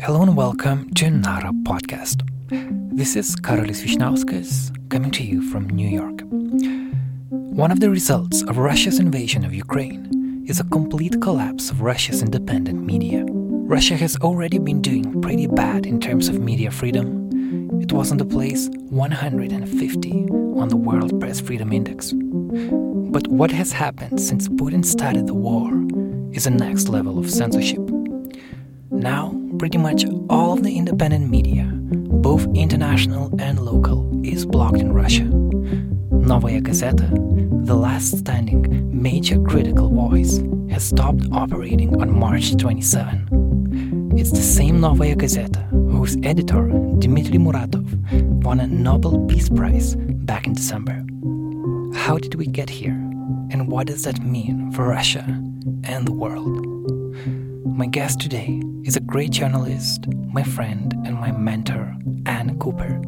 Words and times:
Hello 0.00 0.22
and 0.22 0.36
welcome 0.36 0.88
to 0.94 1.10
Nara 1.10 1.50
podcast. 1.64 2.22
This 2.96 3.16
is 3.16 3.34
Karolis 3.34 3.82
Vyšniauskas 3.82 4.70
coming 4.90 5.10
to 5.10 5.24
you 5.24 5.42
from 5.42 5.68
New 5.68 5.88
York. 5.88 6.22
One 7.30 7.72
of 7.72 7.80
the 7.80 7.90
results 7.90 8.42
of 8.42 8.58
Russia's 8.58 9.00
invasion 9.00 9.44
of 9.44 9.52
Ukraine 9.52 10.44
is 10.46 10.60
a 10.60 10.64
complete 10.64 11.20
collapse 11.20 11.70
of 11.70 11.82
Russia's 11.82 12.22
independent 12.22 12.86
media. 12.86 13.24
Russia 13.28 13.96
has 13.96 14.16
already 14.18 14.58
been 14.58 14.80
doing 14.80 15.20
pretty 15.20 15.48
bad 15.48 15.84
in 15.84 16.00
terms 16.00 16.28
of 16.28 16.38
media 16.38 16.70
freedom. 16.70 17.80
It 17.82 17.92
was 17.92 18.12
on 18.12 18.18
the 18.18 18.24
place 18.24 18.68
150 18.90 20.10
on 20.30 20.68
the 20.68 20.76
World 20.76 21.18
Press 21.20 21.40
Freedom 21.40 21.72
Index. 21.72 22.12
But 22.14 23.26
what 23.26 23.50
has 23.50 23.72
happened 23.72 24.20
since 24.20 24.48
Putin 24.48 24.84
started 24.84 25.26
the 25.26 25.34
war 25.34 25.72
is 26.32 26.46
a 26.46 26.50
next 26.50 26.88
level 26.88 27.18
of 27.18 27.28
censorship. 27.28 27.80
Now, 28.90 29.37
pretty 29.58 29.78
much 29.78 30.04
all 30.30 30.52
of 30.52 30.62
the 30.62 30.76
independent 30.76 31.28
media, 31.28 31.68
both 31.72 32.46
international 32.54 33.34
and 33.40 33.58
local, 33.58 34.08
is 34.24 34.46
blocked 34.46 34.78
in 34.78 34.92
Russia. 34.92 35.24
Novaya 35.24 36.60
Gazeta, 36.60 37.08
the 37.66 37.74
last 37.74 38.16
standing 38.18 38.62
major 39.02 39.40
critical 39.42 39.88
voice, 39.88 40.38
has 40.70 40.84
stopped 40.84 41.24
operating 41.32 42.00
on 42.00 42.16
March 42.16 42.56
27. 42.56 44.14
It's 44.16 44.30
the 44.30 44.36
same 44.36 44.80
Novaya 44.80 45.16
Gazeta 45.16 45.68
whose 45.90 46.16
editor, 46.22 46.68
Dmitry 46.98 47.38
Muratov, 47.38 47.84
won 48.44 48.60
a 48.60 48.66
Nobel 48.66 49.26
Peace 49.26 49.48
Prize 49.48 49.96
back 49.96 50.46
in 50.46 50.52
December. 50.52 51.04
How 51.98 52.16
did 52.18 52.36
we 52.36 52.46
get 52.46 52.70
here? 52.70 52.92
And 53.50 53.68
what 53.68 53.88
does 53.88 54.04
that 54.04 54.22
mean 54.22 54.70
for 54.70 54.84
Russia 54.84 55.24
and 55.84 56.06
the 56.06 56.12
world? 56.12 56.64
My 57.66 57.86
guest 57.86 58.20
today 58.20 58.62
is 58.88 58.96
a 58.96 59.00
great 59.00 59.30
journalist, 59.30 60.06
my 60.32 60.42
friend, 60.42 60.94
and 61.04 61.14
my 61.14 61.30
mentor, 61.30 61.94
Anne 62.24 62.58
Cooper. 62.58 62.98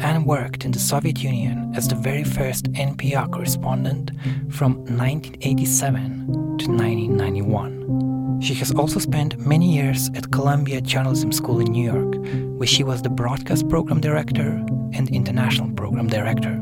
Anne 0.00 0.24
worked 0.24 0.64
in 0.64 0.72
the 0.72 0.78
Soviet 0.80 1.22
Union 1.22 1.72
as 1.76 1.86
the 1.86 1.94
very 1.94 2.24
first 2.24 2.72
NPR 2.72 3.30
correspondent 3.30 4.10
from 4.50 4.78
1987 4.86 6.26
to 6.58 6.66
1991. 6.66 8.40
She 8.42 8.54
has 8.54 8.72
also 8.72 8.98
spent 8.98 9.38
many 9.38 9.72
years 9.72 10.10
at 10.16 10.32
Columbia 10.32 10.80
Journalism 10.80 11.30
School 11.30 11.60
in 11.60 11.70
New 11.70 11.92
York, 11.92 12.16
where 12.58 12.66
she 12.66 12.82
was 12.82 13.02
the 13.02 13.08
broadcast 13.08 13.68
program 13.68 14.00
director 14.00 14.60
and 14.94 15.08
international 15.10 15.70
program 15.74 16.08
director. 16.08 16.60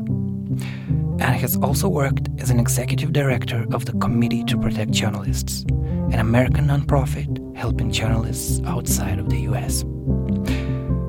Anne 1.19 1.39
has 1.39 1.57
also 1.57 1.89
worked 1.89 2.29
as 2.37 2.51
an 2.51 2.59
executive 2.59 3.13
director 3.13 3.65
of 3.73 3.85
the 3.85 3.93
Committee 3.93 4.43
to 4.43 4.59
Protect 4.59 4.91
Journalists, 4.91 5.63
an 6.11 6.19
American 6.19 6.67
nonprofit 6.67 7.44
helping 7.55 7.89
journalists 7.89 8.61
outside 8.65 9.17
of 9.17 9.29
the 9.29 9.39
US. 9.49 9.83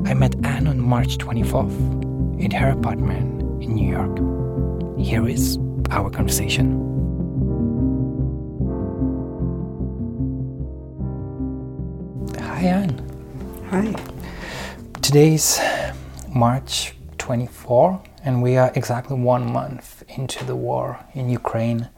I 0.09 0.15
met 0.15 0.35
Anne 0.45 0.69
on 0.69 0.81
March 0.81 1.19
24th 1.19 2.41
in 2.41 2.51
her 2.53 2.71
apartment 2.71 3.63
in 3.63 3.75
New 3.75 3.91
York. 3.91 4.17
Here 4.99 5.29
is 5.29 5.59
our 5.91 6.09
conversation. 6.09 6.67
Hi, 12.39 12.63
Anne. 12.63 13.03
Hi. 13.71 13.95
Today's 15.03 15.61
March 16.33 16.95
24, 17.19 18.01
and 18.25 18.41
we 18.41 18.57
are 18.57 18.71
exactly 18.77 19.19
one 19.19 19.53
month 19.53 20.05
into 20.17 20.45
the 20.45 20.55
war 20.55 21.05
in 21.13 21.29
Ukraine. 21.29 21.89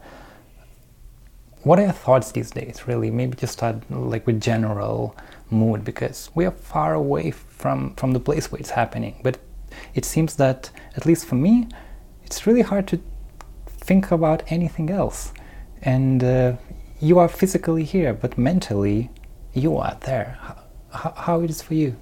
What 1.63 1.77
are 1.79 1.83
your 1.83 1.91
thoughts 1.91 2.31
these 2.31 2.51
days, 2.51 2.87
really? 2.87 3.11
Maybe 3.11 3.35
just 3.35 3.53
start 3.53 3.75
like 3.89 4.25
with 4.25 4.39
general 4.39 5.15
mood 5.49 5.83
because 5.83 6.29
we 6.33 6.45
are 6.45 6.51
far 6.51 6.93
away 6.93 7.31
from, 7.31 7.95
from 7.95 8.13
the 8.13 8.19
place 8.19 8.51
where 8.51 8.59
it's 8.59 8.69
happening. 8.69 9.19
But 9.23 9.39
it 9.93 10.05
seems 10.05 10.35
that, 10.35 10.71
at 10.95 11.05
least 11.05 11.25
for 11.25 11.35
me, 11.35 11.67
it's 12.23 12.47
really 12.47 12.61
hard 12.61 12.87
to 12.87 13.01
think 13.65 14.11
about 14.11 14.43
anything 14.47 14.89
else. 14.89 15.33
And 15.81 16.23
uh, 16.23 16.53
you 17.01 17.19
are 17.19 17.27
physically 17.27 17.83
here, 17.83 18.13
but 18.13 18.37
mentally, 18.37 19.09
you 19.53 19.77
are 19.77 19.97
there. 20.01 20.37
How, 20.91 21.13
how 21.15 21.41
it 21.41 21.49
is 21.49 21.61
for 21.61 21.73
you? 21.73 21.95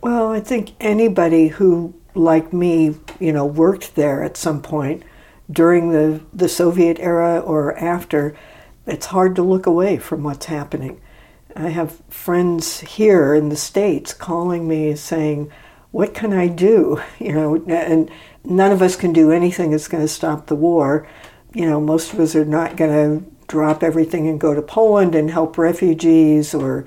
Well, 0.00 0.30
I 0.32 0.40
think 0.40 0.72
anybody 0.80 1.48
who, 1.48 1.94
like 2.14 2.52
me, 2.52 2.96
you 3.20 3.32
know, 3.32 3.46
worked 3.46 3.94
there 3.94 4.22
at 4.22 4.36
some 4.36 4.60
point 4.60 5.02
during 5.50 5.90
the, 5.90 6.20
the 6.32 6.48
Soviet 6.48 6.98
era 6.98 7.38
or 7.38 7.76
after, 7.78 8.36
it's 8.88 9.06
hard 9.06 9.36
to 9.36 9.42
look 9.42 9.66
away 9.66 9.98
from 9.98 10.22
what's 10.22 10.46
happening. 10.46 11.00
I 11.54 11.68
have 11.68 12.00
friends 12.08 12.80
here 12.80 13.34
in 13.34 13.48
the 13.48 13.56
States 13.56 14.14
calling 14.14 14.66
me 14.66 14.94
saying, 14.96 15.50
What 15.90 16.14
can 16.14 16.32
I 16.32 16.48
do? 16.48 17.00
You 17.18 17.32
know, 17.32 17.56
and 17.66 18.10
none 18.44 18.72
of 18.72 18.82
us 18.82 18.96
can 18.96 19.12
do 19.12 19.30
anything 19.30 19.70
that's 19.70 19.88
going 19.88 20.04
to 20.04 20.08
stop 20.08 20.46
the 20.46 20.56
war. 20.56 21.06
You 21.54 21.66
know, 21.66 21.80
most 21.80 22.12
of 22.12 22.20
us 22.20 22.34
are 22.34 22.44
not 22.44 22.76
going 22.76 22.90
to 23.20 23.30
drop 23.46 23.82
everything 23.82 24.28
and 24.28 24.40
go 24.40 24.54
to 24.54 24.62
Poland 24.62 25.14
and 25.14 25.30
help 25.30 25.58
refugees 25.58 26.54
or 26.54 26.86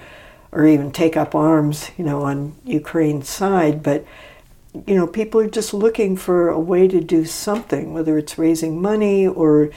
or 0.51 0.65
even 0.65 0.91
take 0.91 1.15
up 1.15 1.33
arms, 1.33 1.91
you 1.97 2.03
know, 2.03 2.23
on 2.23 2.53
Ukraine's 2.65 3.29
side, 3.29 3.81
but 3.81 4.05
you 4.85 4.95
know, 4.95 5.07
people 5.07 5.41
are 5.41 5.49
just 5.49 5.73
looking 5.73 6.15
for 6.15 6.49
a 6.49 6.59
way 6.59 6.87
to 6.87 7.01
do 7.01 7.25
something, 7.25 7.93
whether 7.93 8.17
it's 8.17 8.37
raising 8.37 8.81
money 8.81 9.27
or 9.27 9.69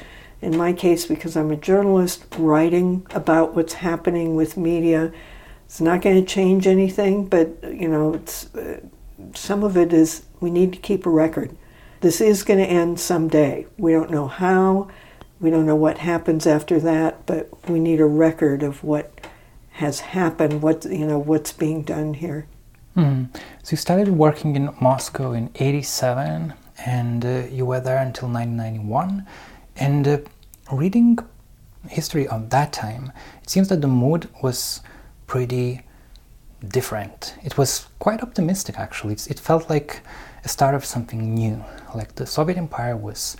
in 0.44 0.56
my 0.56 0.72
case, 0.72 1.06
because 1.06 1.36
I'm 1.36 1.50
a 1.50 1.56
journalist, 1.56 2.24
writing 2.38 3.06
about 3.10 3.54
what's 3.54 3.74
happening 3.74 4.36
with 4.36 4.56
media. 4.56 5.10
It's 5.64 5.80
not 5.80 6.02
going 6.02 6.22
to 6.22 6.34
change 6.34 6.66
anything, 6.66 7.26
but 7.26 7.48
you 7.62 7.88
know, 7.88 8.14
it's 8.14 8.54
uh, 8.54 8.80
some 9.34 9.64
of 9.64 9.76
it 9.76 9.92
is 9.92 10.26
we 10.40 10.50
need 10.50 10.72
to 10.74 10.78
keep 10.78 11.06
a 11.06 11.10
record. 11.10 11.56
This 12.00 12.20
is 12.20 12.42
going 12.42 12.58
to 12.58 12.66
end 12.66 13.00
someday. 13.00 13.66
We 13.78 13.92
don't 13.92 14.10
know 14.10 14.28
how. 14.28 14.88
We 15.40 15.50
don't 15.50 15.66
know 15.66 15.76
what 15.76 15.98
happens 15.98 16.46
after 16.46 16.78
that, 16.80 17.24
but 17.24 17.48
we 17.68 17.80
need 17.80 18.00
a 18.00 18.06
record 18.06 18.62
of 18.62 18.84
what 18.84 19.26
has 19.72 20.00
happened, 20.00 20.62
what 20.62 20.84
you 20.84 21.06
know, 21.06 21.18
what's 21.18 21.52
being 21.52 21.82
done 21.82 22.14
here. 22.14 22.46
Mm. 22.96 23.34
So 23.62 23.72
you 23.72 23.76
started 23.76 24.08
working 24.08 24.54
in 24.56 24.74
Moscow 24.80 25.32
in 25.32 25.50
'87, 25.54 26.52
and 26.84 27.24
uh, 27.24 27.44
you 27.50 27.64
were 27.64 27.80
there 27.80 27.98
until 27.98 28.28
1991. 28.28 29.26
And 29.76 30.06
uh, 30.06 30.18
reading 30.72 31.18
history 31.88 32.26
of 32.26 32.50
that 32.50 32.72
time, 32.72 33.12
it 33.42 33.50
seems 33.50 33.68
that 33.68 33.80
the 33.80 33.88
mood 33.88 34.28
was 34.42 34.80
pretty 35.26 35.82
different. 36.68 37.34
It 37.44 37.58
was 37.58 37.86
quite 37.98 38.22
optimistic, 38.22 38.78
actually. 38.78 39.14
It's, 39.14 39.26
it 39.26 39.38
felt 39.38 39.68
like 39.68 40.00
a 40.44 40.48
start 40.48 40.74
of 40.74 40.84
something 40.84 41.34
new. 41.34 41.64
Like 41.94 42.14
the 42.14 42.26
Soviet 42.26 42.58
Empire 42.58 42.96
was 42.96 43.36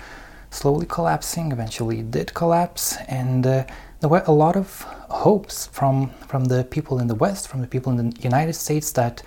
slowly 0.50 0.86
collapsing. 0.86 1.52
Eventually, 1.52 2.00
it 2.00 2.10
did 2.10 2.34
collapse, 2.34 2.96
and 3.08 3.46
uh, 3.46 3.64
there 4.00 4.08
were 4.08 4.22
a 4.26 4.32
lot 4.32 4.56
of 4.56 4.82
hopes 5.08 5.66
from 5.68 6.10
from 6.28 6.44
the 6.44 6.64
people 6.64 6.98
in 6.98 7.06
the 7.06 7.14
West, 7.14 7.48
from 7.48 7.60
the 7.60 7.66
people 7.66 7.92
in 7.92 8.10
the 8.10 8.20
United 8.20 8.54
States, 8.54 8.92
that 8.92 9.22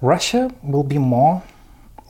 Russia 0.00 0.50
will 0.62 0.84
be 0.84 0.98
more 0.98 1.42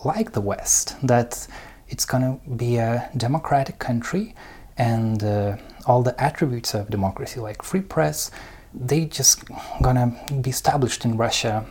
like 0.05 0.33
the 0.33 0.41
West. 0.41 0.97
That 1.03 1.47
it's 1.89 2.05
going 2.05 2.23
to 2.23 2.51
be 2.51 2.77
a 2.77 3.09
democratic 3.17 3.79
country 3.79 4.35
and 4.79 5.23
uh, 5.23 5.57
all 5.87 6.03
the 6.03 6.21
attributes 6.23 6.75
of 6.75 6.91
democracy 6.91 7.41
like 7.41 7.63
free 7.63 7.81
press 7.81 8.31
they 8.75 9.07
just 9.07 9.45
gonna 9.83 10.15
be 10.43 10.51
established 10.51 11.05
in 11.05 11.17
russia 11.17 11.65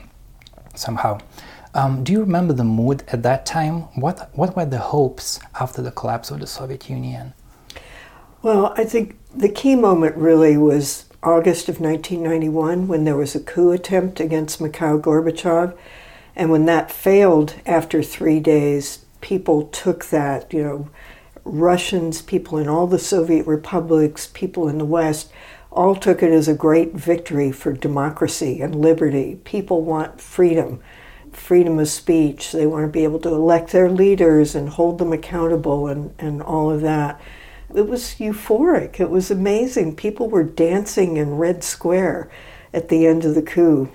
somehow. 0.74 1.20
Um, 1.74 2.04
do 2.04 2.14
you 2.14 2.22
remember 2.22 2.54
the 2.54 2.64
mood 2.64 3.04
at 3.10 3.24
that 3.24 3.46
time? 3.46 3.82
What 4.00 4.30
what 4.34 4.56
were 4.56 4.66
the 4.66 4.78
hopes 4.80 5.40
after 5.60 5.82
the 5.82 5.92
collapse 5.92 6.32
of 6.32 6.40
the 6.40 6.48
soviet 6.48 6.90
union? 6.90 7.34
Well 8.42 8.74
i 8.78 8.84
think 8.84 9.18
the 9.36 9.50
key 9.50 9.76
moment 9.76 10.16
really 10.16 10.56
was 10.58 11.06
august 11.24 11.68
of 11.68 11.82
1991 11.82 12.88
when 12.88 13.04
there 13.04 13.16
was 13.18 13.36
a 13.36 13.40
coup 13.40 13.72
attempt 13.72 14.20
against 14.20 14.62
mikhail 14.62 15.00
gorbachev. 15.00 15.76
And 16.36 16.52
when 16.52 16.66
that 16.66 16.92
failed 16.92 17.56
after 17.66 18.04
three 18.04 18.40
days 18.40 19.06
people 19.22 19.64
took 19.68 20.06
that 20.06 20.54
you 20.54 20.64
know 20.64 20.90
Russians, 21.46 22.24
people 22.24 22.58
in 22.58 22.68
all 22.68 22.88
the 22.88 23.00
Soviet 23.00 23.46
republics, 23.46 24.30
people 24.34 24.68
in 24.68 24.80
the 24.80 24.86
West, 24.86 25.32
all 25.72 25.96
took 25.96 26.24
it 26.24 26.32
as 26.32 26.48
a 26.48 26.56
great 26.56 26.94
victory 26.94 27.52
for 27.52 27.72
democracy 27.72 28.62
and 28.62 28.74
liberty. 28.74 29.40
People 29.44 29.84
want 29.84 30.20
freedom, 30.20 30.82
freedom 31.32 31.78
of 31.78 31.88
speech. 31.88 32.52
They 32.52 32.66
want 32.66 32.86
to 32.86 32.92
be 32.92 33.04
able 33.04 33.20
to 33.20 33.30
elect 33.30 33.72
their 33.72 33.90
leaders 33.90 34.56
and 34.56 34.70
hold 34.70 34.98
them 34.98 35.14
accountable 35.14 35.88
and, 35.88 36.14
and 36.18 36.42
all 36.42 36.72
of 36.72 36.82
that. 36.82 37.22
It 37.76 37.88
was 37.88 38.16
euphoric. 38.16 39.00
It 39.00 39.10
was 39.10 39.30
amazing. 39.30 39.98
People 39.98 40.30
were 40.30 40.44
dancing 40.44 41.18
in 41.18 41.38
Red 41.38 41.64
Square 41.64 42.30
at 42.74 42.90
the 42.90 43.06
end 43.06 43.26
of 43.26 43.36
the 43.36 43.42
coup. 43.42 43.92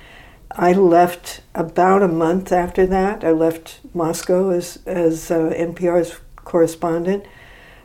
I 0.53 0.73
left 0.73 1.41
about 1.55 2.03
a 2.03 2.09
month 2.09 2.53
after 2.53 2.87
that. 2.87 3.25
I 3.25 3.31
left 3.31 3.81
Moscow 3.95 4.51
as, 4.51 4.81
as 4.85 5.31
uh, 5.31 5.53
NPR's 5.57 6.21
correspondent. 6.37 7.25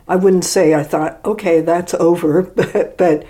I 0.08 0.16
wouldn't 0.16 0.44
say 0.44 0.74
I 0.74 0.82
thought, 0.82 1.20
okay, 1.24 1.60
that's 1.60 1.94
over, 1.94 2.42
but, 2.56 2.96
but 2.96 3.26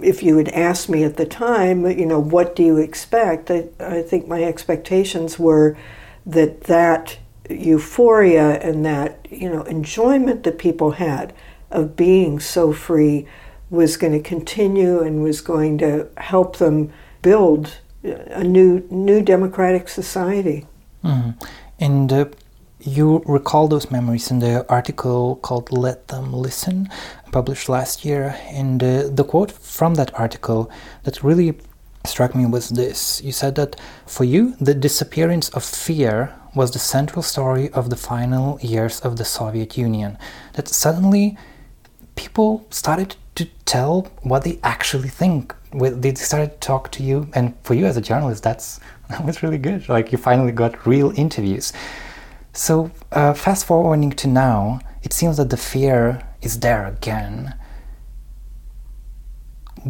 if 0.00 0.22
you 0.22 0.38
had 0.38 0.48
asked 0.48 0.88
me 0.88 1.04
at 1.04 1.16
the 1.16 1.26
time, 1.26 1.86
you 1.86 2.06
know, 2.06 2.20
what 2.20 2.56
do 2.56 2.62
you 2.62 2.78
expect? 2.78 3.50
I, 3.50 3.68
I 3.78 4.02
think 4.02 4.26
my 4.26 4.42
expectations 4.42 5.38
were 5.38 5.76
that 6.24 6.62
that 6.62 7.18
euphoria 7.50 8.60
and 8.60 8.84
that, 8.84 9.26
you 9.30 9.50
know, 9.50 9.62
enjoyment 9.64 10.44
that 10.44 10.58
people 10.58 10.92
had 10.92 11.34
of 11.70 11.96
being 11.96 12.38
so 12.40 12.72
free 12.72 13.26
was 13.70 13.96
going 13.96 14.12
to 14.12 14.20
continue 14.20 15.00
and 15.00 15.22
was 15.22 15.40
going 15.40 15.78
to 15.78 16.08
help 16.18 16.58
them 16.58 16.92
build 17.22 17.78
a 18.04 18.44
new 18.44 18.86
new 18.90 19.22
democratic 19.22 19.88
society. 19.88 20.66
Mm. 21.04 21.40
And 21.78 22.12
uh, 22.12 22.26
you 22.84 23.22
recall 23.26 23.68
those 23.68 23.90
memories 23.90 24.30
in 24.30 24.38
the 24.40 24.66
article 24.68 25.36
called 25.36 25.72
"Let 25.72 26.08
Them 26.08 26.32
Listen," 26.32 26.88
published 27.30 27.68
last 27.68 28.04
year. 28.04 28.36
And 28.50 28.82
uh, 28.82 29.08
the 29.08 29.24
quote 29.24 29.52
from 29.52 29.94
that 29.94 30.12
article 30.18 30.70
that 31.04 31.22
really 31.22 31.58
struck 32.04 32.34
me 32.34 32.46
was 32.46 32.70
this: 32.70 33.22
You 33.22 33.32
said 33.32 33.54
that 33.56 33.80
for 34.06 34.24
you, 34.24 34.56
the 34.60 34.74
disappearance 34.74 35.48
of 35.50 35.64
fear 35.64 36.34
was 36.54 36.72
the 36.72 36.78
central 36.78 37.22
story 37.22 37.70
of 37.70 37.88
the 37.88 37.96
final 37.96 38.58
years 38.60 39.00
of 39.00 39.16
the 39.16 39.24
Soviet 39.24 39.76
Union. 39.76 40.18
That 40.54 40.68
suddenly 40.68 41.36
people 42.14 42.66
started 42.70 43.16
to 43.36 43.46
tell 43.64 44.02
what 44.22 44.44
they 44.44 44.58
actually 44.62 45.08
think. 45.08 45.54
They 45.72 46.14
started 46.14 46.52
to 46.52 46.58
talk 46.58 46.90
to 46.92 47.02
you, 47.02 47.28
and 47.34 47.54
for 47.62 47.74
you 47.74 47.86
as 47.86 47.96
a 47.96 48.02
journalist, 48.02 48.42
that's 48.42 48.80
that 49.08 49.24
was 49.24 49.42
really 49.42 49.58
good. 49.58 49.88
Like 49.88 50.12
you 50.12 50.18
finally 50.18 50.52
got 50.52 50.86
real 50.86 51.12
interviews. 51.16 51.72
So 52.52 52.90
uh, 53.10 53.34
fast 53.34 53.66
forwarding 53.66 54.12
to 54.12 54.28
now, 54.28 54.80
it 55.02 55.12
seems 55.12 55.38
that 55.38 55.50
the 55.50 55.56
fear 55.56 56.22
is 56.42 56.60
there 56.60 56.86
again. 56.86 57.54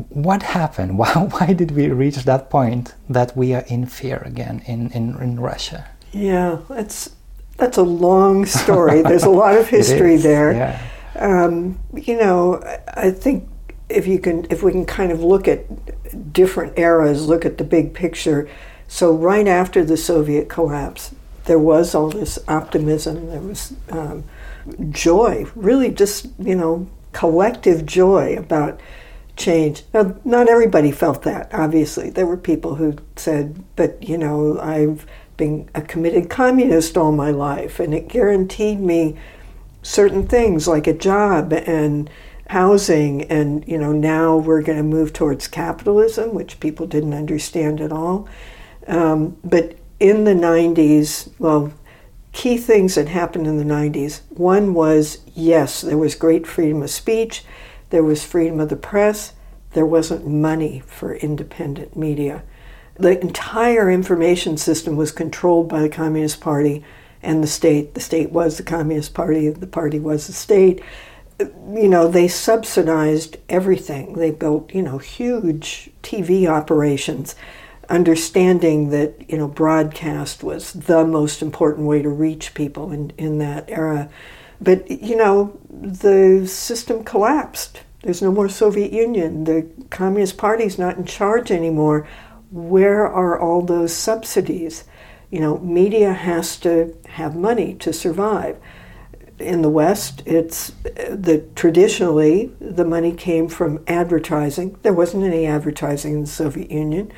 What 0.08 0.42
happened? 0.42 0.96
Why, 1.02 1.12
why 1.12 1.52
did 1.52 1.72
we 1.72 1.88
reach 1.88 2.16
that 2.16 2.48
point 2.48 2.94
that 3.10 3.36
we 3.36 3.52
are 3.52 3.64
in 3.68 3.86
fear 3.86 4.22
again 4.24 4.62
in, 4.66 4.90
in, 4.92 5.20
in 5.20 5.40
Russia? 5.40 5.90
Yeah, 6.12 6.60
that's 6.68 7.10
that's 7.56 7.76
a 7.76 7.82
long 7.82 8.46
story. 8.46 9.02
There's 9.10 9.24
a 9.24 9.30
lot 9.30 9.56
of 9.56 9.68
history 9.68 10.16
there. 10.16 10.52
Yeah. 10.52 10.82
Um, 11.16 11.78
you 11.94 12.16
know, 12.16 12.62
I 12.94 13.10
think 13.10 13.48
if 13.88 14.06
you 14.06 14.18
can, 14.18 14.46
if 14.50 14.62
we 14.62 14.72
can 14.72 14.86
kind 14.86 15.12
of 15.12 15.22
look 15.22 15.46
at 15.46 16.32
different 16.32 16.78
eras, 16.78 17.28
look 17.28 17.44
at 17.44 17.58
the 17.58 17.64
big 17.64 17.92
picture. 17.92 18.48
So 18.88 19.14
right 19.14 19.46
after 19.46 19.84
the 19.84 19.96
Soviet 19.96 20.48
collapse, 20.48 21.14
there 21.44 21.58
was 21.58 21.94
all 21.94 22.10
this 22.10 22.38
optimism. 22.48 23.28
There 23.28 23.40
was 23.40 23.74
um, 23.90 24.24
joy, 24.90 25.46
really, 25.54 25.90
just 25.90 26.28
you 26.38 26.54
know, 26.54 26.88
collective 27.12 27.84
joy 27.84 28.36
about 28.36 28.80
change. 29.36 29.82
Now, 29.92 30.16
not 30.24 30.48
everybody 30.48 30.92
felt 30.92 31.22
that. 31.22 31.52
Obviously, 31.52 32.10
there 32.10 32.26
were 32.26 32.36
people 32.36 32.76
who 32.76 32.96
said, 33.16 33.62
"But 33.76 34.08
you 34.08 34.18
know, 34.18 34.58
I've 34.60 35.06
been 35.36 35.68
a 35.74 35.82
committed 35.82 36.30
communist 36.30 36.96
all 36.96 37.12
my 37.12 37.30
life, 37.30 37.80
and 37.80 37.94
it 37.94 38.08
guaranteed 38.08 38.80
me." 38.80 39.16
certain 39.82 40.26
things 40.26 40.68
like 40.68 40.86
a 40.86 40.92
job 40.92 41.52
and 41.52 42.08
housing 42.48 43.22
and 43.24 43.66
you 43.66 43.78
know 43.78 43.92
now 43.92 44.36
we're 44.36 44.62
going 44.62 44.78
to 44.78 44.84
move 44.84 45.12
towards 45.12 45.48
capitalism 45.48 46.34
which 46.34 46.60
people 46.60 46.86
didn't 46.86 47.14
understand 47.14 47.80
at 47.80 47.90
all 47.90 48.28
um, 48.86 49.36
but 49.42 49.74
in 50.02 50.24
the 50.24 50.34
90s 50.34 51.30
well 51.38 51.72
key 52.32 52.56
things 52.56 52.94
that 52.94 53.08
happened 53.08 53.46
in 53.46 53.56
the 53.56 53.74
90s 53.74 54.20
one 54.30 54.74
was 54.74 55.18
yes 55.34 55.80
there 55.80 55.98
was 55.98 56.14
great 56.14 56.46
freedom 56.46 56.82
of 56.82 56.90
speech 56.90 57.44
there 57.90 58.02
was 58.02 58.24
freedom 58.24 58.58
of 58.60 58.68
the 58.68 58.76
press 58.76 59.32
there 59.74 59.86
wasn't 59.86 60.26
money 60.26 60.82
for 60.86 61.14
independent 61.16 61.96
media 61.96 62.42
the 62.96 63.18
entire 63.20 63.90
information 63.90 64.56
system 64.56 64.96
was 64.96 65.12
controlled 65.12 65.68
by 65.68 65.80
the 65.80 65.88
communist 65.88 66.40
party 66.40 66.84
and 67.22 67.42
the 67.42 67.48
state. 67.48 67.94
The 67.94 68.00
state 68.00 68.32
was 68.32 68.56
the 68.56 68.62
Communist 68.62 69.14
Party, 69.14 69.48
the 69.48 69.66
party 69.66 69.98
was 69.98 70.26
the 70.26 70.32
state. 70.32 70.82
You 71.38 71.88
know, 71.88 72.08
they 72.08 72.28
subsidized 72.28 73.36
everything. 73.48 74.14
They 74.14 74.30
built, 74.30 74.74
you 74.74 74.82
know, 74.82 74.98
huge 74.98 75.90
TV 76.02 76.46
operations, 76.46 77.34
understanding 77.88 78.90
that, 78.90 79.30
you 79.30 79.36
know, 79.36 79.48
broadcast 79.48 80.42
was 80.42 80.72
the 80.72 81.04
most 81.04 81.42
important 81.42 81.86
way 81.86 82.02
to 82.02 82.08
reach 82.08 82.54
people 82.54 82.92
in, 82.92 83.10
in 83.18 83.38
that 83.38 83.68
era. 83.68 84.08
But, 84.60 84.90
you 84.90 85.16
know, 85.16 85.58
the 85.70 86.46
system 86.46 87.04
collapsed. 87.04 87.80
There's 88.02 88.22
no 88.22 88.32
more 88.32 88.48
Soviet 88.48 88.92
Union. 88.92 89.44
The 89.44 89.68
Communist 89.90 90.36
Party's 90.36 90.78
not 90.78 90.96
in 90.96 91.04
charge 91.04 91.50
anymore. 91.50 92.06
Where 92.50 93.06
are 93.06 93.38
all 93.38 93.62
those 93.62 93.94
subsidies? 93.94 94.84
you 95.32 95.40
know, 95.40 95.58
media 95.58 96.12
has 96.12 96.58
to 96.58 96.94
have 97.08 97.34
money 97.34 97.74
to 97.76 97.92
survive. 97.92 98.58
In 99.38 99.62
the 99.62 99.70
West, 99.70 100.22
it's 100.26 100.68
the 100.84 101.48
traditionally 101.56 102.52
the 102.60 102.84
money 102.84 103.12
came 103.12 103.48
from 103.48 103.82
advertising. 103.88 104.78
There 104.82 104.92
wasn't 104.92 105.24
any 105.24 105.46
advertising 105.46 106.12
in 106.12 106.20
the 106.20 106.26
Soviet 106.26 106.70
Union, 106.70 107.10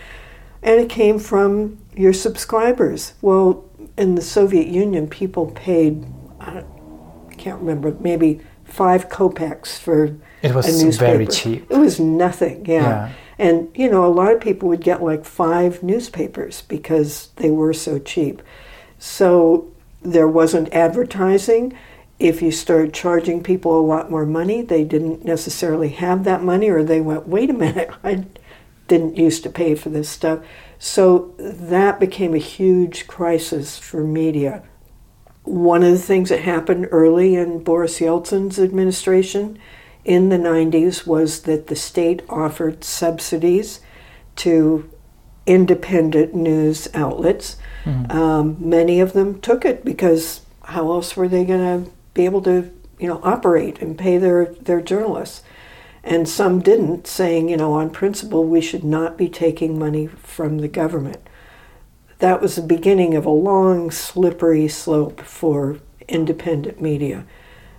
and 0.64 0.80
it 0.80 0.88
came 0.88 1.18
from 1.20 1.78
your 1.94 2.12
subscribers. 2.12 3.12
Well, 3.22 3.64
in 3.96 4.16
the 4.16 4.22
Soviet 4.22 4.66
Union, 4.66 5.06
people 5.08 5.52
paid 5.52 6.04
I, 6.40 6.64
I 7.30 7.34
can't 7.34 7.60
remember 7.60 7.96
maybe 8.00 8.40
five 8.64 9.08
kopecks 9.08 9.78
for 9.78 10.16
it 10.42 10.54
was 10.54 10.66
a 10.66 10.84
newspaper. 10.84 11.12
very 11.12 11.26
cheap. 11.26 11.70
It 11.70 11.78
was 11.78 12.00
nothing. 12.00 12.66
yeah. 12.66 12.82
yeah. 12.82 13.12
And, 13.38 13.68
you 13.74 13.90
know, 13.90 14.04
a 14.04 14.08
lot 14.08 14.32
of 14.32 14.40
people 14.40 14.68
would 14.68 14.80
get 14.80 15.02
like 15.02 15.24
five 15.24 15.82
newspapers 15.82 16.62
because 16.62 17.30
they 17.36 17.50
were 17.50 17.72
so 17.72 17.98
cheap. 17.98 18.42
So 18.98 19.72
there 20.02 20.28
wasn't 20.28 20.72
advertising. 20.72 21.76
If 22.18 22.42
you 22.42 22.52
started 22.52 22.94
charging 22.94 23.42
people 23.42 23.78
a 23.78 23.82
lot 23.82 24.10
more 24.10 24.24
money, 24.24 24.62
they 24.62 24.84
didn't 24.84 25.24
necessarily 25.24 25.88
have 25.90 26.24
that 26.24 26.44
money, 26.44 26.70
or 26.70 26.84
they 26.84 27.00
went, 27.00 27.26
wait 27.26 27.50
a 27.50 27.54
minute, 27.54 27.90
I 28.04 28.24
didn't 28.94 29.16
used 29.16 29.42
to 29.42 29.50
pay 29.50 29.74
for 29.74 29.88
this 29.88 30.08
stuff. 30.08 30.40
So 30.78 31.34
that 31.38 31.98
became 31.98 32.32
a 32.34 32.38
huge 32.38 33.06
crisis 33.06 33.76
for 33.76 34.04
media. 34.04 34.62
One 35.42 35.82
of 35.82 35.90
the 35.90 35.98
things 35.98 36.28
that 36.28 36.40
happened 36.40 36.88
early 36.90 37.34
in 37.34 37.64
Boris 37.64 37.98
Yeltsin's 37.98 38.58
administration 38.58 39.58
in 40.04 40.28
the 40.28 40.36
90s 40.36 41.06
was 41.06 41.42
that 41.42 41.66
the 41.66 41.76
state 41.76 42.22
offered 42.28 42.84
subsidies 42.84 43.80
to 44.36 44.88
independent 45.46 46.34
news 46.34 46.88
outlets. 46.94 47.56
Mm-hmm. 47.84 48.16
Um, 48.16 48.56
many 48.60 49.00
of 49.00 49.12
them 49.12 49.40
took 49.40 49.64
it 49.64 49.84
because 49.84 50.42
how 50.62 50.92
else 50.92 51.16
were 51.16 51.28
they 51.28 51.44
going 51.44 51.84
to 51.84 51.90
be 52.14 52.24
able 52.24 52.42
to, 52.42 52.72
you 52.98 53.08
know, 53.08 53.20
operate 53.22 53.80
and 53.82 53.98
pay 53.98 54.18
their, 54.18 54.46
their 54.46 54.80
journalists? 54.80 55.42
And 56.04 56.28
some 56.28 56.60
didn't, 56.60 57.06
saying, 57.06 57.48
you 57.48 57.56
know, 57.56 57.72
on 57.72 57.88
principle, 57.88 58.44
we 58.44 58.60
should 58.60 58.84
not 58.84 59.16
be 59.16 59.28
taking 59.28 59.78
money 59.78 60.06
from 60.06 60.58
the 60.58 60.68
government. 60.68 61.26
That 62.18 62.42
was 62.42 62.56
the 62.56 62.62
beginning 62.62 63.14
of 63.14 63.24
a 63.24 63.30
long, 63.30 63.90
slippery 63.90 64.68
slope 64.68 65.22
for 65.22 65.78
independent 66.06 66.80
media. 66.80 67.24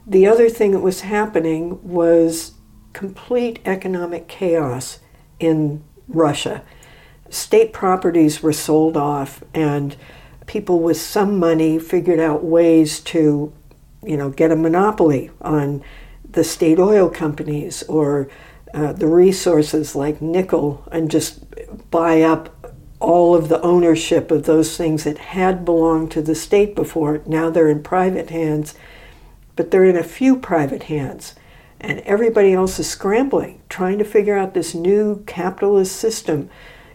The 0.07 0.25
other 0.25 0.49
thing 0.49 0.71
that 0.71 0.79
was 0.79 1.01
happening 1.01 1.79
was 1.87 2.53
complete 2.93 3.59
economic 3.63 4.27
chaos 4.27 4.99
in 5.39 5.83
Russia. 6.07 6.63
State 7.29 7.73
properties 7.73 8.41
were 8.41 8.53
sold 8.53 8.97
off, 8.97 9.43
and 9.53 9.95
people 10.47 10.79
with 10.79 10.97
some 10.97 11.37
money 11.37 11.77
figured 11.77 12.19
out 12.19 12.43
ways 12.43 12.99
to, 13.01 13.53
you 14.03 14.17
know, 14.17 14.29
get 14.29 14.51
a 14.51 14.55
monopoly 14.55 15.29
on 15.41 15.83
the 16.35 16.43
state 16.43 16.79
oil 16.79 17.09
companies 17.09 17.83
or 17.83 18.29
uh, 18.73 18.93
the 18.93 19.07
resources 19.07 19.95
like 19.95 20.21
nickel 20.21 20.87
and 20.91 21.11
just 21.11 21.43
buy 21.91 22.21
up 22.21 22.73
all 22.99 23.35
of 23.35 23.49
the 23.49 23.61
ownership 23.61 24.31
of 24.31 24.43
those 24.43 24.77
things 24.77 25.03
that 25.03 25.17
had 25.17 25.65
belonged 25.65 26.11
to 26.11 26.21
the 26.21 26.35
state 26.35 26.75
before. 26.75 27.21
Now 27.25 27.49
they're 27.49 27.69
in 27.69 27.83
private 27.83 28.29
hands 28.29 28.75
but 29.55 29.71
they're 29.71 29.85
in 29.85 29.97
a 29.97 30.03
few 30.03 30.35
private 30.35 30.83
hands. 30.83 31.35
And 31.79 31.99
everybody 32.01 32.53
else 32.53 32.79
is 32.79 32.89
scrambling, 32.89 33.61
trying 33.69 33.99
to 33.99 34.05
figure 34.05 34.37
out 34.37 34.53
this 34.53 34.73
new 34.73 35.23
capitalist 35.27 35.95
system. 35.95 36.49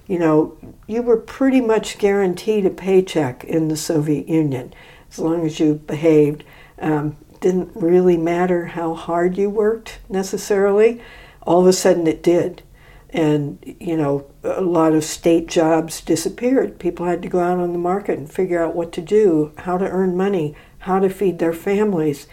You 0.06 0.18
know, 0.18 0.58
you 0.86 1.02
were 1.02 1.16
pretty 1.16 1.60
much 1.60 1.98
guaranteed 1.98 2.66
a 2.66 2.70
paycheck 2.70 3.44
in 3.44 3.68
the 3.68 3.76
Soviet 3.76 4.28
Union 4.28 4.74
as 5.10 5.18
long 5.18 5.44
as 5.44 5.60
you 5.60 5.74
behaved. 5.74 6.44
Um, 6.78 7.16
didn't 7.40 7.70
really 7.74 8.16
matter 8.16 8.66
how 8.66 8.94
hard 8.94 9.38
you 9.38 9.50
worked 9.50 9.98
necessarily. 10.08 11.00
All 11.42 11.60
of 11.60 11.66
a 11.66 11.72
sudden 11.72 12.06
it 12.06 12.22
did. 12.22 12.62
And, 13.12 13.58
you 13.80 13.96
know, 13.96 14.26
a 14.44 14.60
lot 14.60 14.92
of 14.92 15.02
state 15.02 15.48
jobs 15.48 16.00
disappeared. 16.00 16.78
People 16.78 17.06
had 17.06 17.22
to 17.22 17.28
go 17.28 17.40
out 17.40 17.58
on 17.58 17.72
the 17.72 17.78
market 17.78 18.18
and 18.18 18.30
figure 18.30 18.62
out 18.62 18.76
what 18.76 18.92
to 18.92 19.00
do, 19.00 19.52
how 19.58 19.78
to 19.78 19.88
earn 19.88 20.16
money, 20.16 20.54
how 20.80 21.00
to 21.00 21.08
feed 21.08 21.38
their 21.38 21.52
families. 21.52 22.28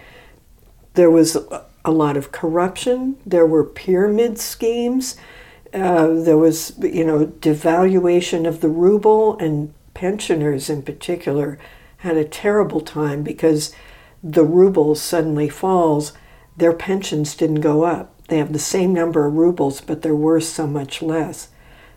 There 0.93 1.09
was 1.09 1.35
a 1.83 1.91
lot 1.91 2.15
of 2.15 2.31
corruption. 2.31 3.17
There 3.25 3.47
were 3.47 3.63
pyramid 3.63 4.37
schemes. 4.37 5.17
uh, 5.73 6.07
there 6.07 6.37
was, 6.37 6.77
you 6.79 7.05
know, 7.05 7.27
devaluation 7.27 8.47
of 8.47 8.61
the 8.61 8.69
ruble, 8.69 9.37
and 9.37 9.73
pensioners 9.93 10.69
in 10.69 10.81
particular 10.81 11.57
had 11.97 12.17
a 12.17 12.25
terrible 12.25 12.81
time 12.81 13.23
because 13.23 13.73
the 14.23 14.43
ruble 14.43 14.95
suddenly 14.95 15.49
falls. 15.49 16.13
Their 16.55 16.73
pensions 16.73 17.35
didn't 17.35 17.61
go 17.61 17.83
up. 17.83 18.13
They 18.27 18.37
have 18.37 18.53
the 18.53 18.59
same 18.59 18.93
number 18.93 19.25
of 19.25 19.33
rubles, 19.33 19.81
but 19.81 20.01
they're 20.01 20.15
worth 20.15 20.43
so 20.43 20.67
much 20.67 21.01
less. 21.01 21.49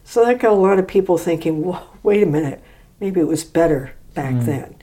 So 0.05 0.25
that 0.25 0.39
got 0.39 0.53
a 0.53 0.55
lot 0.55 0.79
of 0.79 0.87
people 0.89 1.19
thinking, 1.19 1.63
well, 1.63 1.91
wait 2.03 2.23
a 2.23 2.27
minute, 2.27 2.63
maybe 3.01 3.21
it 3.21 3.29
was 3.29 3.45
better 3.45 3.95
back 4.15 4.35
mm. 4.35 4.45
then. 4.45 4.77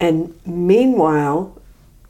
And 0.00 0.38
meanwhile, 0.46 1.60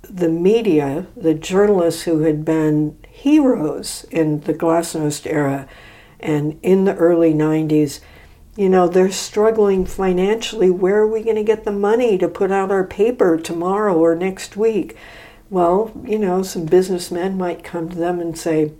the 0.02 0.28
media, 0.28 1.06
the 1.16 1.34
journalists 1.34 2.02
who 2.02 2.20
had 2.20 2.44
been 2.44 2.98
heroes 3.08 4.06
in 4.10 4.40
the 4.40 4.54
glasnost 4.54 5.26
era 5.26 5.68
and 6.20 6.58
in 6.62 6.84
the 6.84 6.94
early 6.96 7.32
90s, 7.32 8.00
you 8.58 8.68
know, 8.68 8.88
they're 8.88 9.12
struggling 9.12 9.86
financially. 9.86 10.68
Where 10.68 10.96
are 10.96 11.06
we 11.06 11.22
going 11.22 11.36
to 11.36 11.44
get 11.44 11.62
the 11.62 11.70
money 11.70 12.18
to 12.18 12.26
put 12.26 12.50
out 12.50 12.72
our 12.72 12.82
paper 12.82 13.38
tomorrow 13.38 13.96
or 13.96 14.16
next 14.16 14.56
week? 14.56 14.96
Well, 15.48 15.92
you 16.04 16.18
know, 16.18 16.42
some 16.42 16.66
businessmen 16.66 17.38
might 17.38 17.62
come 17.62 17.88
to 17.88 17.96
them 17.96 18.18
and 18.18 18.36
say, 18.36 18.72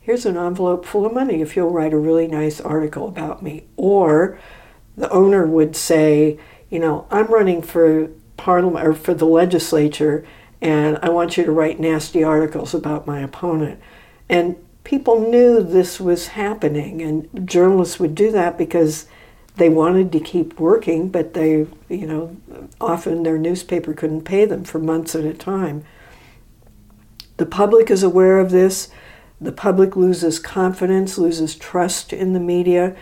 Here's 0.00 0.26
an 0.26 0.36
envelope 0.36 0.84
full 0.84 1.06
of 1.06 1.14
money 1.14 1.40
if 1.40 1.54
you'll 1.54 1.70
write 1.70 1.92
a 1.92 1.98
really 1.98 2.26
nice 2.26 2.60
article 2.60 3.06
about 3.06 3.44
me. 3.44 3.62
Or 3.76 4.40
the 4.96 5.08
owner 5.10 5.46
would 5.46 5.76
say, 5.76 6.40
You 6.68 6.80
know, 6.80 7.06
I'm 7.08 7.28
running 7.28 7.62
for 7.62 8.08
parliament 8.36 8.84
or 8.84 8.92
for 8.92 9.14
the 9.14 9.24
legislature 9.24 10.26
and 10.60 10.98
I 11.00 11.10
want 11.10 11.36
you 11.36 11.44
to 11.44 11.52
write 11.52 11.78
nasty 11.78 12.24
articles 12.24 12.74
about 12.74 13.06
my 13.06 13.20
opponent. 13.20 13.80
And 14.28 14.56
people 14.84 15.20
knew 15.20 15.62
this 15.62 16.00
was 16.00 16.28
happening, 16.28 17.02
and 17.02 17.48
journalists 17.48 18.00
would 18.00 18.14
do 18.14 18.30
that 18.32 18.58
because 18.58 19.06
they 19.56 19.68
wanted 19.68 20.10
to 20.12 20.20
keep 20.20 20.58
working, 20.58 21.08
but 21.08 21.34
they, 21.34 21.66
you 21.88 22.06
know, 22.06 22.36
often 22.80 23.22
their 23.22 23.38
newspaper 23.38 23.92
couldn't 23.92 24.22
pay 24.22 24.44
them 24.44 24.64
for 24.64 24.78
months 24.78 25.14
at 25.14 25.24
a 25.24 25.34
time. 25.34 25.84
The 27.36 27.46
public 27.46 27.90
is 27.90 28.02
aware 28.02 28.38
of 28.38 28.50
this. 28.50 28.88
The 29.40 29.52
public 29.52 29.96
loses 29.96 30.38
confidence, 30.38 31.18
loses 31.18 31.56
trust 31.56 32.12
in 32.12 32.32
the 32.32 32.40
media, 32.40 32.96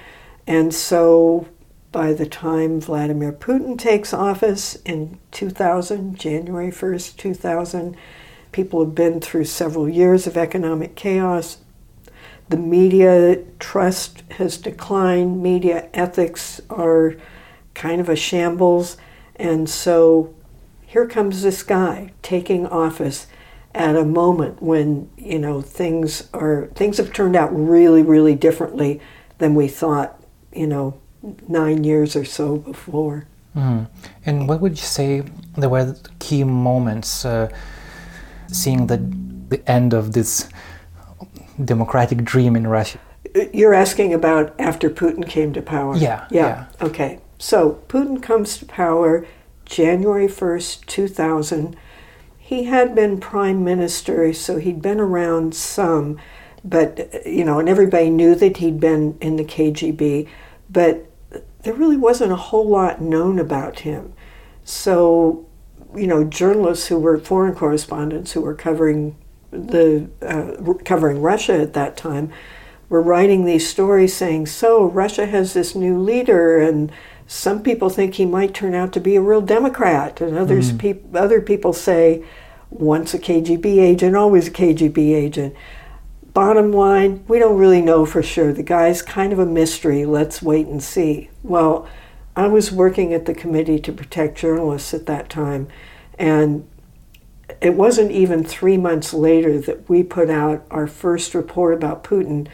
and 0.47 0.75
so 0.75 1.47
by 1.93 2.13
the 2.13 2.27
time 2.27 2.81
Vladimir 2.81 3.33
Putin 3.33 3.77
takes 3.79 4.15
office 4.15 4.77
in 4.85 5.19
2000, 5.33 6.17
January 6.17 6.71
1st, 6.71 7.17
2000, 7.17 7.97
people 8.53 8.85
have 8.85 8.95
been 8.95 9.21
through 9.21 9.45
several 9.45 9.89
years 9.89 10.27
of 10.27 10.37
economic 10.37 10.95
chaos. 10.95 11.59
The 12.51 12.57
media 12.57 13.39
trust 13.59 14.23
has 14.33 14.57
declined, 14.57 15.43
media 15.43 15.89
ethics 15.95 16.61
are 16.69 17.15
kind 17.75 18.01
of 18.01 18.09
a 18.09 18.17
shambles, 18.17 18.97
and 19.37 19.69
so 19.69 20.35
here 20.87 21.07
comes 21.07 21.43
this 21.43 21.63
guy 21.63 22.13
taking 22.23 22.67
office 22.67 23.29
at 23.75 23.95
a 23.95 24.05
moment 24.05 24.61
when 24.61 25.09
you 25.17 25.39
know 25.39 25.63
things 25.63 26.29
are 26.35 26.69
things 26.75 26.99
have 26.99 27.13
turned 27.13 27.37
out 27.37 27.51
really 27.55 28.03
really 28.03 28.35
differently 28.35 29.01
than 29.39 29.55
we 29.55 29.69
thought 29.69 30.21
you 30.53 30.67
know 30.67 31.01
nine 31.49 31.85
years 31.85 32.17
or 32.17 32.25
so 32.25 32.57
before. 32.57 33.27
Mm. 33.55 33.89
And 34.27 34.49
what 34.49 34.61
would 34.61 34.73
you 34.73 34.87
say 34.87 35.23
there 35.57 35.69
were 35.69 35.97
key 36.19 36.45
moments 36.45 37.25
uh, 37.25 37.49
seeing 38.49 38.87
the, 38.87 38.97
the 39.49 39.63
end 39.71 39.93
of 39.93 40.13
this 40.13 40.49
democratic 41.65 42.25
dream 42.25 42.57
in 42.57 42.67
Russia? 42.67 42.99
You're 43.53 43.75
asking 43.75 44.13
about 44.15 44.55
after 44.59 44.91
Putin 44.91 45.29
came 45.29 45.53
to 45.53 45.63
power? 45.63 45.97
Yeah. 45.97 46.27
Yeah. 46.31 46.67
yeah. 46.81 46.87
Okay. 46.87 47.21
So 47.39 47.83
Putin 47.89 48.23
comes 48.23 48.59
to 48.59 48.67
power 48.67 49.27
January 49.65 50.27
1st, 50.27 50.87
2000. 50.87 51.77
He 52.39 52.65
had 52.65 52.95
been 52.95 53.21
prime 53.21 53.65
minister, 53.65 54.33
so 54.33 54.59
he'd 54.59 54.83
been 54.83 54.99
around 54.99 55.55
some, 55.55 56.19
but, 56.65 57.25
you 57.25 57.45
know, 57.45 57.61
and 57.61 57.69
everybody 57.69 58.11
knew 58.11 58.35
that 58.35 58.57
he'd 58.57 58.81
been 58.81 59.17
in 59.21 59.37
the 59.37 59.45
KGB. 59.45 60.29
But 60.69 61.07
there 61.63 61.75
really 61.75 61.97
wasn't 61.97 62.33
a 62.33 62.37
whole 62.37 62.69
lot 62.69 63.01
known 63.01 63.39
about 63.39 63.81
him. 63.81 64.13
So, 64.65 65.47
you 65.95 66.07
know, 66.07 66.25
journalists 66.25 66.89
who 66.89 66.99
were 66.99 67.19
foreign 67.19 67.55
correspondents 67.55 68.33
who 68.33 68.41
were 68.41 68.55
covering 68.55 69.17
the 69.51 70.09
uh, 70.23 70.75
covering 70.85 71.21
Russia 71.23 71.61
at 71.61 71.75
that 71.75 71.97
time 71.97 72.33
were 72.89 73.03
writing 73.03 73.45
these 73.45 73.69
stories 73.69 74.15
saying, 74.15 74.47
"So 74.47 74.85
Russia 74.85 75.27
has 75.27 75.55
this 75.55 75.75
new 75.75 75.99
leader, 75.99 76.59
and 76.59 76.91
some 77.27 77.63
people 77.63 77.89
think 77.89 78.15
he 78.15 78.27
might 78.27 78.55
turn 78.55 78.75
out 78.75 78.93
to 78.93 79.01
be 79.01 79.17
a 79.17 79.21
real 79.21 79.41
Democrat, 79.41 80.21
and 80.21 80.37
others 80.37 80.73
mm. 80.73 80.79
pe- 80.79 81.19
other 81.19 81.41
people 81.41 81.73
say, 81.73 82.25
once 82.71 83.15
a 83.15 83.19
KGB 83.19 83.79
agent, 83.79 84.17
always 84.17 84.49
a 84.49 84.53
KGB 84.53 85.15
agent." 85.15 85.55
bottom 86.33 86.73
line, 86.73 87.25
we 87.29 87.39
don't 87.39 87.59
really 87.59 87.83
know 87.83 88.07
for 88.07 88.23
sure. 88.23 88.53
The 88.53 88.63
guy's 88.63 89.03
kind 89.03 89.33
of 89.33 89.39
a 89.39 89.47
mystery. 89.47 90.05
Let's 90.05 90.43
wait 90.43 90.67
and 90.67 90.83
see. 90.83 91.31
Well, 91.43 91.89
I 92.37 92.47
was 92.47 92.71
working 92.71 93.13
at 93.13 93.27
the 93.27 93.35
Committee 93.35 93.81
to 93.81 93.93
Protect 93.93 94.39
Journalists 94.39 94.95
at 94.95 95.07
that 95.07 95.29
time, 95.29 95.69
and 96.19 96.69
it 97.61 97.75
wasn't 97.75 98.13
even 98.13 98.45
three 98.45 98.77
months 98.77 99.13
later 99.13 99.59
that 99.61 99.89
we 99.89 100.03
put 100.03 100.31
out 100.31 100.65
our 100.71 100.87
first 100.87 101.35
report 101.35 101.75
about 101.75 102.05
Putin, 102.05 102.49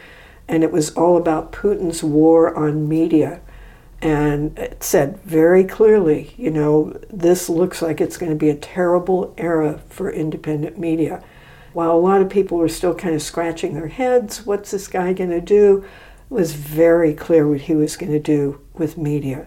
and 0.47 0.63
it 0.63 0.71
was 0.71 0.91
all 0.91 1.17
about 1.17 1.51
Putin's 1.51 2.03
war 2.03 2.55
on 2.55 2.87
media. 2.87 3.41
And 4.01 4.57
it 4.59 4.83
said 4.83 5.19
very 5.23 5.63
clearly, 5.63 6.33
you 6.37 6.51
know, 6.51 6.99
this 7.09 7.49
looks 7.49 7.81
like 7.81 7.99
it's 7.99 8.17
going 8.17 8.31
to 8.31 8.37
be 8.37 8.49
a 8.49 8.55
terrible 8.55 9.33
era 9.37 9.81
for 9.89 10.11
independent 10.11 10.77
media 10.77 11.23
while 11.77 11.95
a 11.95 11.99
lot 11.99 12.23
of 12.23 12.29
people 12.31 12.57
were 12.57 12.67
still 12.67 12.95
kind 12.95 13.13
of 13.13 13.21
scratching 13.21 13.75
their 13.75 13.89
heads, 13.89 14.47
what's 14.47 14.71
this 14.71 14.87
guy 14.87 15.13
going 15.13 15.29
to 15.29 15.39
do? 15.39 15.83
It 15.83 16.33
was 16.33 16.53
very 16.53 17.13
clear 17.13 17.47
what 17.47 17.61
he 17.61 17.75
was 17.75 17.95
going 17.95 18.11
to 18.13 18.19
do 18.19 18.59
with 18.73 18.97
media. 18.97 19.45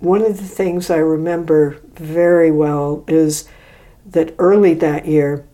One 0.00 0.22
of 0.22 0.38
the 0.38 0.48
things 0.48 0.90
I 0.90 0.96
remember 0.96 1.78
very 1.94 2.50
well 2.50 3.04
is 3.06 3.48
that 4.10 4.34
early 4.38 4.74
that 4.74 5.06
year, 5.06 5.46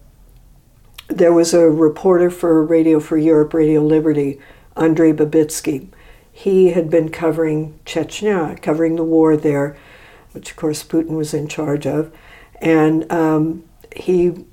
there 1.09 1.33
was 1.33 1.55
a 1.55 1.71
reporter 1.71 2.31
for 2.31 2.65
Radio 2.65 3.01
Free 3.01 3.25
Europe, 3.25 3.55
Radio 3.55 3.83
Liberty, 3.83 4.41
Andrei 4.77 5.13
Babitsky. 5.13 5.89
He 6.33 6.71
had 6.71 6.91
been 6.91 7.11
covering 7.11 7.79
Chechnya, 7.87 8.61
covering 8.61 8.97
the 8.97 9.05
war 9.05 9.37
there, 9.37 9.77
which 10.33 10.51
of 10.51 10.57
course 10.57 10.83
Putin 10.83 11.17
was 11.17 11.33
in 11.33 11.49
charge 11.49 11.87
of. 11.87 12.15
And 12.61 13.11
um, 13.11 13.65
he 13.95 14.45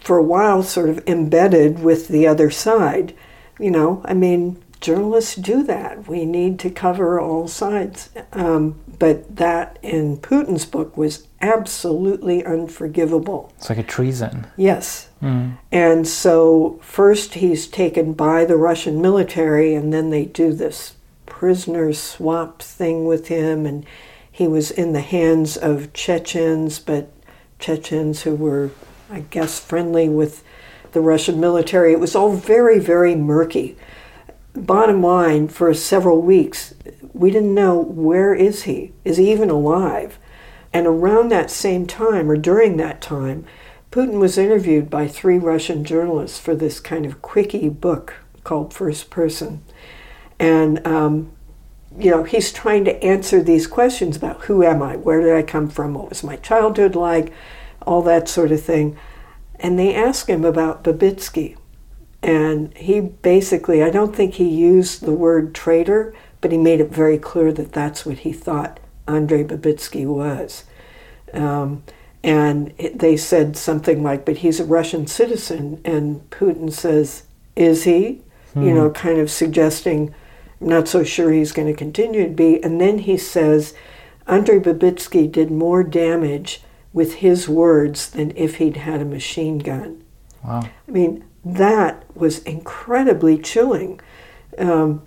for 0.00 0.16
a 0.16 0.22
while 0.22 0.62
sort 0.62 0.88
of 0.88 1.06
embedded 1.06 1.80
with 1.80 2.08
the 2.08 2.26
other 2.26 2.50
side. 2.50 3.14
You 3.58 3.70
know, 3.70 4.00
I 4.04 4.14
mean, 4.14 4.62
journalists 4.80 5.34
do 5.34 5.62
that. 5.64 6.08
We 6.08 6.24
need 6.24 6.58
to 6.60 6.70
cover 6.70 7.20
all 7.20 7.48
sides. 7.48 8.10
Um, 8.32 8.80
but 8.98 9.36
that 9.36 9.78
in 9.82 10.18
Putin's 10.18 10.64
book 10.64 10.96
was 10.96 11.26
absolutely 11.40 12.44
unforgivable. 12.44 13.52
It's 13.56 13.68
like 13.68 13.78
a 13.78 13.82
treason. 13.82 14.46
Yes. 14.56 15.08
Mm. 15.22 15.58
And 15.70 16.06
so 16.06 16.80
first 16.82 17.34
he's 17.34 17.66
taken 17.66 18.12
by 18.12 18.44
the 18.44 18.56
Russian 18.56 19.00
military, 19.00 19.74
and 19.74 19.92
then 19.92 20.10
they 20.10 20.24
do 20.24 20.52
this 20.52 20.94
prisoner 21.26 21.92
swap 21.92 22.62
thing 22.62 23.06
with 23.06 23.28
him, 23.28 23.66
and 23.66 23.86
he 24.30 24.48
was 24.48 24.70
in 24.70 24.92
the 24.92 25.00
hands 25.00 25.56
of 25.56 25.92
Chechens, 25.92 26.78
but 26.78 27.12
Chechens 27.58 28.22
who 28.22 28.34
were 28.34 28.70
I 29.10 29.20
guess, 29.20 29.58
friendly 29.58 30.08
with 30.08 30.42
the 30.92 31.00
Russian 31.00 31.40
military. 31.40 31.92
It 31.92 32.00
was 32.00 32.14
all 32.14 32.32
very, 32.32 32.78
very 32.78 33.14
murky. 33.14 33.76
Bottom 34.54 35.02
line, 35.02 35.48
for 35.48 35.72
several 35.74 36.20
weeks, 36.20 36.74
we 37.12 37.30
didn't 37.30 37.54
know 37.54 37.78
where 37.78 38.34
is 38.34 38.62
he? 38.64 38.92
Is 39.04 39.16
he 39.16 39.30
even 39.32 39.50
alive? 39.50 40.18
And 40.72 40.86
around 40.86 41.30
that 41.30 41.50
same 41.50 41.86
time, 41.86 42.30
or 42.30 42.36
during 42.36 42.76
that 42.76 43.00
time, 43.00 43.46
Putin 43.90 44.18
was 44.18 44.36
interviewed 44.36 44.90
by 44.90 45.08
three 45.08 45.38
Russian 45.38 45.84
journalists 45.84 46.38
for 46.38 46.54
this 46.54 46.78
kind 46.78 47.06
of 47.06 47.22
quickie 47.22 47.70
book 47.70 48.14
called 48.44 48.74
First 48.74 49.08
Person. 49.08 49.62
And, 50.38 50.86
um, 50.86 51.32
you 51.98 52.10
know, 52.10 52.24
he's 52.24 52.52
trying 52.52 52.84
to 52.84 53.02
answer 53.02 53.42
these 53.42 53.66
questions 53.66 54.16
about 54.16 54.42
who 54.42 54.62
am 54.62 54.82
I? 54.82 54.96
Where 54.96 55.20
did 55.20 55.34
I 55.34 55.42
come 55.42 55.68
from? 55.68 55.94
What 55.94 56.10
was 56.10 56.22
my 56.22 56.36
childhood 56.36 56.94
like? 56.94 57.32
all 57.88 58.02
that 58.02 58.28
sort 58.28 58.52
of 58.52 58.62
thing. 58.62 58.96
And 59.58 59.78
they 59.78 59.94
asked 59.94 60.28
him 60.28 60.44
about 60.44 60.84
Babitsky. 60.84 61.56
And 62.22 62.76
he 62.76 63.00
basically, 63.00 63.82
I 63.82 63.90
don't 63.90 64.14
think 64.14 64.34
he 64.34 64.48
used 64.48 65.02
the 65.02 65.12
word 65.12 65.54
traitor, 65.54 66.14
but 66.40 66.52
he 66.52 66.58
made 66.58 66.80
it 66.80 66.90
very 66.90 67.18
clear 67.18 67.52
that 67.52 67.72
that's 67.72 68.06
what 68.06 68.18
he 68.18 68.32
thought 68.32 68.80
Andrei 69.06 69.44
Babitsky 69.44 70.06
was. 70.06 70.64
Um, 71.32 71.82
and 72.22 72.74
they 72.94 73.16
said 73.16 73.56
something 73.56 74.02
like, 74.02 74.24
but 74.24 74.38
he's 74.38 74.60
a 74.60 74.64
Russian 74.64 75.06
citizen. 75.06 75.80
And 75.84 76.28
Putin 76.30 76.72
says, 76.72 77.24
is 77.56 77.84
he? 77.84 78.22
you 78.64 78.74
know, 78.74 78.90
kind 78.90 79.18
of 79.18 79.30
suggesting, 79.30 80.14
I'm 80.60 80.68
not 80.68 80.88
so 80.88 81.04
sure 81.04 81.32
he's 81.32 81.52
going 81.52 81.68
to 81.68 81.74
continue 81.74 82.24
to 82.24 82.32
be. 82.32 82.62
And 82.62 82.80
then 82.80 82.98
he 82.98 83.16
says, 83.16 83.74
Andrei 84.26 84.58
Babitsky 84.58 85.30
did 85.30 85.50
more 85.50 85.82
damage 85.82 86.62
with 86.92 87.16
his 87.16 87.48
words 87.48 88.10
than 88.10 88.36
if 88.36 88.56
he'd 88.56 88.78
had 88.78 89.00
a 89.00 89.04
machine 89.04 89.58
gun. 89.58 90.02
Wow. 90.44 90.68
I 90.86 90.90
mean, 90.90 91.24
that 91.44 92.04
was 92.16 92.40
incredibly 92.40 93.38
chilling. 93.38 94.00
Um, 94.58 95.02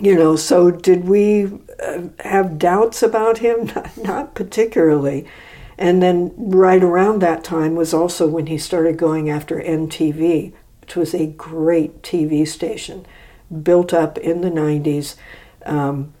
you 0.00 0.14
know, 0.14 0.36
so 0.36 0.70
did 0.70 1.06
we 1.06 1.50
uh, 1.82 2.02
have 2.20 2.58
doubts 2.58 3.02
about 3.02 3.38
him? 3.38 3.66
Not, 3.74 3.96
not 3.96 4.34
particularly. 4.34 5.26
And 5.76 6.02
then 6.02 6.32
right 6.36 6.82
around 6.82 7.20
that 7.20 7.44
time 7.44 7.76
was 7.76 7.94
also 7.94 8.26
when 8.26 8.46
he 8.46 8.58
started 8.58 8.96
going 8.96 9.30
after 9.30 9.60
NTV, 9.60 10.52
which 10.80 10.96
was 10.96 11.14
a 11.14 11.26
great 11.26 12.02
TV 12.02 12.46
station 12.46 13.06
built 13.62 13.94
up 13.94 14.18
in 14.18 14.40
the 14.40 14.50
90s. 14.50 15.14
Um, 15.64 16.14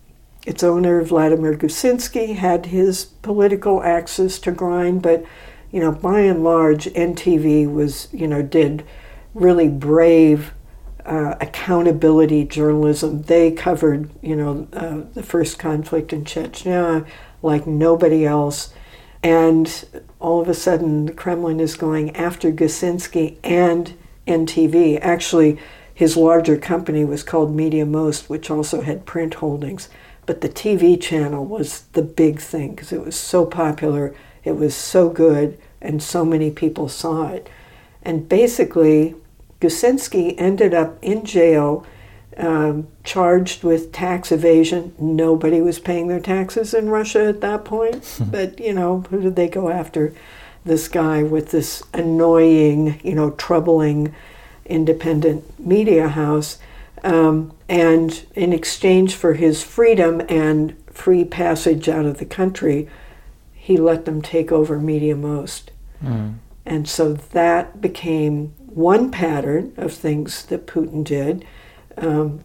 its 0.46 0.62
owner, 0.62 1.02
Vladimir 1.02 1.54
Gusinsky, 1.54 2.36
had 2.36 2.66
his 2.66 3.04
political 3.04 3.82
axes 3.82 4.38
to 4.40 4.52
grind, 4.52 5.02
but 5.02 5.24
you 5.70 5.80
know, 5.80 5.92
by 5.92 6.20
and 6.20 6.42
large, 6.42 6.86
NTV 6.86 7.70
was, 7.70 8.08
you 8.12 8.26
know, 8.26 8.42
did 8.42 8.84
really 9.34 9.68
brave 9.68 10.52
uh, 11.08 11.36
accountability 11.40 12.44
journalism. 12.44 13.22
They 13.22 13.50
covered, 13.50 14.10
you 14.22 14.36
know, 14.36 14.68
uh, 14.72 15.02
the 15.14 15.22
first 15.22 15.58
conflict 15.58 16.12
in 16.12 16.24
Chechnya 16.24 17.06
like 17.42 17.66
nobody 17.66 18.26
else. 18.26 18.74
And 19.22 20.04
all 20.20 20.40
of 20.40 20.48
a 20.48 20.54
sudden, 20.54 21.06
the 21.06 21.12
Kremlin 21.12 21.60
is 21.60 21.76
going 21.76 22.14
after 22.14 22.52
Gusinsky 22.52 23.36
and 23.42 23.94
NTV. 24.26 25.00
Actually, 25.00 25.58
his 25.94 26.16
larger 26.16 26.56
company 26.56 27.04
was 27.04 27.22
called 27.22 27.54
Media 27.54 27.86
Most, 27.86 28.28
which 28.28 28.50
also 28.50 28.82
had 28.82 29.06
print 29.06 29.34
holdings. 29.34 29.88
But 30.26 30.42
the 30.42 30.48
TV 30.48 31.00
channel 31.00 31.44
was 31.44 31.84
the 31.94 32.02
big 32.02 32.38
thing 32.38 32.74
because 32.74 32.92
it 32.92 33.04
was 33.04 33.16
so 33.16 33.46
popular, 33.46 34.14
it 34.44 34.52
was 34.52 34.74
so 34.74 35.08
good, 35.08 35.58
and 35.80 36.02
so 36.02 36.24
many 36.24 36.50
people 36.50 36.88
saw 36.88 37.28
it. 37.28 37.48
And 38.02 38.28
basically, 38.28 39.14
Gusinsky 39.60 40.34
ended 40.38 40.72
up 40.72 40.98
in 41.02 41.24
jail, 41.24 41.84
um, 42.36 42.86
charged 43.02 43.64
with 43.64 43.92
tax 43.92 44.30
evasion. 44.30 44.94
Nobody 44.98 45.60
was 45.60 45.78
paying 45.78 46.08
their 46.08 46.20
taxes 46.20 46.72
in 46.74 46.88
Russia 46.88 47.26
at 47.26 47.40
that 47.40 47.64
point. 47.64 48.18
but, 48.30 48.60
you 48.60 48.72
know, 48.72 49.00
who 49.10 49.20
did 49.20 49.36
they 49.36 49.48
go 49.48 49.68
after? 49.68 50.12
This 50.64 50.88
guy 50.88 51.22
with 51.22 51.50
this 51.50 51.82
annoying, 51.94 53.00
you 53.02 53.14
know, 53.14 53.30
troubling 53.32 54.14
independent 54.66 55.58
media 55.58 56.08
house. 56.08 56.58
Um, 57.02 57.52
and 57.68 58.24
in 58.34 58.52
exchange 58.52 59.14
for 59.14 59.34
his 59.34 59.62
freedom 59.62 60.20
and 60.28 60.76
free 60.92 61.24
passage 61.24 61.88
out 61.88 62.06
of 62.06 62.18
the 62.18 62.26
country, 62.26 62.88
he 63.54 63.76
let 63.76 64.04
them 64.04 64.20
take 64.20 64.50
over 64.50 64.78
Media 64.78 65.14
Most. 65.14 65.70
Mm. 66.02 66.36
And 66.66 66.88
so 66.88 67.12
that 67.14 67.80
became 67.80 68.54
one 68.78 69.10
pattern 69.10 69.74
of 69.76 69.92
things 69.92 70.46
that 70.46 70.66
Putin 70.66 71.02
did. 71.02 71.44
Um, 71.96 72.44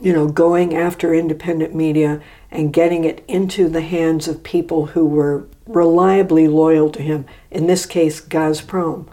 you 0.00 0.12
know, 0.12 0.28
going 0.28 0.74
after 0.76 1.14
independent 1.14 1.74
media 1.74 2.20
and 2.50 2.72
getting 2.72 3.04
it 3.04 3.24
into 3.28 3.68
the 3.68 3.80
hands 3.80 4.28
of 4.28 4.42
people 4.42 4.86
who 4.86 5.06
were 5.06 5.46
reliably 5.66 6.48
loyal 6.48 6.90
to 6.90 7.00
him. 7.00 7.24
In 7.50 7.66
this 7.66 7.86
case, 7.86 8.20
Gazprom, 8.20 9.06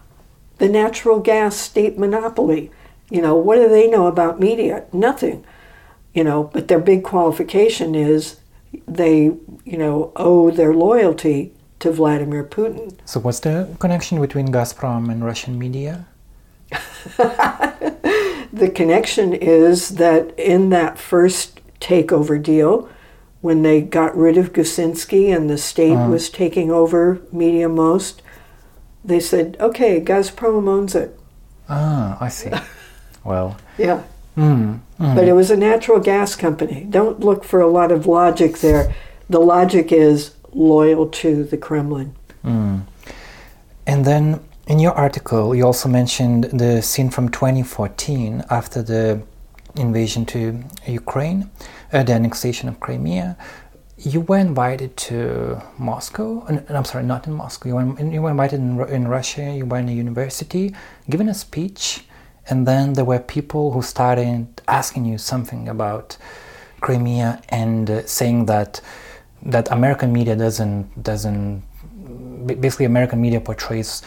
the 0.57 0.67
natural 0.67 1.19
gas 1.19 1.55
state 1.55 1.97
monopoly. 1.97 2.69
You 3.09 3.21
know, 3.21 3.35
what 3.35 3.55
do 3.55 3.69
they 3.69 3.87
know 3.87 4.07
about 4.07 4.39
media? 4.39 4.83
Nothing. 4.91 5.45
You 6.13 6.23
know, 6.23 6.45
but 6.51 6.67
their 6.67 6.79
big 6.79 7.03
qualification 7.03 7.95
is 7.95 8.39
they, 8.87 9.31
you 9.63 9.77
know, 9.77 10.11
owe 10.15 10.51
their 10.51 10.73
loyalty 10.73 11.53
to 11.79 11.91
Vladimir 11.91 12.43
Putin. 12.43 12.97
So, 13.05 13.19
what's 13.19 13.39
the 13.39 13.69
connection 13.79 14.19
between 14.19 14.47
Gazprom 14.47 15.11
and 15.11 15.23
Russian 15.23 15.57
media? 15.57 16.05
the 18.53 18.71
connection 18.73 19.33
is 19.33 19.89
that 19.95 20.37
in 20.37 20.69
that 20.69 20.97
first 20.97 21.59
takeover 21.79 22.41
deal, 22.41 22.89
when 23.41 23.61
they 23.61 23.81
got 23.81 24.15
rid 24.15 24.37
of 24.37 24.53
Gusinsky 24.53 25.35
and 25.35 25.49
the 25.49 25.57
state 25.57 25.93
Uh-huh. 25.95 26.09
was 26.11 26.29
taking 26.29 26.71
over 26.71 27.19
Media 27.31 27.67
Most, 27.67 28.21
they 29.03 29.19
said, 29.19 29.57
okay, 29.59 29.99
Gazprom 29.99 30.67
owns 30.69 30.95
it. 30.95 31.19
Ah, 31.67 32.17
I 32.21 32.29
see. 32.29 32.49
well, 33.25 33.57
Yeah. 33.77 34.01
mm, 34.37 34.79
mm. 34.99 35.15
But 35.15 35.27
it 35.27 35.33
was 35.33 35.51
a 35.51 35.57
natural 35.57 35.99
gas 35.99 36.35
company. 36.35 36.87
Don't 36.89 37.19
look 37.19 37.43
for 37.43 37.59
a 37.59 37.67
lot 37.67 37.91
of 37.91 38.05
logic 38.07 38.59
there. 38.59 38.93
The 39.29 39.39
logic 39.41 39.91
is 39.91 40.31
loyal 40.53 41.07
to 41.07 41.43
the 41.43 41.57
Kremlin. 41.57 42.15
Mm. 42.45 42.83
And 43.85 44.05
then 44.05 44.39
in 44.67 44.79
your 44.79 44.93
article, 44.93 45.53
you 45.53 45.65
also 45.65 45.89
mentioned 45.89 46.45
the 46.45 46.81
scene 46.81 47.09
from 47.09 47.29
2014 47.29 48.43
after 48.49 48.81
the 48.81 49.21
invasion 49.75 50.25
to 50.27 50.63
Ukraine, 50.87 51.49
uh, 51.91 52.03
the 52.03 52.13
annexation 52.13 52.69
of 52.69 52.79
Crimea. 52.79 53.35
You 53.97 54.21
were 54.21 54.37
invited 54.37 54.95
to 54.97 55.61
Moscow. 55.77 56.45
and- 56.47 56.63
I'm 56.69 56.85
sorry, 56.85 57.03
not 57.03 57.27
in 57.27 57.33
Moscow. 57.33 57.69
You 57.69 57.75
were, 57.75 58.01
you 58.01 58.21
were 58.21 58.31
invited 58.31 58.59
in, 58.59 58.79
in 58.89 59.07
Russia. 59.07 59.43
You 59.51 59.65
were 59.65 59.79
in 59.79 59.89
a 59.89 59.91
university, 59.91 60.73
giving 61.09 61.27
a 61.29 61.33
speech, 61.33 62.05
and 62.49 62.65
then 62.67 62.93
there 62.93 63.05
were 63.05 63.19
people 63.19 63.71
who 63.73 63.81
started 63.81 64.47
asking 64.67 65.05
you 65.05 65.17
something 65.17 65.67
about 65.69 66.17
Crimea 66.81 67.41
and 67.49 67.89
uh, 67.89 68.05
saying 68.05 68.45
that 68.47 68.81
that 69.45 69.69
American 69.71 70.13
media 70.13 70.35
doesn't 70.37 71.03
doesn't 71.03 71.63
basically 72.61 72.85
American 72.85 73.21
media 73.21 73.39
portrays 73.41 74.01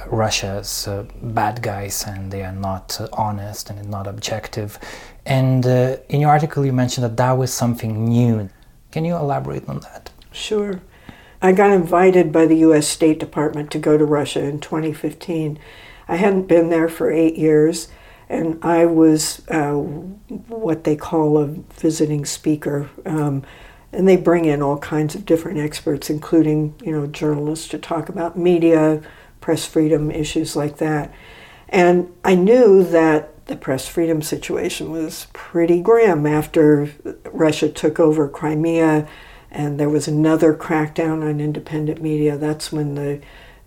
uh, 0.00 0.08
Russia 0.08 0.58
as 0.60 0.88
uh, 0.88 1.04
bad 1.22 1.62
guys 1.62 2.04
and 2.06 2.30
they 2.30 2.42
are 2.42 2.52
not 2.52 3.00
uh, 3.00 3.08
honest 3.12 3.70
and 3.70 3.88
not 3.88 4.06
objective. 4.06 4.78
And 5.26 5.66
uh, 5.66 5.96
in 6.08 6.20
your 6.20 6.30
article, 6.30 6.64
you 6.64 6.72
mentioned 6.72 7.04
that 7.04 7.16
that 7.16 7.32
was 7.32 7.52
something 7.52 8.08
new. 8.08 8.48
Can 8.90 9.04
you 9.04 9.16
elaborate 9.16 9.68
on 9.68 9.80
that? 9.80 10.10
Sure. 10.32 10.80
I 11.42 11.52
got 11.52 11.70
invited 11.70 12.32
by 12.32 12.46
the 12.46 12.56
U.S. 12.58 12.86
State 12.86 13.18
Department 13.18 13.70
to 13.70 13.78
go 13.78 13.96
to 13.96 14.04
Russia 14.04 14.40
in 14.40 14.60
2015. 14.60 15.58
I 16.08 16.16
hadn't 16.16 16.48
been 16.48 16.68
there 16.68 16.88
for 16.88 17.10
eight 17.10 17.36
years, 17.36 17.88
and 18.28 18.62
I 18.62 18.84
was 18.84 19.42
uh, 19.48 19.72
what 19.72 20.84
they 20.84 20.96
call 20.96 21.38
a 21.38 21.46
visiting 21.46 22.26
speaker. 22.26 22.90
Um, 23.06 23.42
and 23.92 24.06
they 24.06 24.16
bring 24.16 24.44
in 24.44 24.62
all 24.62 24.78
kinds 24.78 25.14
of 25.14 25.24
different 25.24 25.58
experts, 25.58 26.10
including 26.10 26.74
you 26.84 26.92
know 26.92 27.06
journalists, 27.06 27.68
to 27.68 27.78
talk 27.78 28.08
about 28.08 28.38
media, 28.38 29.02
press 29.40 29.66
freedom 29.66 30.10
issues 30.10 30.56
like 30.56 30.78
that. 30.78 31.12
And 31.68 32.12
I 32.24 32.34
knew 32.34 32.82
that 32.84 33.46
the 33.46 33.56
press 33.56 33.88
freedom 33.88 34.22
situation 34.22 34.90
was 34.90 35.26
pretty 35.32 35.80
grim 35.80 36.26
after 36.26 36.92
Russia 37.32 37.68
took 37.68 37.98
over 37.98 38.28
Crimea 38.28 39.08
and 39.50 39.80
there 39.80 39.88
was 39.88 40.06
another 40.06 40.54
crackdown 40.54 41.28
on 41.28 41.40
independent 41.40 42.00
media. 42.00 42.36
That's 42.36 42.70
when 42.70 42.94
the 42.94 43.20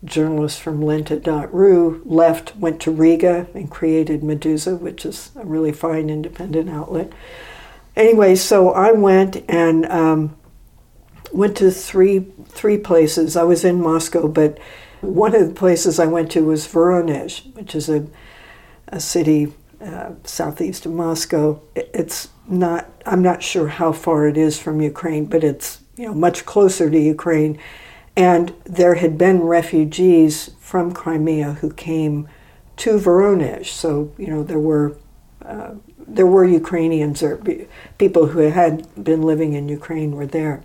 journalists 0.03 0.59
from 0.59 0.81
Lenta.ru 0.81 2.01
left, 2.05 2.55
went 2.55 2.81
to 2.81 2.91
Riga, 2.91 3.47
and 3.53 3.69
created 3.69 4.21
Meduza, 4.21 4.79
which 4.79 5.05
is 5.05 5.31
a 5.35 5.45
really 5.45 5.71
fine 5.71 6.09
independent 6.09 6.69
outlet. 6.69 7.11
Anyway, 7.95 8.35
so 8.35 8.71
I 8.71 8.91
went 8.91 9.43
and 9.49 9.85
um, 9.87 10.35
went 11.31 11.57
to 11.57 11.71
three 11.71 12.27
three 12.47 12.77
places. 12.77 13.35
I 13.35 13.43
was 13.43 13.63
in 13.63 13.81
Moscow, 13.81 14.27
but 14.27 14.57
one 15.03 15.35
of 15.35 15.47
the 15.47 15.53
places 15.53 15.99
I 15.99 16.05
went 16.07 16.31
to 16.31 16.43
was 16.45 16.67
Voronezh, 16.67 17.53
which 17.55 17.75
is 17.75 17.89
a 17.89 18.05
a 18.89 18.99
city 18.99 19.51
uh, 19.81 20.11
southeast 20.23 20.85
of 20.85 20.91
Moscow. 20.91 21.59
It- 21.75 21.89
It's 21.93 22.29
not. 22.47 22.89
I'm 23.05 23.21
not 23.21 23.41
sure 23.41 23.67
how 23.67 23.91
far 23.91 24.27
it 24.27 24.37
is 24.37 24.59
from 24.59 24.81
Ukraine, 24.81 25.25
but 25.25 25.43
it's 25.43 25.79
you 25.97 26.05
know 26.07 26.13
much 26.13 26.45
closer 26.45 26.89
to 26.89 26.99
Ukraine. 26.99 27.57
And 28.15 28.53
there 28.65 28.95
had 28.95 29.17
been 29.17 29.41
refugees 29.41 30.51
from 30.59 30.91
Crimea 30.91 31.53
who 31.61 31.71
came 31.71 32.27
to 32.77 32.99
Voronezh. 32.99 33.67
So 33.67 34.11
you 34.17 34.27
know 34.27 34.43
there 34.43 34.59
were 34.59 34.95
uh, 35.45 35.71
there 36.07 36.27
were 36.27 36.45
Ukrainians 36.45 37.23
or 37.23 37.41
people 37.97 38.27
who 38.27 38.39
had 38.39 38.73
been 39.03 39.21
living 39.23 39.53
in 39.53 39.67
Ukraine 39.69 40.15
were 40.15 40.27
there. 40.27 40.61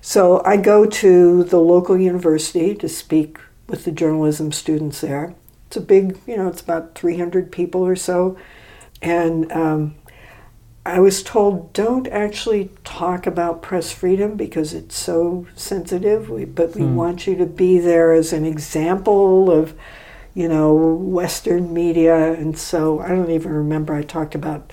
So 0.00 0.42
I 0.44 0.56
go 0.56 0.84
to 1.02 1.44
the 1.44 1.60
local 1.74 1.96
university 1.96 2.74
to 2.74 2.88
speak 2.88 3.38
with 3.72 3.86
the 3.86 3.92
journalism 3.92 4.52
students 4.52 5.02
there. 5.02 5.34
It's 5.68 5.78
a 5.78 5.82
big, 5.82 6.20
you 6.28 6.38
know, 6.38 6.48
it's 6.48 6.62
about 6.62 6.94
300 6.96 7.52
people 7.52 7.82
or 7.86 7.96
so. 7.96 8.38
And 9.02 9.52
um, 9.52 9.96
I 10.84 10.98
was 11.00 11.22
told 11.22 11.72
don't 11.72 12.08
actually 12.08 12.70
talk 12.84 13.26
about 13.26 13.62
press 13.62 13.92
freedom 13.92 14.36
because 14.36 14.74
it's 14.74 14.96
so 14.96 15.46
sensitive, 15.54 16.28
we, 16.30 16.44
but 16.44 16.74
we 16.74 16.84
Hmm. 16.84 16.86
want 16.86 17.26
you 17.26 17.36
to 17.36 17.46
be 17.46 17.78
there 17.78 18.12
as 18.12 18.32
an 18.32 18.44
example 18.44 19.50
of, 19.50 19.74
you 20.34 20.48
know, 20.48 20.74
Western 20.74 21.72
media. 21.72 22.32
And 22.34 22.58
so 22.58 23.00
I 23.00 23.08
don't 23.08 23.30
even 23.30 23.52
remember 23.52 23.94
I 23.94 24.02
talked 24.02 24.34
about 24.34 24.72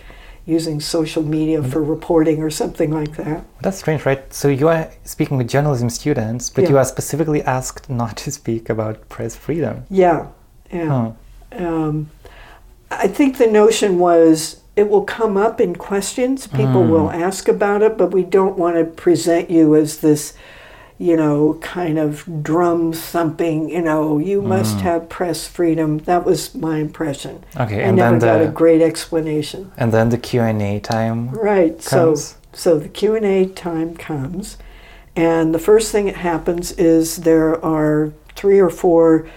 using 0.49 0.79
social 0.79 1.23
media 1.23 1.61
for 1.61 1.81
reporting 1.83 2.41
or 2.41 2.49
something 2.49 2.91
like 2.91 3.15
that. 3.17 3.45
That's 3.61 3.77
strange, 3.77 4.05
right? 4.05 4.21
So 4.33 4.47
you 4.47 4.67
are 4.67 4.89
speaking 5.03 5.37
with 5.37 5.47
journalism 5.47 5.89
students, 5.89 6.49
but 6.49 6.63
Yeah. 6.63 6.69
you 6.71 6.77
are 6.77 6.85
specifically 6.85 7.41
asked 7.43 7.89
not 7.89 8.17
to 8.17 8.31
speak 8.31 8.69
about 8.69 9.07
press 9.09 9.35
freedom. 9.35 9.83
Yeah, 9.89 10.27
yeah. 10.71 10.87
Huh. 10.87 11.65
Um, 11.65 12.09
I 12.91 13.07
think 13.07 13.37
the 13.37 13.47
notion 13.47 13.99
was 13.99 14.61
it 14.75 14.89
will 14.89 15.03
come 15.03 15.35
up 15.37 15.59
in 15.61 15.75
questions. 15.75 16.47
People 16.47 16.83
will 16.83 17.11
ask 17.11 17.47
about 17.47 17.81
it, 17.81 17.97
but 17.97 18.11
we 18.11 18.23
don't 18.23 18.57
want 18.57 18.75
to 18.77 18.85
present 18.85 19.49
you 19.51 19.75
as 19.75 19.97
this, 19.97 20.33
you 20.99 21.15
know, 21.15 21.57
kind 21.61 21.97
of 21.97 22.43
drum 22.43 22.91
thumping. 22.91 23.69
You 23.69 23.81
know, 23.81 24.19
you 24.19 24.41
mm. 24.41 24.47
must 24.47 24.81
have 24.81 25.07
press 25.07 25.47
freedom. 25.47 25.99
That 25.99 26.25
was 26.25 26.53
my 26.53 26.77
impression. 26.77 27.45
Okay, 27.57 27.77
I 27.77 27.87
and 27.87 27.97
never 27.97 28.19
then 28.19 28.39
got 28.39 28.45
a 28.45 28.51
great 28.51 28.81
explanation. 28.81 29.71
and 29.77 29.93
then 29.93 30.09
the 30.09 30.17
Q 30.17 30.41
and 30.41 30.61
A 30.61 30.79
time. 30.81 31.29
Right. 31.29 31.81
comes. 31.83 32.23
So 32.23 32.35
so 32.51 32.77
the 32.77 32.89
Q 32.89 33.15
and 33.15 33.25
A 33.25 33.45
time 33.47 33.95
comes, 33.95 34.57
and 35.15 35.55
the 35.55 35.59
first 35.59 35.91
thing 35.91 36.05
that 36.07 36.17
happens 36.17 36.73
is 36.73 37.17
there 37.17 37.63
are 37.63 38.11
three 38.35 38.59
or 38.59 38.69
four 38.69 39.27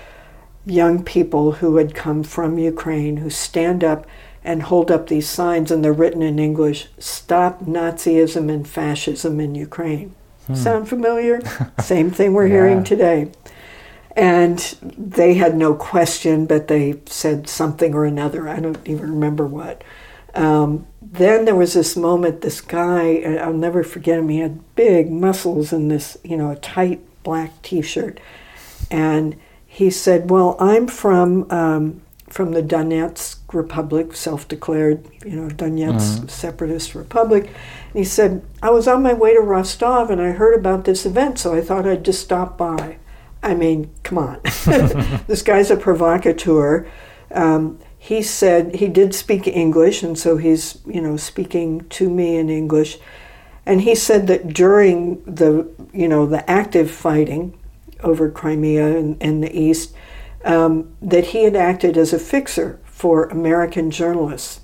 young 0.67 1.05
people 1.05 1.53
who 1.53 1.77
had 1.77 1.95
come 1.95 2.25
from 2.25 2.59
Ukraine 2.59 3.19
who 3.19 3.31
stand 3.31 3.85
up 3.85 4.05
and 4.45 4.65
hold 4.65 4.91
up 4.91 5.07
these 5.07 5.29
signs, 5.29 5.71
and 5.71 5.85
they're 5.85 5.93
written 5.93 6.23
in 6.23 6.41
English: 6.41 6.89
"Stop 6.99 7.65
Nazism 7.65 8.53
and 8.53 8.67
fascism 8.67 9.39
in 9.39 9.55
Ukraine." 9.55 10.17
Sound 10.55 10.89
familiar? 10.89 11.41
Same 11.81 12.11
thing 12.11 12.33
we're 12.35 12.47
Yeah. 12.47 12.53
hearing 12.55 12.85
today. 12.85 13.31
And 14.15 14.59
they 14.99 15.35
had 15.35 15.57
no 15.57 15.75
question, 15.75 16.45
but 16.47 16.69
they 16.69 17.01
said 17.07 17.49
something 17.49 17.95
or 17.95 18.05
another. 18.05 18.49
I 18.49 18.61
don't 18.61 18.79
even 18.87 19.11
remember 19.11 19.47
what. 19.47 19.83
Um, 20.35 20.87
then 21.01 21.45
there 21.45 21.55
was 21.55 21.75
this 21.75 21.97
moment, 21.97 22.41
this 22.43 22.61
guy, 22.61 23.23
I'll 23.41 23.53
never 23.53 23.83
forget 23.83 24.19
him, 24.19 24.29
he 24.29 24.41
had 24.41 24.75
big 24.75 25.11
muscles 25.11 25.73
and 25.73 25.91
this, 25.91 26.17
you 26.25 26.37
know, 26.37 26.51
a 26.51 26.57
tight 26.57 27.01
black 27.23 27.63
t 27.63 27.81
shirt. 27.83 28.19
And 28.91 29.37
he 29.67 29.91
said, 29.91 30.31
Well, 30.31 30.57
I'm 30.59 30.87
from. 30.87 31.51
Um, 31.51 32.03
from 32.29 32.53
the 32.53 32.63
Donetsk 32.63 33.41
Republic, 33.53 34.17
self-declared, 34.17 35.07
you 35.23 35.33
know, 35.37 35.49
Donetsk 35.55 36.31
separatist 36.31 36.95
republic. 36.95 37.51
And 37.93 37.99
he 37.99 38.05
said, 38.05 38.43
I 38.63 38.71
was 38.71 38.89
on 38.89 39.03
my 39.03 39.13
way 39.13 39.35
to 39.35 39.41
Rostov 39.41 40.11
and 40.11 40.21
I 40.21 40.31
heard 40.31 40.59
about 40.59 40.85
this 40.85 41.05
event, 41.05 41.39
so 41.39 41.55
I 41.55 41.61
thought 41.61 41.87
I'd 41.87 42.05
just 42.05 42.23
stop 42.23 42.57
by. 42.57 42.97
I 43.43 43.55
mean, 43.55 43.91
come 44.03 44.19
on. 44.19 44.41
this 45.27 45.43
guy's 45.43 45.71
a 45.71 45.77
provocateur. 45.77 46.89
Um, 47.33 47.79
he 47.99 48.23
said 48.23 48.77
he 48.77 48.89
did 48.89 49.15
speak 49.15 49.47
English, 49.47 50.03
and 50.03 50.19
so 50.19 50.37
he's, 50.37 50.79
you 50.87 51.01
know, 51.01 51.17
speaking 51.17 51.89
to 51.91 52.09
me 52.09 52.37
in 52.37 52.49
English. 52.49 52.99
And 53.67 53.83
he 53.83 53.95
said 53.95 54.27
that 54.29 54.49
during 54.49 55.23
the, 55.25 55.71
you 55.93 56.09
know, 56.09 56.27
the 56.27 56.49
active 56.51 56.91
fighting 56.91 57.59
over 58.03 58.31
Crimea 58.31 58.97
and, 58.97 59.43
the 59.43 59.57
East, 59.57 59.95
um, 60.45 60.97
that 61.01 61.27
he 61.27 61.45
had 61.45 61.55
acted 61.55 61.97
as 61.97 62.13
a 62.13 62.19
fixer 62.19 62.81
for 62.85 63.27
American 63.27 63.91
journalists. 63.91 64.61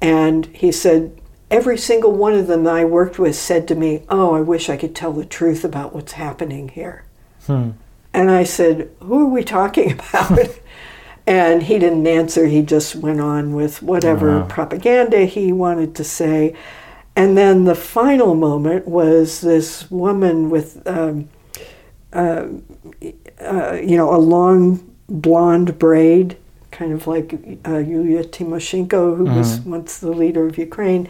And 0.00 0.46
he 0.46 0.70
said, 0.70 1.20
every 1.52 1.78
single 1.78 2.12
one 2.12 2.32
of 2.32 2.46
them 2.48 2.64
that 2.64 2.74
I 2.74 2.84
worked 2.84 3.18
with 3.18 3.36
said 3.36 3.68
to 3.68 3.74
me, 3.74 4.02
Oh, 4.08 4.34
I 4.34 4.40
wish 4.40 4.68
I 4.68 4.76
could 4.76 4.94
tell 4.96 5.12
the 5.12 5.24
truth 5.24 5.64
about 5.64 5.94
what's 5.94 6.12
happening 6.12 6.68
here. 6.70 7.04
Hmm. 7.46 7.70
And 8.14 8.30
I 8.30 8.44
said, 8.44 8.90
Who 9.00 9.20
are 9.26 9.30
we 9.30 9.44
talking 9.44 9.92
about? 9.98 10.38
and 11.26 11.62
he 11.62 11.78
didn't 11.78 12.06
answer. 12.06 12.46
He 12.46 12.62
just 12.62 12.96
went 12.96 13.20
on 13.20 13.54
with 13.54 13.82
whatever 13.82 14.40
Wow. 14.40 14.46
propaganda 14.46 15.24
he 15.26 15.52
wanted 15.52 15.94
to 15.96 16.04
say. 16.04 16.54
And 17.14 17.36
then 17.36 17.64
the 17.64 17.74
final 17.74 18.34
moment 18.34 18.88
was 18.88 19.40
this 19.42 19.90
woman 19.90 20.48
with, 20.50 20.82
um, 20.86 21.28
uh, 22.12 22.46
uh, 23.40 23.74
you 23.74 23.96
know, 23.96 24.14
a 24.14 24.16
long 24.18 24.80
blonde 25.08 25.78
braid, 25.78 26.36
kind 26.70 26.92
of 26.92 27.06
like 27.06 27.34
uh, 27.66 27.76
Yulia 27.78 28.24
Tymoshenko, 28.24 29.16
who 29.16 29.24
was 29.24 29.60
once 29.60 29.98
the 29.98 30.10
leader 30.10 30.46
of 30.46 30.56
Ukraine. 30.56 31.06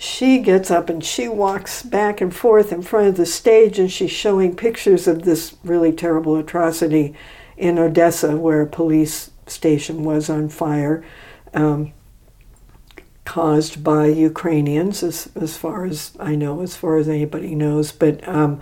She 0.00 0.38
gets 0.38 0.70
up 0.70 0.88
and 0.88 1.04
she 1.04 1.26
walks 1.26 1.82
back 1.82 2.20
and 2.20 2.34
forth 2.34 2.70
in 2.72 2.82
front 2.82 3.08
of 3.08 3.16
the 3.16 3.26
stage 3.26 3.80
and 3.80 3.90
she's 3.90 4.12
showing 4.12 4.54
pictures 4.54 5.08
of 5.08 5.22
this 5.22 5.56
really 5.64 5.92
terrible 5.92 6.36
atrocity 6.36 7.16
in 7.56 7.80
Odessa, 7.80 8.36
where 8.36 8.62
a 8.62 8.66
police 8.68 9.32
station 9.48 10.04
was 10.04 10.30
on 10.30 10.48
fire, 10.50 11.04
um, 11.52 11.92
caused 13.24 13.82
by 13.82 14.06
Ukrainians, 14.06 15.02
as, 15.02 15.30
as 15.34 15.56
far 15.56 15.84
as 15.84 16.12
I 16.20 16.36
know, 16.36 16.62
as 16.62 16.76
far 16.76 16.96
as 16.98 17.08
anybody 17.08 17.56
knows. 17.56 17.90
But 17.90 18.26
um, 18.28 18.60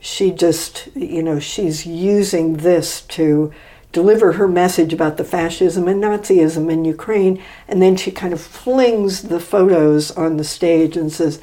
she 0.00 0.32
just, 0.32 0.88
you 0.96 1.22
know, 1.22 1.38
she's 1.38 1.86
using 1.86 2.56
this 2.56 3.02
to 3.02 3.52
deliver 3.92 4.32
her 4.32 4.48
message 4.48 4.92
about 4.92 5.16
the 5.18 5.24
fascism 5.24 5.86
and 5.86 6.02
Nazism 6.02 6.70
in 6.70 6.84
Ukraine, 6.84 7.42
and 7.68 7.80
then 7.80 7.96
she 7.96 8.10
kind 8.10 8.32
of 8.32 8.40
flings 8.40 9.22
the 9.22 9.40
photos 9.40 10.10
on 10.10 10.36
the 10.36 10.44
stage 10.44 10.96
and 10.96 11.12
says, 11.12 11.40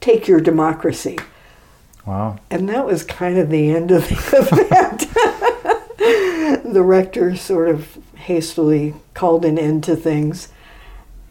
"Take 0.00 0.28
your 0.28 0.40
democracy." 0.40 1.18
Wow. 2.04 2.38
And 2.50 2.68
that 2.68 2.86
was 2.86 3.02
kind 3.02 3.38
of 3.38 3.50
the 3.50 3.70
end 3.70 3.90
of 3.90 4.08
the 4.08 4.14
event. 5.98 6.72
the 6.72 6.82
rector 6.82 7.34
sort 7.36 7.68
of 7.68 7.98
hastily 8.14 8.94
called 9.14 9.44
an 9.44 9.58
end 9.58 9.84
to 9.84 9.96
things. 9.96 10.48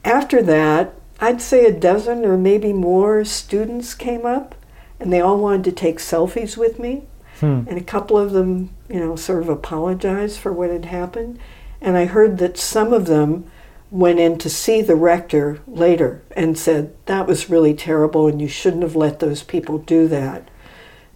After 0.03 0.41
that, 0.43 0.93
I'd 1.19 1.41
say 1.41 1.65
a 1.65 1.71
dozen 1.71 2.25
or 2.25 2.37
maybe 2.37 2.73
more 2.73 3.23
students 3.23 3.93
came 3.93 4.25
up, 4.25 4.55
and 4.99 5.11
they 5.11 5.21
all 5.21 5.37
wanted 5.37 5.63
to 5.65 5.71
take 5.71 5.99
selfies 5.99 6.57
with 6.57 6.79
me. 6.79 7.03
Hmm. 7.39 7.63
And 7.67 7.77
a 7.77 7.83
couple 7.83 8.17
of 8.17 8.31
them, 8.31 8.69
you 8.89 8.99
know, 8.99 9.15
sort 9.15 9.41
of 9.41 9.49
apologized 9.49 10.39
for 10.39 10.53
what 10.53 10.69
had 10.69 10.85
happened. 10.85 11.39
And 11.81 11.97
I 11.97 12.05
heard 12.05 12.37
that 12.37 12.57
some 12.57 12.93
of 12.93 13.05
them 13.05 13.51
went 13.91 14.19
in 14.19 14.37
to 14.39 14.49
see 14.49 14.81
the 14.81 14.95
rector 14.95 15.59
later 15.67 16.21
and 16.35 16.57
said, 16.57 16.93
that 17.05 17.27
was 17.27 17.49
really 17.49 17.73
terrible 17.73 18.27
and 18.27 18.41
you 18.41 18.47
shouldn't 18.47 18.83
have 18.83 18.95
let 18.95 19.19
those 19.19 19.43
people 19.43 19.77
do 19.77 20.07
that. 20.07 20.49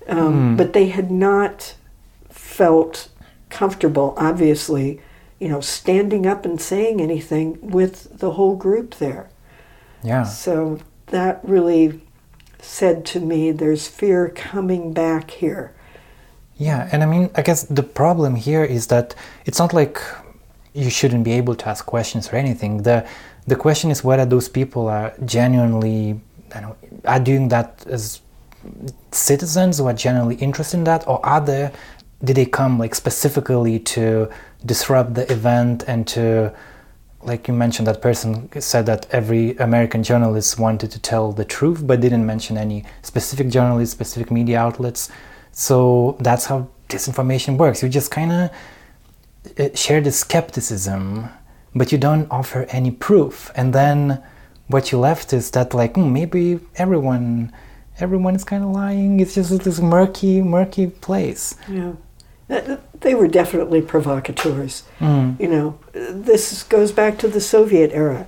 Um, 0.07 0.33
Hmm. 0.33 0.55
But 0.55 0.73
they 0.73 0.89
had 0.89 1.11
not 1.11 1.75
felt 2.29 3.09
comfortable, 3.49 4.13
obviously, 4.17 5.01
you 5.39 5.47
know, 5.47 5.61
standing 5.61 6.25
up 6.25 6.45
and 6.45 6.59
saying 6.59 6.99
anything 6.99 7.57
with 7.61 8.19
the 8.19 8.31
whole 8.31 8.55
group 8.55 8.95
there. 8.95 9.29
Yeah. 10.03 10.23
So 10.23 10.79
that 11.07 11.39
really 11.43 12.01
said 12.59 13.05
to 13.05 13.19
me, 13.19 13.51
there's 13.51 13.87
fear 13.87 14.29
coming 14.29 14.93
back 14.93 15.31
here. 15.31 15.73
Yeah, 16.59 16.89
and 16.91 17.01
I 17.01 17.05
mean, 17.05 17.29
I 17.35 17.41
guess 17.41 17.63
the 17.63 17.83
problem 17.83 18.35
here 18.35 18.65
is 18.65 18.87
that 18.87 19.15
it's 19.45 19.59
not 19.59 19.73
like 19.73 19.97
you 20.73 20.89
shouldn't 20.89 21.23
be 21.23 21.31
able 21.31 21.55
to 21.55 21.69
ask 21.69 21.85
questions 21.85 22.27
or 22.31 22.35
anything. 22.35 22.83
The 22.83 23.07
the 23.47 23.55
question 23.55 23.89
is 23.89 24.03
whether 24.03 24.25
those 24.25 24.49
people 24.49 24.87
are 24.87 25.13
genuinely, 25.25 26.19
I 26.53 26.59
know, 26.59 26.75
are 27.05 27.19
doing 27.19 27.47
that 27.47 27.83
as 27.87 28.21
citizens 29.11 29.79
who 29.79 29.87
are 29.87 29.93
genuinely 29.93 30.35
interested 30.35 30.77
in 30.77 30.83
that, 30.83 31.07
or 31.07 31.25
are 31.25 31.41
they, 31.41 31.71
did 32.23 32.35
they 32.35 32.45
come 32.45 32.77
like 32.77 32.93
specifically 32.93 33.79
to 33.79 34.29
disrupt 34.65 35.15
the 35.15 35.31
event 35.31 35.85
and 35.87 36.05
to, 36.09 36.53
like 37.23 37.47
you 37.47 37.53
mentioned, 37.53 37.87
that 37.87 38.01
person 38.01 38.49
said 38.61 38.85
that 38.85 39.07
every 39.11 39.55
American 39.57 40.03
journalist 40.03 40.59
wanted 40.59 40.91
to 40.91 40.99
tell 40.99 41.31
the 41.31 41.45
truth, 41.45 41.87
but 41.87 42.01
didn't 42.01 42.25
mention 42.25 42.57
any 42.57 42.83
specific 43.01 43.49
journalists, 43.49 43.93
specific 43.93 44.29
media 44.29 44.59
outlets. 44.59 45.09
So 45.51 46.17
that's 46.19 46.45
how 46.45 46.69
disinformation 46.87 47.57
works. 47.57 47.83
You 47.83 47.89
just 47.89 48.11
kind 48.11 48.31
of 48.31 49.77
share 49.77 50.01
the 50.01 50.11
skepticism, 50.11 51.29
but 51.75 51.91
you 51.91 51.97
don't 51.97 52.27
offer 52.31 52.65
any 52.69 52.91
proof. 52.91 53.51
And 53.55 53.73
then 53.73 54.21
what 54.67 54.91
you 54.91 54.99
left 54.99 55.33
is 55.33 55.51
that 55.51 55.73
like 55.73 55.95
hmm, 55.95 56.13
maybe 56.13 56.59
everyone 56.75 57.51
everyone 57.99 58.35
is 58.35 58.43
kind 58.43 58.63
of 58.63 58.69
lying. 58.69 59.19
It's 59.19 59.35
just 59.35 59.57
this 59.63 59.79
murky, 59.79 60.41
murky 60.41 60.87
place. 60.87 61.55
Yeah. 61.67 61.93
They 63.01 63.13
were 63.13 63.27
definitely 63.27 63.81
provocateurs. 63.81 64.83
Mm. 64.99 65.39
You 65.39 65.47
know, 65.47 65.79
this 65.93 66.63
goes 66.63 66.91
back 66.91 67.17
to 67.19 67.27
the 67.27 67.41
Soviet 67.41 67.91
era. 67.93 68.27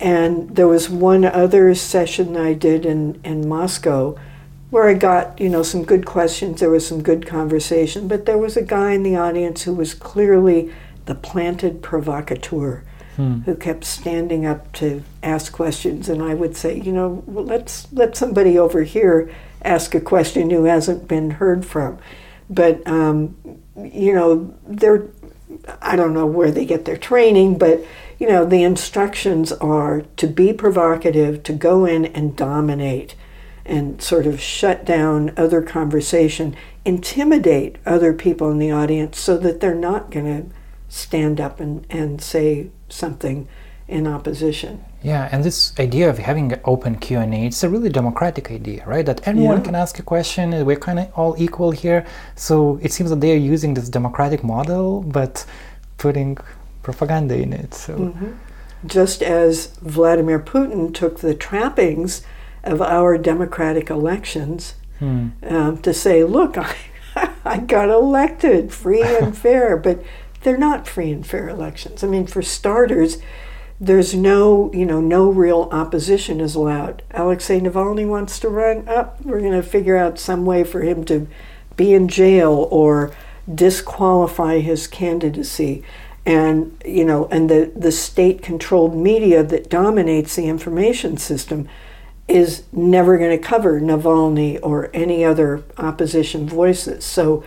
And 0.00 0.56
there 0.56 0.66
was 0.66 0.90
one 0.90 1.24
other 1.24 1.74
session 1.74 2.36
I 2.36 2.54
did 2.54 2.84
in, 2.84 3.20
in 3.22 3.48
Moscow 3.48 4.18
where 4.72 4.88
I 4.88 4.94
got, 4.94 5.38
you 5.38 5.50
know, 5.50 5.62
some 5.62 5.84
good 5.84 6.06
questions. 6.06 6.60
There 6.60 6.70
was 6.70 6.86
some 6.86 7.02
good 7.02 7.26
conversation. 7.26 8.08
But 8.08 8.24
there 8.24 8.38
was 8.38 8.56
a 8.56 8.62
guy 8.62 8.92
in 8.92 9.02
the 9.02 9.16
audience 9.16 9.64
who 9.64 9.74
was 9.74 9.92
clearly 9.92 10.72
the 11.04 11.14
planted 11.14 11.82
provocateur 11.82 12.82
who 13.44 13.54
kept 13.54 13.84
standing 13.84 14.46
up 14.46 14.72
to 14.72 15.02
ask 15.22 15.52
questions. 15.52 16.08
And 16.08 16.22
I 16.22 16.32
would 16.32 16.56
say, 16.56 16.80
you 16.80 16.90
know, 16.90 17.22
well, 17.26 17.44
let's 17.44 17.86
let 17.92 18.16
somebody 18.16 18.58
over 18.58 18.82
here 18.82 19.30
ask 19.62 19.94
a 19.94 20.00
question 20.00 20.48
who 20.48 20.64
hasn't 20.64 21.06
been 21.06 21.32
heard 21.32 21.66
from. 21.66 21.98
But, 22.48 22.84
um, 22.88 23.36
you 23.76 24.14
know, 24.14 24.54
they're 24.66 25.06
I 25.82 25.96
don't 25.96 26.14
know 26.14 26.26
where 26.26 26.50
they 26.50 26.64
get 26.64 26.86
their 26.86 26.96
training, 26.96 27.58
but 27.58 27.84
you 28.18 28.26
know, 28.26 28.46
the 28.46 28.62
instructions 28.62 29.52
are 29.52 30.00
to 30.16 30.26
be 30.26 30.54
provocative, 30.54 31.42
to 31.42 31.52
go 31.52 31.84
in 31.84 32.06
and 32.06 32.34
dominate 32.34 33.14
and 33.64 34.02
sort 34.02 34.26
of 34.26 34.40
shut 34.40 34.84
down 34.84 35.32
other 35.36 35.62
conversation, 35.62 36.56
intimidate 36.84 37.76
other 37.86 38.12
people 38.12 38.50
in 38.50 38.58
the 38.58 38.70
audience 38.70 39.18
so 39.18 39.38
that 39.38 39.60
they're 39.60 39.74
not 39.74 40.10
going 40.10 40.26
to 40.26 40.54
stand 40.88 41.40
up 41.40 41.60
and, 41.60 41.86
and 41.88 42.20
say 42.20 42.68
something 42.88 43.48
in 43.88 44.06
opposition. 44.06 44.84
Yeah, 45.02 45.28
and 45.32 45.42
this 45.42 45.72
idea 45.78 46.08
of 46.08 46.18
having 46.18 46.52
an 46.52 46.60
open 46.64 46.96
Q&A, 46.96 47.46
it's 47.46 47.62
a 47.62 47.68
really 47.68 47.88
democratic 47.88 48.50
idea, 48.50 48.84
right? 48.86 49.04
That 49.04 49.26
anyone 49.26 49.58
yeah. 49.58 49.64
can 49.64 49.74
ask 49.74 49.98
a 49.98 50.02
question, 50.02 50.64
we're 50.64 50.76
kind 50.76 50.98
of 50.98 51.12
all 51.14 51.34
equal 51.38 51.72
here. 51.72 52.06
So 52.36 52.78
it 52.82 52.92
seems 52.92 53.10
that 53.10 53.20
they 53.20 53.32
are 53.32 53.44
using 53.54 53.74
this 53.74 53.88
democratic 53.88 54.44
model, 54.44 55.02
but 55.02 55.44
putting 55.98 56.38
propaganda 56.82 57.36
in 57.36 57.52
it. 57.52 57.74
So 57.74 57.96
mm-hmm. 57.96 58.32
Just 58.84 59.22
as 59.22 59.68
Vladimir 59.80 60.40
Putin 60.40 60.92
took 60.92 61.20
the 61.20 61.34
trappings 61.34 62.22
of 62.64 62.80
our 62.80 63.18
democratic 63.18 63.90
elections 63.90 64.74
hmm. 64.98 65.28
um, 65.42 65.78
to 65.78 65.92
say, 65.92 66.24
look, 66.24 66.56
I, 66.58 66.76
I 67.44 67.58
got 67.58 67.88
elected 67.88 68.72
free 68.72 69.02
and 69.02 69.36
fair, 69.46 69.76
but 69.76 70.02
they're 70.42 70.56
not 70.56 70.88
free 70.88 71.12
and 71.12 71.26
fair 71.26 71.48
elections. 71.48 72.02
I 72.02 72.08
mean, 72.08 72.26
for 72.26 72.42
starters, 72.42 73.18
there's 73.80 74.14
no, 74.14 74.72
you 74.72 74.86
know, 74.86 75.00
no 75.00 75.30
real 75.30 75.68
opposition 75.72 76.40
is 76.40 76.54
allowed. 76.54 77.02
Alexei 77.10 77.60
Navalny 77.60 78.06
wants 78.06 78.38
to 78.40 78.48
run 78.48 78.88
up. 78.88 79.20
We're 79.22 79.40
going 79.40 79.60
to 79.60 79.62
figure 79.62 79.96
out 79.96 80.18
some 80.18 80.46
way 80.46 80.62
for 80.62 80.82
him 80.82 81.04
to 81.06 81.26
be 81.76 81.92
in 81.92 82.08
jail 82.08 82.68
or 82.70 83.12
disqualify 83.52 84.60
his 84.60 84.86
candidacy. 84.86 85.82
And, 86.24 86.80
you 86.84 87.04
know, 87.04 87.26
and 87.26 87.50
the, 87.50 87.72
the 87.74 87.90
state 87.90 88.42
controlled 88.42 88.96
media 88.96 89.42
that 89.42 89.68
dominates 89.68 90.36
the 90.36 90.46
information 90.46 91.16
system 91.16 91.68
is 92.32 92.64
never 92.72 93.18
going 93.18 93.30
to 93.30 93.38
cover 93.38 93.80
Navalny 93.80 94.58
or 94.62 94.90
any 94.94 95.24
other 95.24 95.62
opposition 95.76 96.48
voices. 96.48 97.04
So 97.04 97.44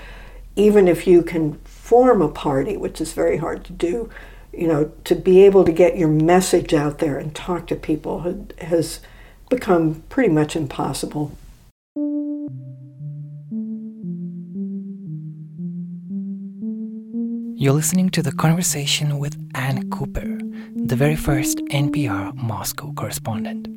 even 0.56 0.88
if 0.88 1.08
you 1.08 1.24
can 1.24 1.56
form 1.66 2.22
a 2.22 2.30
party, 2.30 2.78
which 2.78 3.02
is 3.02 3.14
very 3.14 3.38
hard 3.38 3.66
to 3.66 3.74
do, 3.74 4.10
you 4.54 4.68
know, 4.68 4.92
to 5.04 5.16
be 5.16 5.44
able 5.44 5.66
to 5.66 5.72
get 5.72 5.98
your 5.98 6.08
message 6.08 6.74
out 6.74 7.00
there 7.00 7.18
and 7.18 7.36
talk 7.36 7.68
to 7.68 7.76
people 7.76 8.44
has 8.60 9.02
become 9.50 10.04
pretty 10.10 10.32
much 10.32 10.56
impossible. 10.56 11.38
You're 17.58 17.72
listening 17.72 18.10
to 18.10 18.22
the 18.22 18.34
conversation 18.34 19.18
with 19.18 19.38
Anne 19.56 19.90
Cooper, 19.90 20.38
the 20.76 20.98
very 20.98 21.16
first 21.16 21.60
NPR 21.72 22.36
Moscow 22.36 22.92
correspondent. 22.92 23.70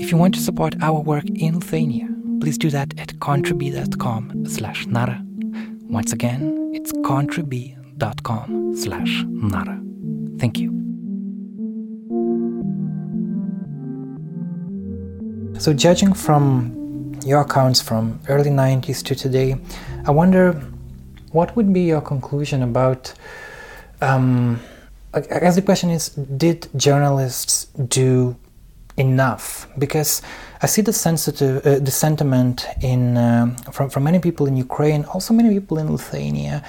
If 0.00 0.12
you 0.12 0.16
want 0.16 0.34
to 0.36 0.40
support 0.40 0.76
our 0.80 1.00
work 1.00 1.24
in 1.28 1.58
Lithuania, 1.58 2.08
please 2.40 2.56
do 2.56 2.70
that 2.70 2.96
at 2.96 3.08
contribee.com 3.18 4.46
slash 4.46 4.86
nara. 4.86 5.20
Once 5.88 6.12
again, 6.12 6.70
it's 6.72 6.92
contribee.com 6.92 8.76
slash 8.76 9.24
nara. 9.26 9.82
Thank 10.38 10.60
you. 10.60 10.70
So 15.58 15.72
judging 15.72 16.12
from 16.12 17.18
your 17.24 17.40
accounts 17.40 17.82
from 17.82 18.20
early 18.28 18.50
90s 18.50 19.02
to 19.06 19.16
today, 19.16 19.56
I 20.04 20.12
wonder 20.12 20.62
what 21.36 21.54
would 21.56 21.70
be 21.72 21.82
your 21.82 22.00
conclusion 22.00 22.62
about 22.62 23.02
um, 24.00 24.60
I 25.14 25.20
guess 25.20 25.54
the 25.54 25.62
question 25.62 25.90
is 25.90 26.10
did 26.44 26.68
journalists 26.76 27.66
do 27.98 28.36
enough 28.96 29.68
because 29.78 30.22
I 30.62 30.66
see 30.66 30.82
the 30.82 30.92
sensitive 30.92 31.66
uh, 31.66 31.78
the 31.78 31.90
sentiment 31.90 32.66
in 32.82 33.16
um, 33.16 33.56
from 33.74 33.90
from 33.90 34.02
many 34.04 34.18
people 34.18 34.46
in 34.46 34.56
Ukraine, 34.56 35.04
also 35.04 35.34
many 35.34 35.50
people 35.58 35.78
in 35.78 35.86
Lithuania. 35.90 36.62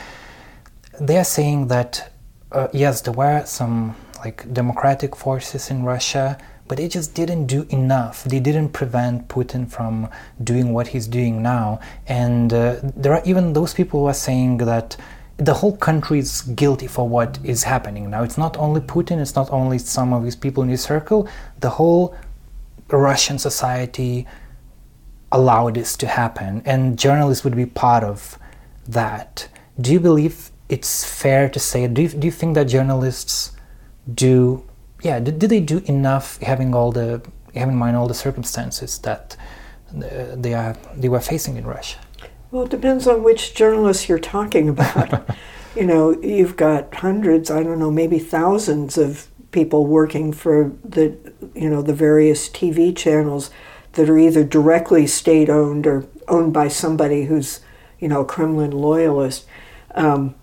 They 1.00 1.18
are 1.18 1.30
saying 1.38 1.68
that 1.68 2.12
uh, 2.52 2.68
yes, 2.74 3.02
there 3.02 3.14
were 3.14 3.46
some 3.46 3.96
like 4.24 4.52
democratic 4.54 5.16
forces 5.16 5.70
in 5.72 5.84
Russia, 5.84 6.38
but 6.68 6.78
they 6.78 6.88
just 6.88 7.14
didn't 7.14 7.48
do 7.48 7.66
enough. 7.70 8.24
They 8.24 8.40
didn't 8.40 8.70
prevent 8.70 9.28
Putin 9.28 9.70
from 9.70 10.10
doing 10.44 10.74
what 10.74 10.88
he's 10.88 11.08
doing 11.08 11.42
now. 11.42 11.80
And 12.08 12.54
uh, 12.54 12.78
there 12.84 13.14
are 13.14 13.22
even 13.26 13.54
those 13.54 13.74
people 13.74 14.02
who 14.02 14.06
are 14.08 14.14
saying 14.14 14.58
that 14.58 14.98
the 15.38 15.54
whole 15.54 15.78
country 15.78 16.20
is 16.20 16.42
guilty 16.42 16.88
for 16.88 17.08
what 17.08 17.40
is 17.44 17.64
happening 17.64 18.10
now. 18.10 18.24
It's 18.24 18.38
not 18.38 18.58
only 18.58 18.82
Putin, 18.82 19.22
it's 19.22 19.36
not 19.36 19.52
only 19.52 19.78
some 19.78 20.12
of 20.12 20.24
his 20.24 20.36
people 20.36 20.64
in 20.64 20.70
his 20.70 20.82
circle, 20.82 21.28
the 21.60 21.70
whole 21.70 22.16
Russian 22.90 23.38
society 23.38 24.26
allowed 25.32 25.76
this 25.76 25.96
to 25.98 26.08
happen, 26.08 26.62
and 26.66 26.98
journalists 26.98 27.44
would 27.44 27.56
be 27.56 27.66
part 27.66 28.04
of 28.04 28.40
that. 28.88 29.48
Do 29.80 29.92
you 29.92 30.00
believe 30.00 30.52
it's 30.70 31.06
fair 31.06 31.50
to 31.50 31.60
say? 31.60 31.88
Do 31.88 32.04
you, 32.04 32.10
do 32.10 32.26
you 32.26 32.32
think 32.32 32.56
that 32.56 32.66
journalists 32.66 33.52
do? 34.12 34.64
Yeah, 35.04 35.20
did, 35.20 35.40
did 35.40 35.50
they 35.50 35.60
do 35.60 35.80
enough, 35.86 36.38
having 36.42 36.74
all 36.74 36.92
the 36.92 37.22
having 37.54 37.74
in 37.74 37.80
mind 37.80 37.96
all 37.96 38.08
the 38.08 38.14
circumstances 38.14 39.00
that 39.00 39.36
uh, 39.96 40.36
they 40.36 40.54
are 40.54 40.76
they 40.96 41.10
were 41.10 41.20
facing 41.20 41.58
in 41.58 41.66
Russia? 41.66 42.00
Well, 42.52 42.64
it 42.64 42.72
depends 42.72 43.08
on 43.08 43.24
which 43.24 43.54
journalists 43.54 44.08
you're 44.08 44.20
talking 44.20 44.70
about. 44.70 45.30
you 45.76 45.86
know, 45.86 46.20
you've 46.22 46.56
got 46.56 46.94
hundreds, 46.96 47.52
I 47.52 47.62
don't 47.62 47.80
know, 47.80 47.92
maybe 47.92 48.20
thousands 48.20 48.98
of 48.98 49.28
people 49.52 49.86
working 49.86 50.32
for 50.32 50.72
the, 50.84 51.18
you 51.54 51.70
know, 51.70 51.82
the 51.82 51.94
various 51.94 52.50
TV 52.50 52.96
channels 52.96 53.50
that 53.94 54.10
are 54.10 54.18
either 54.18 54.44
directly 54.44 55.08
state 55.08 55.50
owned 55.50 55.86
or 55.86 56.06
owned 56.28 56.54
by 56.54 56.68
somebody 56.68 57.26
who's, 57.26 57.60
you 58.00 58.08
know, 58.08 58.22
a 58.22 58.26
Kremlin 58.26 58.72
loyalist. 58.72 59.46
Um, 59.94 60.36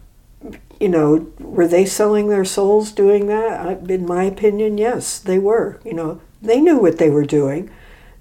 you 0.81 0.89
know, 0.89 1.33
were 1.39 1.69
they 1.69 1.85
selling 1.85 2.29
their 2.29 2.45
souls 2.45 2.93
doing 2.93 3.27
that? 3.29 3.91
In 3.91 4.07
my 4.07 4.25
opinion, 4.25 4.79
yes, 4.79 5.19
they 5.19 5.39
were. 5.39 5.81
You 5.85 5.95
know, 5.95 6.21
they 6.43 6.61
knew 6.61 6.79
what 6.79 6.99
they 6.99 7.11
were 7.11 7.25
doing. 7.25 7.71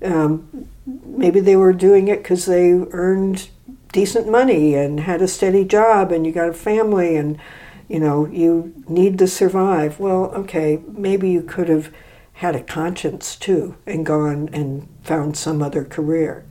Um, 0.03 0.67
maybe 0.85 1.39
they 1.39 1.55
were 1.55 1.73
doing 1.73 2.07
it 2.07 2.23
because 2.23 2.45
they 2.45 2.71
earned 2.71 3.49
decent 3.93 4.27
money 4.27 4.73
and 4.75 5.01
had 5.01 5.21
a 5.21 5.27
steady 5.27 5.63
job 5.63 6.11
and 6.11 6.25
you 6.25 6.33
got 6.33 6.49
a 6.49 6.53
family 6.53 7.15
and 7.15 7.39
you 7.87 7.99
know 7.99 8.25
you 8.25 8.73
need 8.87 9.19
to 9.19 9.27
survive 9.27 9.99
well 9.99 10.25
okay 10.33 10.81
maybe 10.87 11.29
you 11.29 11.43
could 11.43 11.69
have 11.69 11.93
had 12.33 12.55
a 12.55 12.63
conscience 12.63 13.35
too 13.35 13.75
and 13.85 14.03
gone 14.03 14.49
and 14.51 14.89
found 15.03 15.37
some 15.37 15.61
other 15.61 15.85
career 15.85 16.43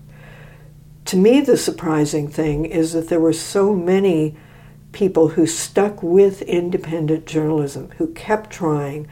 to 1.05 1.17
me 1.17 1.41
the 1.41 1.57
surprising 1.57 2.29
thing 2.29 2.65
is 2.65 2.93
that 2.93 3.09
there 3.09 3.21
were 3.21 3.33
so 3.33 3.75
many 3.75 4.37
people 4.92 5.28
who 5.28 5.46
stuck 5.46 6.02
with 6.02 6.42
independent 6.42 7.26
journalism 7.26 7.90
who 7.98 8.12
kept 8.12 8.50
trying 8.50 9.09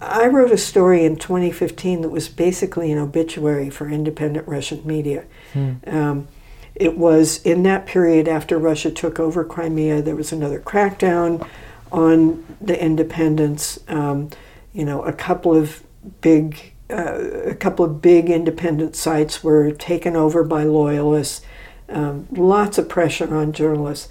I 0.00 0.26
wrote 0.26 0.50
a 0.50 0.58
story 0.58 1.04
in 1.04 1.16
2015 1.16 2.02
that 2.02 2.08
was 2.10 2.28
basically 2.28 2.92
an 2.92 2.98
obituary 2.98 3.70
for 3.70 3.88
independent 3.88 4.46
Russian 4.46 4.86
media. 4.86 5.24
Hmm. 5.52 5.72
Um, 5.86 6.28
it 6.74 6.98
was 6.98 7.40
in 7.42 7.62
that 7.62 7.86
period 7.86 8.28
after 8.28 8.58
Russia 8.58 8.90
took 8.90 9.20
over 9.20 9.44
Crimea, 9.44 10.02
there 10.02 10.16
was 10.16 10.32
another 10.32 10.60
crackdown 10.60 11.46
on 11.92 12.44
the 12.60 12.80
independents. 12.82 13.78
Um, 13.88 14.30
you 14.72 14.84
know, 14.84 15.02
a 15.02 15.12
couple 15.12 15.54
of 15.54 15.84
big, 16.20 16.72
uh, 16.90 17.20
a 17.44 17.54
couple 17.54 17.84
of 17.84 18.02
big 18.02 18.28
independent 18.28 18.96
sites 18.96 19.44
were 19.44 19.70
taken 19.70 20.16
over 20.16 20.42
by 20.42 20.64
loyalists. 20.64 21.42
Um, 21.88 22.26
lots 22.32 22.78
of 22.78 22.88
pressure 22.88 23.32
on 23.34 23.52
journalists. 23.52 24.08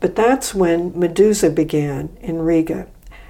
But 0.00 0.14
that's 0.14 0.54
when 0.54 0.92
Meduza 0.92 1.54
began 1.54 2.16
in 2.20 2.42
Riga. 2.42 2.86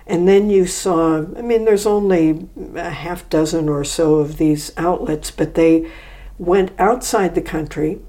And 0.06 0.26
then 0.26 0.50
you 0.50 0.66
saw, 0.66 1.18
I 1.36 1.42
mean, 1.42 1.64
there's 1.64 1.86
only 1.86 2.48
a 2.74 2.90
half 2.90 3.28
dozen 3.28 3.68
or 3.68 3.84
so 3.84 4.16
of 4.16 4.38
these 4.38 4.72
outlets, 4.76 5.30
but 5.30 5.54
they 5.54 5.90
went 6.38 6.72
outside 6.78 7.34
the 7.34 7.42
country 7.42 8.00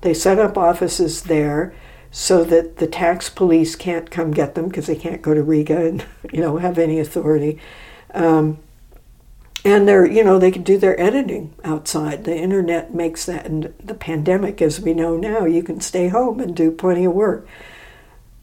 they 0.00 0.14
set 0.14 0.38
up 0.38 0.56
offices 0.56 1.24
there 1.24 1.74
so 2.10 2.44
that 2.44 2.76
the 2.76 2.86
tax 2.86 3.28
police 3.28 3.76
can't 3.76 4.10
come 4.10 4.30
get 4.30 4.54
them 4.54 4.68
because 4.68 4.86
they 4.86 4.96
can't 4.96 5.22
go 5.22 5.34
to 5.34 5.42
Riga 5.42 5.86
and 5.86 6.04
you 6.32 6.40
know 6.40 6.58
have 6.58 6.78
any 6.78 6.98
authority. 6.98 7.58
Um, 8.14 8.58
and 9.64 9.88
they're 9.88 10.06
you 10.06 10.22
know 10.22 10.38
they 10.38 10.50
can 10.50 10.62
do 10.62 10.78
their 10.78 10.98
editing 11.00 11.54
outside. 11.64 12.24
The 12.24 12.36
internet 12.36 12.94
makes 12.94 13.26
that, 13.26 13.46
and 13.46 13.74
the 13.82 13.94
pandemic, 13.94 14.62
as 14.62 14.80
we 14.80 14.94
know 14.94 15.16
now, 15.16 15.44
you 15.44 15.62
can 15.62 15.80
stay 15.80 16.08
home 16.08 16.40
and 16.40 16.54
do 16.54 16.70
plenty 16.70 17.04
of 17.04 17.12
work. 17.12 17.46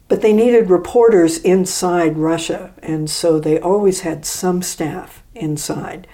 But 0.08 0.22
they 0.22 0.32
needed 0.32 0.70
reporters 0.70 1.38
inside 1.38 2.16
Russia, 2.16 2.72
and 2.80 3.10
so 3.10 3.40
they 3.40 3.58
always 3.58 4.00
had 4.00 4.24
some 4.24 4.62
staff 4.62 5.22
inside. 5.34 6.06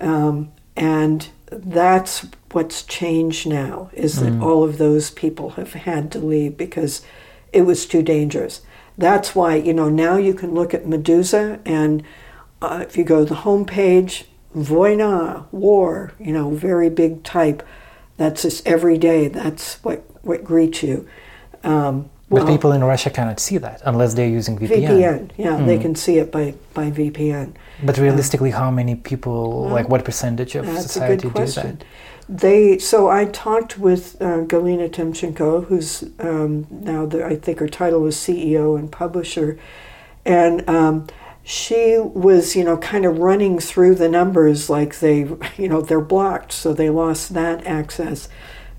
Um, 0.00 0.52
and 0.76 1.28
that's 1.50 2.26
what's 2.52 2.82
changed 2.82 3.46
now 3.46 3.90
is 3.92 4.20
that 4.20 4.32
mm. 4.32 4.42
all 4.42 4.64
of 4.64 4.78
those 4.78 5.10
people 5.10 5.50
have 5.50 5.72
had 5.74 6.10
to 6.12 6.18
leave 6.18 6.56
because 6.56 7.02
it 7.52 7.62
was 7.62 7.86
too 7.86 8.02
dangerous. 8.02 8.60
that's 8.96 9.34
why 9.34 9.54
you 9.54 9.72
know 9.72 9.88
now 9.88 10.16
you 10.16 10.34
can 10.34 10.52
look 10.54 10.74
at 10.74 10.84
Meduza, 10.84 11.60
and 11.64 12.02
uh, 12.60 12.80
if 12.82 12.96
you 12.96 13.04
go 13.04 13.20
to 13.20 13.28
the 13.34 13.40
homepage, 13.42 14.24
Voina, 14.56 15.46
war, 15.52 16.12
you 16.18 16.32
know, 16.32 16.50
very 16.50 16.90
big 16.90 17.22
type. 17.22 17.62
That's 18.16 18.42
just 18.42 18.66
every 18.66 18.98
day. 18.98 19.28
That's 19.28 19.76
what 19.84 20.04
what 20.22 20.42
greets 20.42 20.82
you. 20.82 21.08
Um, 21.62 22.10
but 22.30 22.46
people 22.46 22.72
in 22.72 22.84
Russia 22.84 23.10
cannot 23.10 23.40
see 23.40 23.58
that 23.58 23.80
unless 23.84 24.14
they're 24.14 24.28
using 24.28 24.58
VPN. 24.58 24.88
VPN, 24.88 25.30
yeah, 25.36 25.58
mm. 25.58 25.66
they 25.66 25.78
can 25.78 25.94
see 25.94 26.18
it 26.18 26.30
by, 26.30 26.54
by 26.74 26.90
VPN. 26.90 27.54
But 27.82 27.96
realistically, 27.96 28.52
um, 28.52 28.60
how 28.60 28.70
many 28.70 28.96
people, 28.96 29.62
well, 29.62 29.72
like 29.72 29.88
what 29.88 30.04
percentage 30.04 30.54
of 30.54 30.66
society 30.66 31.30
do 31.30 31.30
that? 31.30 31.84
They 32.28 32.78
so 32.78 33.08
I 33.08 33.24
talked 33.24 33.78
with 33.78 34.20
uh, 34.20 34.44
Galina 34.44 34.90
Timchenko, 34.90 35.64
who's 35.64 36.04
um, 36.18 36.66
now 36.70 37.06
the, 37.06 37.24
I 37.24 37.36
think 37.36 37.58
her 37.60 37.68
title 37.68 38.00
was 38.00 38.16
CEO 38.16 38.78
and 38.78 38.92
publisher, 38.92 39.58
and 40.26 40.68
um, 40.68 41.06
she 41.42 41.96
was 41.98 42.54
you 42.54 42.64
know 42.64 42.76
kind 42.76 43.06
of 43.06 43.18
running 43.18 43.58
through 43.58 43.94
the 43.94 44.10
numbers 44.10 44.68
like 44.68 44.98
they 44.98 45.20
you 45.56 45.68
know 45.70 45.80
they're 45.80 46.02
blocked, 46.02 46.52
so 46.52 46.74
they 46.74 46.90
lost 46.90 47.32
that 47.32 47.66
access. 47.66 48.28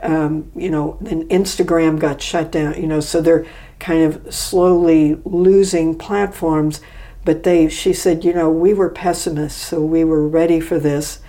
Um, 0.01 0.51
you 0.55 0.69
know, 0.69 0.97
then 1.01 1.27
Instagram 1.29 1.99
got 1.99 2.21
shut 2.21 2.51
down. 2.51 2.81
You 2.81 2.87
know, 2.87 2.99
so 2.99 3.21
they're 3.21 3.45
kind 3.79 4.03
of 4.03 4.33
slowly 4.33 5.19
losing 5.25 5.97
platforms. 5.97 6.81
But 7.25 7.43
they, 7.43 7.67
she 7.69 7.93
said, 7.93 8.23
you 8.23 8.33
know, 8.33 8.49
we 8.49 8.73
were 8.73 8.89
pessimists, 8.89 9.61
so 9.61 9.81
we 9.81 10.03
were 10.03 10.27
ready 10.27 10.59
for 10.59 10.79
this 10.79 11.19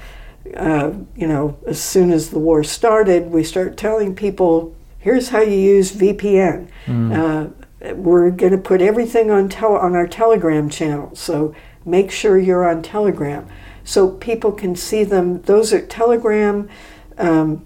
uh, 0.56 0.92
you 1.16 1.26
know, 1.26 1.58
as 1.66 1.80
soon 1.80 2.10
as 2.10 2.30
the 2.30 2.38
war 2.38 2.64
started, 2.64 3.30
we 3.30 3.44
start 3.44 3.76
telling 3.76 4.14
people, 4.14 4.74
here's 4.98 5.28
how 5.28 5.40
you 5.40 5.56
use 5.56 5.92
VPN. 5.92 6.68
Mm. 6.86 7.12
Uh, 7.82 7.94
we're 7.94 8.30
going 8.30 8.52
to 8.52 8.58
put 8.58 8.82
everything 8.82 9.30
on 9.30 9.48
tele- 9.48 9.78
on 9.78 9.94
our 9.94 10.06
Telegram 10.06 10.68
channel, 10.68 11.14
so 11.14 11.54
make 11.84 12.10
sure 12.10 12.38
you're 12.38 12.68
on 12.68 12.82
Telegram, 12.82 13.46
so 13.84 14.10
people 14.10 14.52
can 14.52 14.76
see 14.76 15.04
them. 15.04 15.40
Those 15.42 15.72
are 15.72 15.80
Telegram, 15.80 16.68
um, 17.16 17.64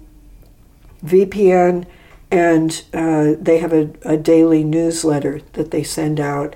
VPN, 1.05 1.85
and 2.31 2.83
uh, 2.93 3.33
they 3.39 3.59
have 3.59 3.73
a, 3.73 3.89
a, 4.03 4.17
daily 4.17 4.63
newsletter 4.63 5.41
that 5.53 5.71
they 5.71 5.83
send 5.83 6.19
out 6.19 6.55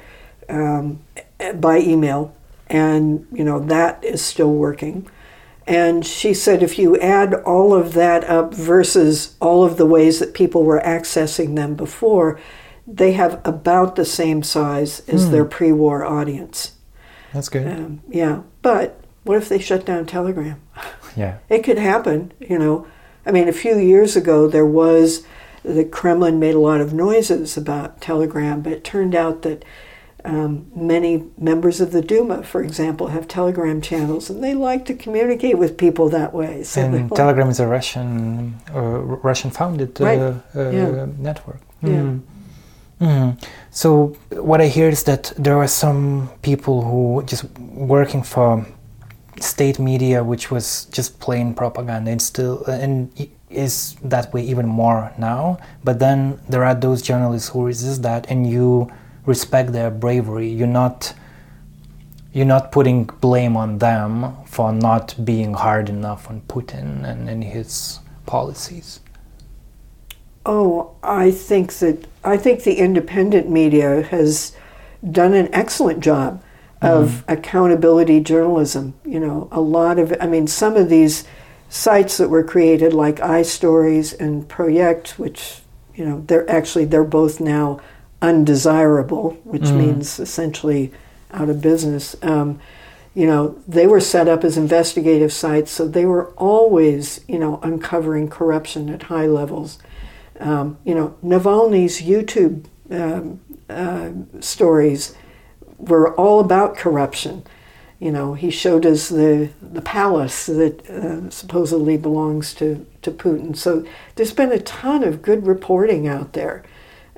um, 0.50 1.02
by 1.56 1.80
email, 1.80 2.36
and 2.68 3.28
you 3.32 3.44
know 3.44 3.60
that 3.60 4.04
is 4.04 4.22
still 4.24 4.54
working. 4.54 5.08
And 5.68 6.04
she 6.04 6.34
said 6.34 6.64
if 6.64 6.80
you 6.80 6.98
add 6.98 7.34
all 7.34 7.76
of 7.76 7.94
that 7.94 8.24
up 8.24 8.56
versus 8.56 9.36
all 9.40 9.64
of 9.64 9.78
the 9.78 9.86
ways 9.86 10.18
that 10.18 10.34
people 10.34 10.64
were 10.64 10.82
accessing 10.82 11.56
them 11.56 11.76
before, 11.76 12.40
they 12.88 13.12
have 13.12 13.40
about 13.46 13.96
the 13.96 14.06
same 14.06 14.42
size 14.42 15.02
as 15.02 15.28
mm. 15.28 15.32
their 15.32 15.46
pre 15.46 15.72
war 15.72 16.04
audience. 16.04 16.72
That's 17.34 17.50
good. 17.50 17.68
Um, 17.68 18.02
yeah. 18.10 18.42
But 18.64 19.00
what 19.24 19.38
if 19.38 19.48
they 19.48 19.60
shut 19.60 19.86
down 19.86 20.08
Telegram? 20.08 20.60
Yeah. 21.16 21.38
It 21.50 21.64
could 21.64 21.78
happen, 21.78 22.34
you 22.40 22.58
know. 22.58 22.88
I 23.30 23.32
mean, 23.32 23.48
a 23.48 23.54
few 23.54 23.78
years 23.78 24.16
ago, 24.16 24.48
there 24.48 24.66
was 24.66 25.24
the 25.62 25.86
Kremlin 25.86 26.40
made 26.40 26.56
a 26.56 26.60
lot 26.60 26.82
of 26.82 26.94
noises 26.94 27.56
about 27.58 28.02
Telegram, 28.02 28.62
but 28.62 28.74
it 28.74 28.84
turned 28.84 29.14
out 29.14 29.44
that 29.44 29.64
um, 30.26 30.72
many 30.76 31.26
members 31.38 31.80
of 31.80 31.92
the 31.92 32.02
Duma, 32.02 32.42
for 32.42 32.64
example, 32.64 33.10
have 33.10 33.28
Telegram 33.28 33.82
channels, 33.82 34.32
and 34.32 34.44
they 34.44 34.56
like 34.56 34.84
to 34.86 34.96
communicate 34.96 35.60
with 35.60 35.78
people 35.78 36.10
that 36.10 36.34
way. 36.34 36.64
So 36.64 36.82
and 36.82 37.16
Telegram 37.16 37.50
is 37.50 37.60
a 37.60 37.68
Russian, 37.68 38.60
uh, 38.74 38.80
Russian-founded 38.80 40.02
uh, 40.02 40.04
right. 40.04 40.20
uh, 40.20 40.70
yeah. 40.72 41.06
network. 41.20 41.62
Mm. 41.84 42.22
Yeah. 43.00 43.08
Mm. 43.08 43.48
So 43.70 44.18
what 44.32 44.60
I 44.60 44.70
hear 44.70 44.90
is 44.90 45.04
that 45.04 45.34
there 45.38 45.58
are 45.58 45.68
some 45.68 46.32
people 46.42 46.82
who 46.82 47.24
just 47.28 47.46
working 47.60 48.24
for 48.24 48.66
state 49.44 49.80
media, 49.80 50.24
which 50.24 50.52
was 50.52 50.86
just 50.86 51.20
plain 51.20 51.54
propaganda, 51.54 52.12
and 52.12 52.22
still 52.22 52.64
and 52.66 53.12
is 53.50 53.96
that 54.04 54.34
way 54.34 54.42
even 54.44 54.68
more 54.68 55.12
now. 55.18 55.58
But 55.84 56.00
then 56.00 56.40
there 56.48 56.64
are 56.64 56.76
those 56.76 57.02
journalists 57.02 57.50
who 57.50 57.66
resist 57.66 58.02
that, 58.04 58.30
and 58.30 58.50
you 58.50 58.92
respect 59.26 59.72
their 59.74 59.92
bravery. 59.92 60.50
You're 60.50 60.68
not 60.68 61.14
you're 62.32 62.46
not 62.46 62.72
putting 62.72 63.06
blame 63.06 63.58
on 63.58 63.80
them 63.80 64.36
for 64.46 64.72
not 64.72 65.16
being 65.26 65.54
hard 65.54 65.90
enough 65.90 66.30
on 66.30 66.42
Putin 66.42 67.04
and, 67.04 67.28
and 67.28 67.44
his 67.44 68.00
policies. 68.26 69.00
Oh, 70.46 70.96
I 71.04 71.32
think 71.32 71.74
that 71.74 72.08
I 72.24 72.38
think 72.38 72.64
the 72.64 72.76
independent 72.76 73.50
media 73.50 74.04
has 74.04 74.56
done 75.12 75.34
an 75.34 75.50
excellent 75.54 76.02
job 76.02 76.42
of 76.82 77.10
mm-hmm. 77.10 77.32
accountability 77.32 78.20
journalism. 78.22 78.94
You 79.06 79.20
know, 79.20 79.48
a 79.52 79.62
lot 79.62 80.00
of 80.00 80.14
I 80.20 80.28
mean 80.28 80.48
some 80.48 80.76
of 80.76 80.90
these 80.90 81.26
sites 81.70 82.18
that 82.18 82.30
were 82.30 82.44
created 82.44 82.94
like 82.94 83.18
iStories 83.18 84.18
and 84.20 84.48
Projekt, 84.48 85.20
which 85.20 85.62
you 85.96 86.06
know 86.06 86.24
they're 86.28 86.50
actually 86.50 86.86
they're 86.86 87.04
both 87.04 87.40
now 87.40 87.80
undesirable, 88.22 89.32
which 89.44 89.64
mm. 89.64 89.78
means 89.78 90.20
essentially 90.20 90.92
out 91.32 91.50
of 91.50 91.62
business. 91.62 92.16
Um, 92.22 92.60
you 93.16 93.26
know, 93.26 93.60
they 93.68 93.88
were 93.88 94.00
set 94.00 94.28
up 94.28 94.44
as 94.44 94.56
investigative 94.56 95.34
sites, 95.34 95.72
so 95.72 95.88
they 95.88 96.06
were 96.06 96.30
always, 96.32 97.22
you 97.28 97.40
know, 97.40 97.60
uncovering 97.64 98.30
corruption 98.30 98.90
at 98.90 99.04
high 99.04 99.26
levels. 99.26 99.80
Um, 100.40 100.78
you 100.86 100.96
know, 100.96 101.18
Navalny's 101.24 102.02
YouTube 102.02 102.66
um, 102.92 103.42
uh, 103.70 104.12
stories 104.40 105.16
were 105.80 106.14
all 106.16 106.40
about 106.40 106.78
corruption. 106.78 107.44
You 108.00 108.12
know, 108.12 108.34
he 108.34 108.50
showed 108.50 108.86
us 108.86 109.10
the 109.10 109.50
the 109.62 109.82
palace 109.82 110.46
that 110.46 110.90
uh, 110.90 111.30
supposedly 111.30 111.98
belongs 111.98 112.54
to 112.56 112.86
to 113.02 113.12
Putin. 113.12 113.56
So 113.58 113.86
there's 114.16 114.34
been 114.34 114.52
a 114.52 114.60
ton 114.60 115.04
of 115.04 115.22
good 115.22 115.48
reporting 115.48 116.08
out 116.08 116.34
there. 116.34 116.64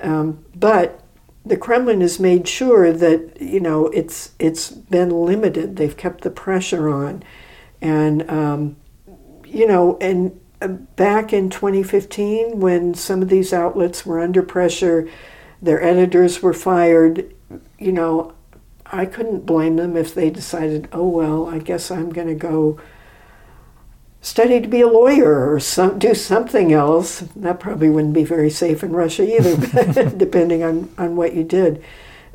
Um, 0.02 0.44
but 0.56 1.04
the 1.46 1.58
Kremlin 1.58 2.02
has 2.02 2.20
made 2.20 2.48
sure 2.48 2.92
that 2.92 3.40
you 3.40 3.60
know 3.60 3.88
it's 3.88 4.32
it's 4.40 4.70
been 4.72 5.10
limited. 5.10 5.76
They've 5.76 5.96
kept 5.96 6.22
the 6.22 6.30
pressure 6.30 6.90
on, 6.90 7.24
and 7.82 8.30
um, 8.30 8.76
you 9.46 9.68
know, 9.68 9.98
and 10.00 10.40
uh, 10.62 10.68
back 10.68 11.34
in 11.34 11.50
2015, 11.50 12.60
when 12.60 12.94
some 12.94 13.22
of 13.22 13.30
these 13.30 13.54
outlets 13.54 14.06
were 14.06 14.20
under 14.20 14.42
pressure, 14.42 15.10
their 15.62 15.82
editors 15.84 16.42
were 16.42 16.54
fired. 16.54 17.34
You 17.80 17.92
know, 17.92 18.34
I 18.92 19.06
couldn't 19.06 19.46
blame 19.46 19.78
them 19.78 19.96
if 19.96 20.14
they 20.14 20.30
decided, 20.30 20.90
oh 20.92 21.08
well, 21.08 21.48
I 21.48 21.60
guess 21.60 21.90
I'm 21.90 22.10
going 22.10 22.28
to 22.28 22.36
go 22.36 22.80
study 24.22 24.62
to 24.62 24.68
be 24.68 24.82
a 24.82 24.88
lawyer 24.88 25.52
or 25.52 25.60
some, 25.60 25.98
do 25.98 26.14
something 26.14 26.72
else. 26.72 27.22
That 27.36 27.60
probably 27.60 27.90
wouldn't 27.90 28.14
be 28.14 28.24
very 28.24 28.50
safe 28.50 28.84
in 28.84 28.92
Russia 28.92 29.24
either, 29.24 30.10
depending 30.18 30.64
on, 30.64 30.94
on 30.98 31.16
what 31.16 31.34
you 31.34 31.44
did. 31.44 31.84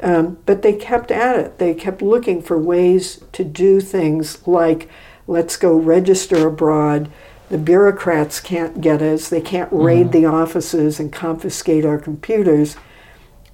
Um, 0.03 0.39
but 0.45 0.63
they 0.63 0.75
kept 0.75 1.11
at 1.11 1.39
it. 1.39 1.59
They 1.59 1.75
kept 1.75 2.03
looking 2.03 2.43
for 2.43 2.59
ways 2.59 3.23
to 3.33 3.45
do 3.45 3.81
things 3.81 4.47
like 4.47 4.89
let's 5.27 5.57
go 5.57 5.77
register 5.77 6.47
abroad. 6.47 7.11
The 7.49 7.59
bureaucrats 7.59 8.41
can't 8.41 8.81
get 8.81 9.01
us, 9.01 9.29
they 9.29 9.41
can't 9.41 9.73
raid 9.73 10.09
mm-hmm. 10.09 10.23
the 10.23 10.27
offices 10.27 10.99
and 10.99 11.13
confiscate 11.13 11.85
our 11.85 11.99
computers. 11.99 12.77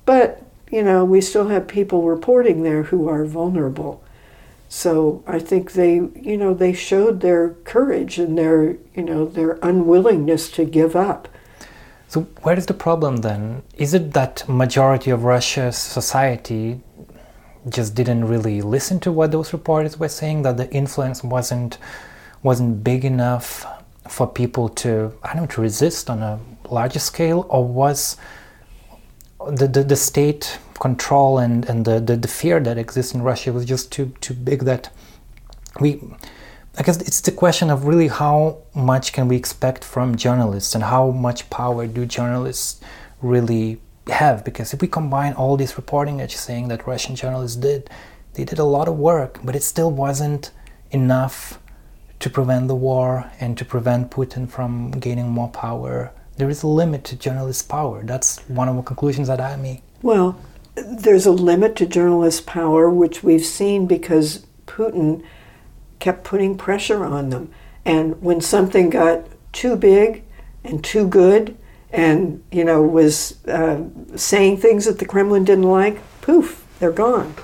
But, 0.07 0.43
you 0.73 0.83
know, 0.83 1.05
we 1.05 1.21
still 1.21 1.49
have 1.49 1.69
people 1.69 2.03
reporting 2.03 2.63
there 2.63 2.85
who 2.85 3.07
are 3.07 3.27
vulnerable. 3.27 4.03
So 4.71 5.23
I 5.27 5.39
think 5.39 5.73
they, 5.73 5.97
you 5.97 6.39
know, 6.39 6.55
they 6.55 6.73
showed 6.73 7.21
their 7.21 7.51
courage 7.65 8.19
and 8.19 8.39
their, 8.39 8.79
you 8.97 9.03
know, 9.03 9.27
their 9.27 9.59
unwillingness 9.63 10.51
to 10.53 10.65
give 10.65 10.97
up. 10.97 11.29
So 12.09 12.23
where 12.41 12.57
is 12.57 12.65
the 12.67 12.75
problem 12.75 13.19
then? 13.19 13.63
Is 13.77 13.93
it 13.93 14.15
that 14.15 14.49
majority 14.49 15.11
of 15.11 15.25
Russia's 15.25 15.77
society 15.77 16.81
just 17.69 17.95
didn't 17.95 18.25
really 18.25 18.63
listen 18.63 18.99
to 19.01 19.13
what 19.13 19.31
those 19.31 19.53
reporters 19.53 19.99
were 19.99 20.09
saying? 20.09 20.41
That 20.43 20.57
the 20.57 20.71
influence 20.73 21.23
wasn't 21.23 21.77
wasn't 22.43 22.83
big 22.83 23.05
enough 23.05 23.67
for 24.09 24.27
people 24.27 24.71
to 24.71 25.13
I 25.23 25.35
don't 25.35 25.43
know 25.43 25.55
to 25.55 25.61
resist 25.61 26.09
on 26.09 26.23
a 26.23 26.41
larger 26.71 26.99
scale, 26.99 27.47
or 27.51 27.63
was 27.67 28.17
the, 29.51 29.67
the, 29.67 29.83
the 29.83 29.97
state 29.97 30.59
control 30.83 31.39
and, 31.39 31.65
and 31.71 31.85
the, 31.85 32.01
the, 32.01 32.17
the, 32.17 32.27
fear 32.27 32.59
that 32.59 32.77
exists 32.77 33.15
in 33.15 33.23
Russia 33.23 33.53
was 33.53 33.65
just 33.65 33.93
too 33.93 34.07
too 34.21 34.35
big 34.35 34.65
that 34.71 34.91
we 35.81 35.91
I 36.77 36.83
guess 36.83 37.01
it's 37.09 37.21
the 37.21 37.31
question 37.31 37.71
of 37.71 37.87
really 37.87 38.09
how 38.09 38.39
much 38.75 39.13
can 39.13 39.29
we 39.29 39.37
expect 39.37 39.85
from 39.85 40.17
journalists 40.17 40.75
and 40.75 40.83
how 40.83 41.05
much 41.11 41.49
power 41.51 41.87
do 41.87 42.05
journalists 42.05 42.81
really 43.21 43.81
have? 44.09 44.45
Because 44.45 44.75
if 44.75 44.81
we 44.81 44.89
combine 44.89 45.35
all 45.35 45.57
this 45.57 45.77
reporting 45.77 46.17
that 46.17 46.33
you're 46.33 46.47
saying 46.51 46.67
that 46.69 46.85
Russian 46.93 47.15
journalists 47.15 47.59
did 47.69 47.89
they 48.35 48.45
did 48.45 48.59
a 48.59 48.71
lot 48.77 48.89
of 48.89 48.97
work 48.99 49.33
but 49.45 49.55
it 49.55 49.63
still 49.63 49.93
wasn't 50.05 50.51
enough 50.91 51.61
to 52.23 52.29
prevent 52.29 52.67
the 52.67 52.81
war 52.89 53.31
and 53.39 53.57
to 53.57 53.65
prevent 53.65 54.11
Putin 54.11 54.51
from 54.51 54.91
gaining 55.07 55.29
more 55.39 55.51
power. 55.67 56.11
There 56.39 56.51
is 56.51 56.65
a 56.65 56.73
limit 56.81 57.05
to 57.05 57.15
journalists' 57.15 57.63
power. 57.77 58.03
That's 58.03 58.31
one 58.61 58.69
of 58.69 58.75
the 58.75 58.83
conclusions 58.83 59.29
that 59.29 59.41
I 59.41 59.55
make. 59.55 59.83
Well 60.11 60.29
there's 60.75 61.27
a 61.27 61.33
limit 61.33 61.77
to 61.77 61.87
journalists' 61.87 62.41
power, 62.41 62.89
which 62.89 63.23
we've 63.23 63.45
seen 63.45 63.87
because 63.87 64.47
Putin 64.67 65.23
kept 65.99 66.25
putting 66.25 66.57
pressure 66.57 67.05
on 67.05 67.31
them. 67.31 67.53
And 67.85 68.21
when 68.23 68.41
something 68.41 68.91
got 68.91 69.27
too 69.53 69.77
big 69.77 70.25
and 70.65 70.83
too 70.83 71.07
good, 71.07 71.57
and 71.91 72.43
you 72.51 72.65
know 72.65 72.83
was 72.83 73.47
uh, 73.47 73.83
saying 74.17 74.57
things 74.57 74.87
that 74.87 74.99
the 74.99 75.05
Kremlin 75.05 75.45
didn't 75.45 75.65
like, 75.65 76.01
poof, 76.23 76.67
they're 76.79 76.91
gone. 76.91 77.35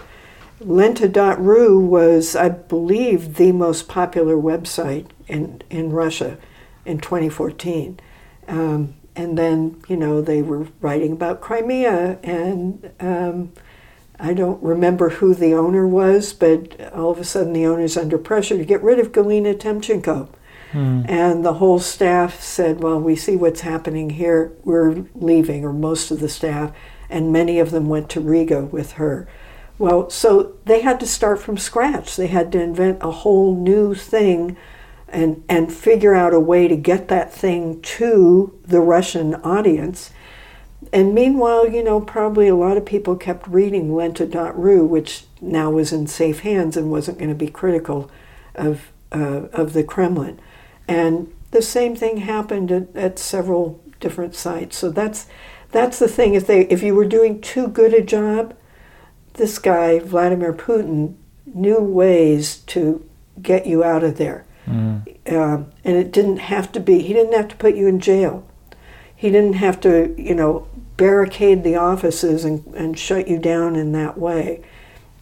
Lenta.ru 0.61 1.79
was, 1.79 2.35
I 2.35 2.49
believe, 2.49 3.37
the 3.37 3.53
most 3.53 3.87
popular 3.89 4.37
website 4.37 5.07
in, 5.29 5.63
in 5.71 5.91
Russia 5.91 6.37
in 6.85 6.99
2014. 6.99 8.01
Um, 8.49 8.95
and 9.19 9.37
then, 9.37 9.83
you 9.89 9.97
know, 9.97 10.23
they 10.23 10.43
were 10.43 10.69
writing 10.81 11.13
about 11.13 11.41
Crimea, 11.41 12.21
and 12.23 12.93
um, 13.01 13.53
I 14.21 14.33
don't 14.33 14.63
remember 14.63 15.09
who 15.09 15.35
the 15.35 15.55
owner 15.55 15.89
was, 15.89 16.33
but 16.33 16.81
all 16.93 17.11
of 17.11 17.19
a 17.19 17.25
sudden 17.25 17.53
the 17.53 17.67
owner's 17.67 17.97
under 17.97 18.17
pressure 18.17 18.57
to 18.57 18.65
get 18.65 18.81
rid 18.81 19.01
of 19.01 19.11
Galina 19.11 19.57
Timchenko. 19.57 20.29
Hmm. 20.71 21.03
And 21.09 21.45
the 21.45 21.55
whole 21.55 21.81
staff 21.81 22.41
said, 22.41 22.81
Well, 22.81 23.01
we 23.01 23.17
see 23.17 23.35
what's 23.35 23.63
happening 23.63 24.11
here. 24.11 24.53
We're 24.63 25.05
leaving, 25.15 25.65
or 25.65 25.73
most 25.73 26.13
of 26.13 26.21
the 26.21 26.29
staff. 26.29 26.73
And 27.11 27.33
many 27.33 27.59
of 27.59 27.73
them 27.73 27.89
went 27.89 28.11
to 28.11 28.21
Riga 28.21 28.67
with 28.67 28.93
her. 28.93 29.27
Well, 29.79 30.11
so 30.11 30.57
they 30.65 30.83
had 30.83 31.01
to 31.01 31.07
start 31.07 31.41
from 31.41 31.57
scratch. 31.57 32.17
They 32.17 32.27
had 32.27 32.53
to 32.53 32.63
invent 32.63 32.99
a 33.01 33.11
whole 33.11 33.57
new 33.57 33.95
thing 33.95 34.57
and, 35.11 35.43
and 35.49 35.73
figure 35.73 36.15
out 36.15 36.35
a 36.35 36.41
way 36.41 36.69
to 36.69 36.77
get 36.77 37.09
that 37.09 37.33
thing 37.33 37.81
to 37.83 38.59
the 38.65 38.81
Russian 38.81 39.35
audience. 39.37 40.11
And 40.93 41.15
meanwhile, 41.15 41.69
you 41.69 41.83
know, 41.83 42.01
probably 42.01 42.49
a 42.49 42.55
lot 42.55 42.77
of 42.77 42.85
people 42.85 43.17
kept 43.17 43.47
reading 43.49 43.91
Lenta.ru, 43.91 44.87
which 44.87 45.25
now 45.41 45.71
was 45.71 45.93
in 45.93 46.07
safe 46.07 46.41
hands 46.41 46.77
and 46.77 46.91
wasn't 46.91 47.19
going 47.19 47.31
to 47.31 47.35
be 47.35 47.49
critical 47.49 48.11
of, 48.55 48.93
uh, 49.13 49.47
of 49.53 49.73
the 49.73 49.85
Kremlin. 49.85 50.41
And 50.87 51.33
the 51.51 51.63
same 51.63 51.97
thing 51.97 52.19
happened 52.19 52.71
at, 52.71 52.95
at 52.95 53.19
several 53.19 53.83
different 54.01 54.35
sites. 54.35 54.77
So 54.77 54.91
that's, 54.91 55.27
that's 55.71 55.99
the 55.99 56.09
thing. 56.09 56.35
If, 56.35 56.47
they, 56.47 56.67
if 56.67 56.83
you 56.83 56.95
were 56.95 57.05
doing 57.05 57.41
too 57.41 57.69
good 57.69 57.93
a 57.93 58.03
job, 58.03 58.55
this 59.35 59.59
guy, 59.59 59.99
Vladimir 59.99 60.53
Putin, 60.53 61.15
knew 61.47 61.81
ways 61.81 62.59
to 62.59 63.09
get 63.41 63.67
you 63.67 63.85
out 63.85 64.05
of 64.05 64.19
there. 64.19 64.45
Mm. 64.69 65.17
Uh, 65.27 65.65
and 65.85 65.97
it 65.97 66.13
didn't 66.13 66.39
have 66.39 66.71
to 66.73 66.81
be, 66.81 67.01
he 67.01 67.13
didn't 67.13 67.35
have 67.35 67.49
to 67.49 67.57
put 67.57 67.75
you 67.75 67.87
in 67.87 68.01
jail. 68.01 68.47
He 69.15 69.31
didn't 69.31 69.55
have 69.55 69.81
to, 69.81 70.15
you 70.21 70.35
know, 70.35 70.69
barricade 70.97 71.65
the 71.65 71.77
offices 71.77 72.45
and, 72.45 72.65
and 72.75 72.99
shut 72.99 73.29
you 73.29 73.39
down 73.39 73.77
in 73.77 73.93
that 73.93 74.19
way. 74.19 74.63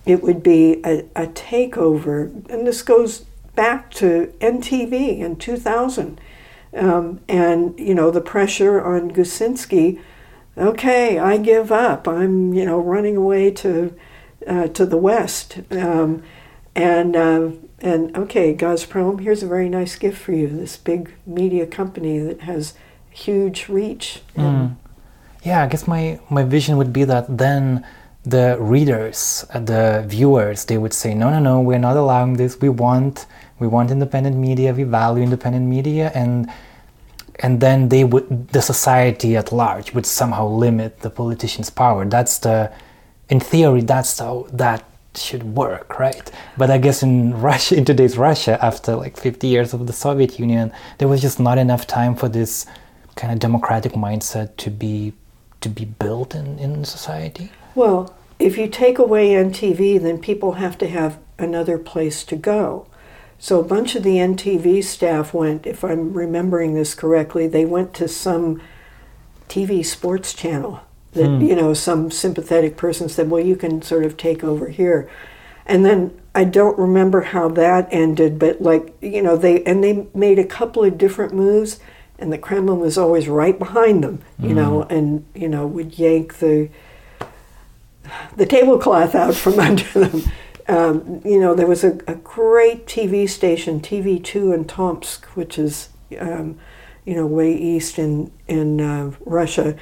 It 0.04 0.22
would 0.22 0.42
be 0.42 0.80
a, 0.84 1.00
a 1.14 1.26
takeover. 1.28 2.48
And 2.50 2.66
this 2.66 2.82
goes 2.82 3.20
back 3.54 3.90
to 3.92 4.32
NTV 4.40 5.18
in 5.18 5.36
2000. 5.36 6.20
Um, 6.74 7.20
and, 7.28 7.78
you 7.78 7.94
know, 7.94 8.10
the 8.10 8.20
pressure 8.20 8.82
on 8.82 9.10
Gusinski 9.10 9.98
okay, 10.58 11.18
I 11.18 11.36
give 11.36 11.70
up. 11.70 12.08
I'm, 12.08 12.54
you 12.54 12.64
know, 12.64 12.78
running 12.78 13.16
away 13.16 13.50
to 13.52 13.94
uh, 14.46 14.68
to 14.68 14.86
the 14.86 14.96
west. 14.96 15.58
Um, 15.70 16.22
and 16.74 17.16
uh, 17.16 17.50
and 17.80 18.16
okay, 18.16 18.54
Gazprom, 18.54 19.20
here's 19.20 19.42
a 19.42 19.46
very 19.46 19.68
nice 19.68 19.96
gift 19.96 20.18
for 20.18 20.32
you. 20.32 20.48
This 20.48 20.76
big 20.76 21.12
media 21.26 21.66
company 21.66 22.18
that 22.18 22.40
has 22.42 22.74
huge 23.10 23.68
reach. 23.68 24.22
Mm. 24.36 24.76
Yeah, 25.42 25.62
I 25.62 25.66
guess 25.68 25.86
my 25.86 26.18
my 26.30 26.42
vision 26.42 26.76
would 26.76 26.92
be 26.92 27.04
that 27.04 27.38
then 27.38 27.84
the 28.24 28.56
readers, 28.58 29.44
uh, 29.54 29.60
the 29.60 30.04
viewers, 30.06 30.64
they 30.64 30.78
would 30.78 30.92
say, 30.92 31.14
no, 31.14 31.30
no, 31.30 31.38
no, 31.38 31.60
we're 31.60 31.78
not 31.78 31.96
allowing 31.96 32.34
this. 32.34 32.60
We 32.60 32.68
want 32.68 33.26
we 33.58 33.66
want 33.68 33.90
independent 33.90 34.36
media. 34.36 34.72
We 34.72 34.82
value 34.82 35.22
independent 35.22 35.66
media, 35.66 36.10
and 36.14 36.50
and 37.40 37.60
then 37.60 37.88
they 37.88 38.04
would 38.04 38.48
the 38.48 38.62
society 38.62 39.36
at 39.36 39.52
large 39.52 39.92
would 39.94 40.06
somehow 40.06 40.48
limit 40.48 41.00
the 41.00 41.10
politicians' 41.10 41.70
power. 41.70 42.04
That's 42.04 42.38
the 42.38 42.72
in 43.28 43.40
theory 43.40 43.82
that's 43.82 44.18
how 44.18 44.46
that 44.52 44.84
should 45.16 45.42
work, 45.42 45.98
right? 45.98 46.30
But 46.56 46.70
I 46.70 46.78
guess 46.78 47.02
in 47.02 47.40
Russia, 47.40 47.76
in 47.76 47.84
today's 47.84 48.16
Russia, 48.18 48.58
after 48.64 48.94
like 48.96 49.16
50 49.16 49.46
years 49.46 49.74
of 49.74 49.86
the 49.86 49.92
Soviet 49.92 50.38
Union, 50.38 50.72
there 50.98 51.08
was 51.08 51.20
just 51.20 51.40
not 51.40 51.58
enough 51.58 51.86
time 51.86 52.14
for 52.14 52.28
this 52.28 52.66
kind 53.16 53.32
of 53.32 53.38
democratic 53.38 53.92
mindset 53.92 54.56
to 54.58 54.70
be 54.70 55.12
to 55.62 55.68
be 55.68 55.86
built 55.86 56.34
in, 56.34 56.58
in 56.58 56.84
society. 56.84 57.50
Well, 57.74 58.14
if 58.38 58.58
you 58.58 58.68
take 58.68 58.98
away 58.98 59.30
NTV, 59.30 60.00
then 60.02 60.18
people 60.18 60.52
have 60.52 60.76
to 60.78 60.88
have 60.88 61.18
another 61.38 61.78
place 61.78 62.24
to 62.24 62.36
go. 62.36 62.86
So 63.38 63.60
a 63.60 63.64
bunch 63.64 63.94
of 63.94 64.02
the 64.02 64.16
NTV 64.16 64.84
staff 64.84 65.34
went, 65.34 65.66
if 65.66 65.82
I'm 65.82 66.12
remembering 66.12 66.74
this 66.74 66.94
correctly, 66.94 67.46
they 67.46 67.64
went 67.64 67.94
to 67.94 68.08
some 68.08 68.60
TV 69.48 69.84
sports 69.84 70.32
channel 70.34 70.80
that 71.12 71.26
hmm. 71.26 71.42
you 71.42 71.56
know 71.56 71.74
some 71.74 72.10
sympathetic 72.10 72.76
person 72.76 73.08
said, 73.08 73.30
"Well, 73.30 73.44
you 73.44 73.56
can 73.56 73.82
sort 73.82 74.04
of 74.04 74.16
take 74.16 74.44
over 74.44 74.68
here," 74.68 75.08
and 75.64 75.84
then 75.84 76.18
I 76.34 76.44
don't 76.44 76.78
remember 76.78 77.22
how 77.22 77.48
that 77.50 77.88
ended, 77.90 78.38
but 78.38 78.60
like 78.60 78.94
you 79.00 79.22
know 79.22 79.36
they 79.36 79.62
and 79.64 79.82
they 79.82 80.06
made 80.14 80.38
a 80.38 80.44
couple 80.44 80.84
of 80.84 80.98
different 80.98 81.34
moves, 81.34 81.80
and 82.18 82.32
the 82.32 82.38
Kremlin 82.38 82.78
was 82.78 82.98
always 82.98 83.28
right 83.28 83.58
behind 83.58 84.04
them, 84.04 84.22
you 84.38 84.50
mm. 84.50 84.56
know, 84.56 84.82
and 84.84 85.24
you 85.34 85.48
know 85.48 85.66
would 85.66 85.98
yank 85.98 86.38
the 86.38 86.68
the 88.36 88.46
tablecloth 88.46 89.14
out 89.14 89.34
from 89.34 89.58
under 89.58 89.84
them. 89.84 90.22
Um, 90.68 91.20
you 91.24 91.38
know, 91.38 91.54
there 91.54 91.66
was 91.66 91.84
a, 91.84 91.92
a, 92.08 92.16
great 92.16 92.86
TV 92.86 93.28
station, 93.28 93.80
TV2 93.80 94.52
in 94.52 94.64
Tomsk, 94.64 95.24
which 95.36 95.60
is, 95.60 95.90
um, 96.18 96.58
you 97.04 97.14
know, 97.14 97.24
way 97.24 97.54
east 97.54 98.00
in, 98.00 98.32
in 98.48 98.80
uh, 98.80 99.12
Russia 99.24 99.76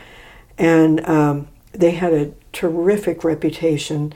and 0.59 1.07
um, 1.09 1.49
they 1.73 1.93
had 1.93 2.13
a 2.13 2.33
terrific 2.53 3.25
reputation. 3.25 4.13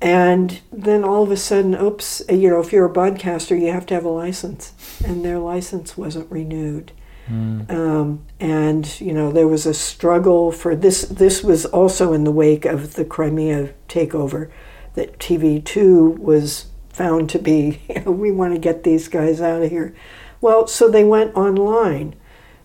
And 0.00 0.60
then 0.72 1.04
all 1.04 1.22
of 1.22 1.30
a 1.30 1.36
sudden, 1.36 1.74
oops, 1.74 2.22
you 2.28 2.48
know, 2.48 2.60
if 2.60 2.72
you're 2.72 2.86
a 2.86 2.90
broadcaster, 2.90 3.54
you 3.54 3.70
have 3.70 3.84
to 3.86 3.94
have 3.94 4.04
a 4.04 4.10
license, 4.10 4.72
and 5.04 5.24
their 5.24 5.38
license 5.38 5.96
wasn't 5.96 6.30
renewed. 6.30 6.92
Mm. 7.28 7.70
Um, 7.70 8.26
and 8.40 9.00
you 9.00 9.12
know, 9.12 9.30
there 9.30 9.46
was 9.46 9.66
a 9.66 9.74
struggle 9.74 10.50
for 10.52 10.74
this. 10.74 11.02
This 11.02 11.44
was 11.44 11.66
also 11.66 12.12
in 12.12 12.24
the 12.24 12.32
wake 12.32 12.64
of 12.64 12.94
the 12.94 13.04
Crimea 13.04 13.74
takeover, 13.88 14.50
that 14.94 15.18
TV2 15.18 16.18
was 16.18 16.66
found 16.88 17.30
to 17.30 17.38
be, 17.38 17.80
you 17.88 18.02
know, 18.02 18.10
we 18.10 18.30
want 18.30 18.54
to 18.54 18.60
get 18.60 18.84
these 18.84 19.08
guys 19.08 19.40
out 19.40 19.62
of 19.62 19.70
here. 19.70 19.94
Well, 20.40 20.66
so 20.66 20.88
they 20.88 21.04
went 21.04 21.34
online 21.36 22.16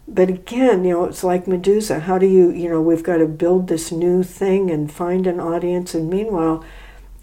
but 0.08 0.30
again, 0.30 0.86
you 0.86 0.92
know, 0.92 1.06
it's 1.06 1.24
like 1.24 1.46
Meduza. 1.46 2.02
How 2.02 2.18
do 2.18 2.28
you, 2.28 2.52
you 2.52 2.70
know, 2.70 2.82
we've 2.82 3.04
got 3.04 3.18
to 3.18 3.28
build 3.28 3.68
this 3.68 3.92
new 3.92 4.22
thing 4.22 4.70
and 4.70 4.92
find 4.92 5.26
an 5.26 5.40
audience. 5.40 5.96
And 5.96 6.10
meanwhile, 6.10 6.64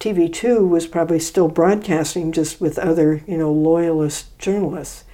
TV2 0.00 0.68
was 0.68 0.88
probably 0.88 1.20
still 1.20 1.48
broadcasting 1.48 2.32
just 2.32 2.60
with 2.60 2.78
other, 2.78 3.22
you 3.26 3.38
know, 3.38 3.52
loyalist 3.52 4.36
journalists. 4.38 5.04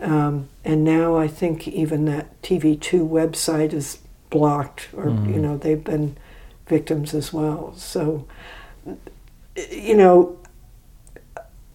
Um, 0.00 0.48
and 0.64 0.84
now 0.84 1.16
I 1.16 1.28
think 1.28 1.68
even 1.68 2.06
that 2.06 2.40
TV2 2.42 3.08
website 3.08 3.74
is 3.74 3.98
blocked, 4.30 4.88
or, 4.94 5.06
mm. 5.06 5.34
you 5.34 5.40
know, 5.40 5.58
they've 5.58 5.84
been 5.84 6.16
victims 6.66 7.12
as 7.12 7.30
well. 7.32 7.74
So, 7.76 8.26
you 9.70 9.94
know, 9.94 10.38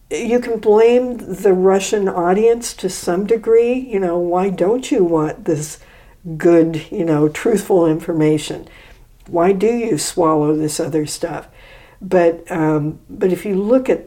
you 0.09 0.39
can 0.39 0.59
blame 0.59 1.17
the 1.17 1.53
Russian 1.53 2.07
audience 2.07 2.73
to 2.75 2.89
some 2.89 3.25
degree. 3.25 3.73
You 3.73 3.99
know, 3.99 4.17
why 4.17 4.49
don't 4.49 4.89
you 4.91 5.03
want 5.03 5.45
this 5.45 5.79
good, 6.37 6.89
you 6.91 7.03
know, 7.03 7.27
truthful 7.27 7.85
information? 7.85 8.67
Why 9.27 9.51
do 9.51 9.67
you 9.67 9.97
swallow 9.97 10.55
this 10.55 10.79
other 10.79 11.05
stuff? 11.05 11.47
But 12.01 12.49
um, 12.51 12.99
but 13.09 13.33
if 13.33 13.45
you 13.45 13.55
look 13.55 13.89
at 13.89 14.05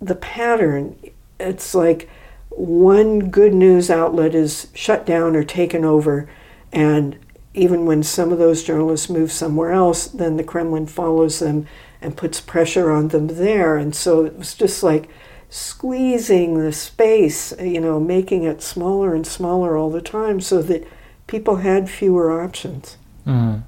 the 0.00 0.14
pattern, 0.14 0.98
it's 1.38 1.74
like 1.74 2.08
one 2.48 3.30
good 3.30 3.54
news 3.54 3.90
outlet 3.90 4.34
is 4.34 4.68
shut 4.74 5.06
down 5.06 5.36
or 5.36 5.44
taken 5.44 5.84
over, 5.84 6.28
and 6.72 7.18
even 7.54 7.86
when 7.86 8.02
some 8.02 8.32
of 8.32 8.38
those 8.38 8.64
journalists 8.64 9.08
move 9.08 9.32
somewhere 9.32 9.72
else, 9.72 10.06
then 10.08 10.36
the 10.36 10.44
Kremlin 10.44 10.86
follows 10.86 11.38
them 11.38 11.66
and 12.02 12.16
puts 12.16 12.40
pressure 12.40 12.90
on 12.90 13.08
them 13.08 13.28
there. 13.28 13.76
And 13.76 13.94
so 13.94 14.24
it 14.24 14.36
was 14.36 14.54
just 14.54 14.82
like 14.82 15.08
squeezing 15.56 16.58
the 16.58 16.72
space, 16.72 17.54
you 17.58 17.80
know, 17.80 17.98
making 17.98 18.44
it 18.44 18.60
smaller 18.60 19.14
and 19.14 19.26
smaller 19.26 19.76
all 19.76 19.90
the 19.90 20.02
time 20.02 20.38
so 20.40 20.60
that 20.60 20.86
people 21.26 21.56
had 21.56 21.88
fewer 21.88 22.42
options. 22.42 22.98
Mm. 23.26 23.62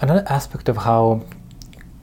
Another 0.00 0.24
aspect 0.28 0.68
of 0.70 0.78
how 0.78 1.22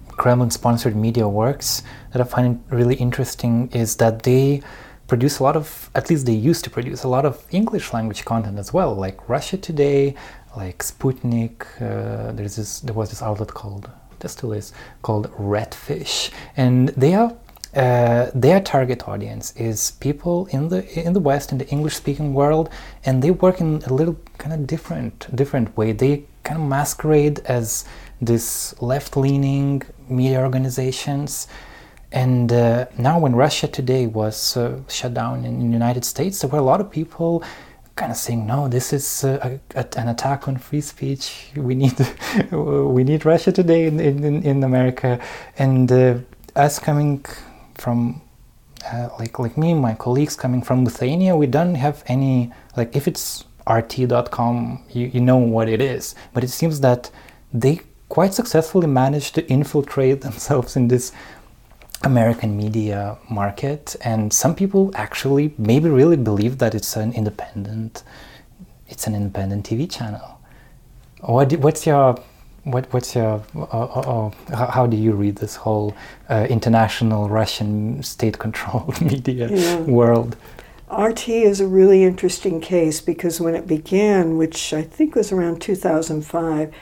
Kremlin 0.10 0.52
sponsored 0.52 0.96
media 0.96 1.28
works 1.28 1.82
that 2.12 2.22
I 2.22 2.26
find 2.26 2.64
really 2.70 2.96
interesting 2.96 3.70
is 3.72 3.96
that 3.96 4.24
they 4.24 4.62
produce 5.08 5.40
a 5.40 5.44
lot 5.44 5.56
of, 5.56 5.90
at 5.96 6.10
least 6.12 6.28
they 6.28 6.34
used 6.34 6.64
to 6.66 6.70
produce 6.70 7.04
a 7.04 7.08
lot 7.08 7.26
of 7.26 7.44
English 7.50 7.92
language 7.94 8.26
content 8.26 8.60
as 8.60 8.72
well, 8.72 8.94
like 8.94 9.28
Russia 9.28 9.58
Today, 9.58 10.14
like 10.56 10.84
Sputnik. 10.84 11.66
Uh, 11.82 12.32
there's 12.34 12.56
this, 12.58 12.82
there 12.82 12.94
was 12.94 13.10
this 13.10 13.24
outlet 13.24 13.50
called 13.56 13.90
there 14.20 14.30
still 14.30 14.52
is, 14.52 14.74
called 15.02 15.32
Redfish, 15.32 16.30
and 16.58 16.90
they 16.90 17.14
are 17.14 17.34
uh, 17.76 18.32
their 18.34 18.60
target 18.60 19.08
audience 19.08 19.54
is 19.56 19.92
people 19.92 20.48
in 20.48 20.70
the 20.70 20.82
in 21.00 21.14
the 21.14 21.20
West 21.20 21.52
in 21.52 21.60
the 21.60 21.68
English 21.70 21.96
speaking 21.96 22.34
world, 22.34 22.70
and 23.06 23.22
they 23.22 23.32
work 23.32 23.62
in 23.62 23.84
a 23.86 23.94
little 23.94 24.18
kind 24.40 24.54
of 24.54 24.66
different 24.66 25.34
different 25.36 25.78
way. 25.78 25.92
They 25.92 26.24
kind 26.44 26.60
of 26.60 26.68
masquerade 26.68 27.40
as 27.46 27.86
this 28.22 28.74
left 28.82 29.16
leaning 29.16 29.84
media 30.08 30.42
organizations. 30.42 31.48
And 32.12 32.52
uh, 32.52 32.88
now, 32.98 33.20
when 33.20 33.36
Russia 33.36 33.68
Today 33.68 34.08
was 34.08 34.58
uh, 34.58 34.80
shut 34.88 35.14
down 35.14 35.46
in 35.46 35.60
the 35.60 35.74
United 35.74 36.04
States, 36.04 36.40
there 36.40 36.50
were 36.50 36.58
a 36.58 36.64
lot 36.64 36.82
of 36.82 36.90
people 36.90 37.44
kind 37.96 38.12
of 38.12 38.18
saying, 38.18 38.48
"No, 38.48 38.68
this 38.68 38.92
is 38.94 39.24
uh, 39.24 39.60
a, 39.76 39.80
a, 39.80 40.00
an 40.00 40.08
attack 40.08 40.48
on 40.48 40.58
free 40.58 40.82
speech. 40.82 41.52
We 41.56 41.76
need 41.76 41.94
we 42.52 43.04
need 43.04 43.26
Russia 43.26 43.52
Today 43.52 43.86
in 43.86 44.00
in, 44.00 44.44
in 44.44 44.64
America." 44.64 45.20
And 45.60 45.92
uh, 45.92 46.18
us 46.56 46.80
coming 46.80 47.24
from 47.80 48.22
uh, 48.86 49.10
like 49.20 49.40
like 49.40 49.58
me, 49.58 49.74
my 49.74 49.94
colleagues 49.94 50.36
coming 50.36 50.62
from 50.62 50.86
Lithuania, 50.86 51.36
we 51.36 51.48
don't 51.48 51.76
have 51.76 52.04
any 52.08 52.52
like 52.78 52.96
if 52.96 53.08
it's 53.08 53.46
rt.com, 53.70 54.84
you, 54.90 55.08
you 55.08 55.22
know 55.22 55.38
what 55.38 55.70
it 55.70 55.82
is. 55.82 56.16
But 56.34 56.44
it 56.44 56.50
seems 56.50 56.80
that 56.82 57.12
they 57.54 57.82
quite 58.08 58.34
successfully 58.34 58.88
managed 58.88 59.36
to 59.36 59.48
infiltrate 59.48 60.22
themselves 60.28 60.76
in 60.76 60.88
this 60.88 61.12
American 62.04 62.56
media 62.56 63.18
market, 63.30 63.96
and 64.02 64.32
some 64.32 64.56
people 64.56 64.92
actually 64.96 65.54
maybe 65.58 65.90
really 65.90 66.16
believe 66.16 66.58
that 66.60 66.74
it's 66.74 66.96
an 66.96 67.12
independent, 67.14 68.04
it's 68.88 69.06
an 69.06 69.14
independent 69.14 69.66
TV 69.66 69.90
channel. 69.90 70.40
What 71.22 71.52
what's 71.58 71.86
your 71.86 72.18
what 72.64 72.92
what's 72.94 73.16
your 73.16 73.44
uh, 73.56 73.62
uh, 73.62 74.32
uh, 74.52 74.66
how 74.72 74.86
do 74.86 74.98
you 74.98 75.14
read 75.14 75.38
this 75.38 75.56
whole 75.56 75.96
uh, 76.30 76.46
international 76.50 77.30
Russian 77.30 78.04
state-controlled 78.04 79.02
media 79.12 79.50
yeah. 79.50 79.78
world? 79.82 80.36
RT 80.92 81.30
is 81.30 81.62
a 81.62 81.68
really 81.68 82.04
interesting 82.04 82.60
case 82.60 83.00
because 83.00 83.40
when 83.40 83.56
it 83.56 83.68
began, 83.68 84.38
which 84.38 84.74
I 84.74 84.82
think 84.82 85.16
was 85.16 85.32
around 85.32 85.62
2005 85.62 86.74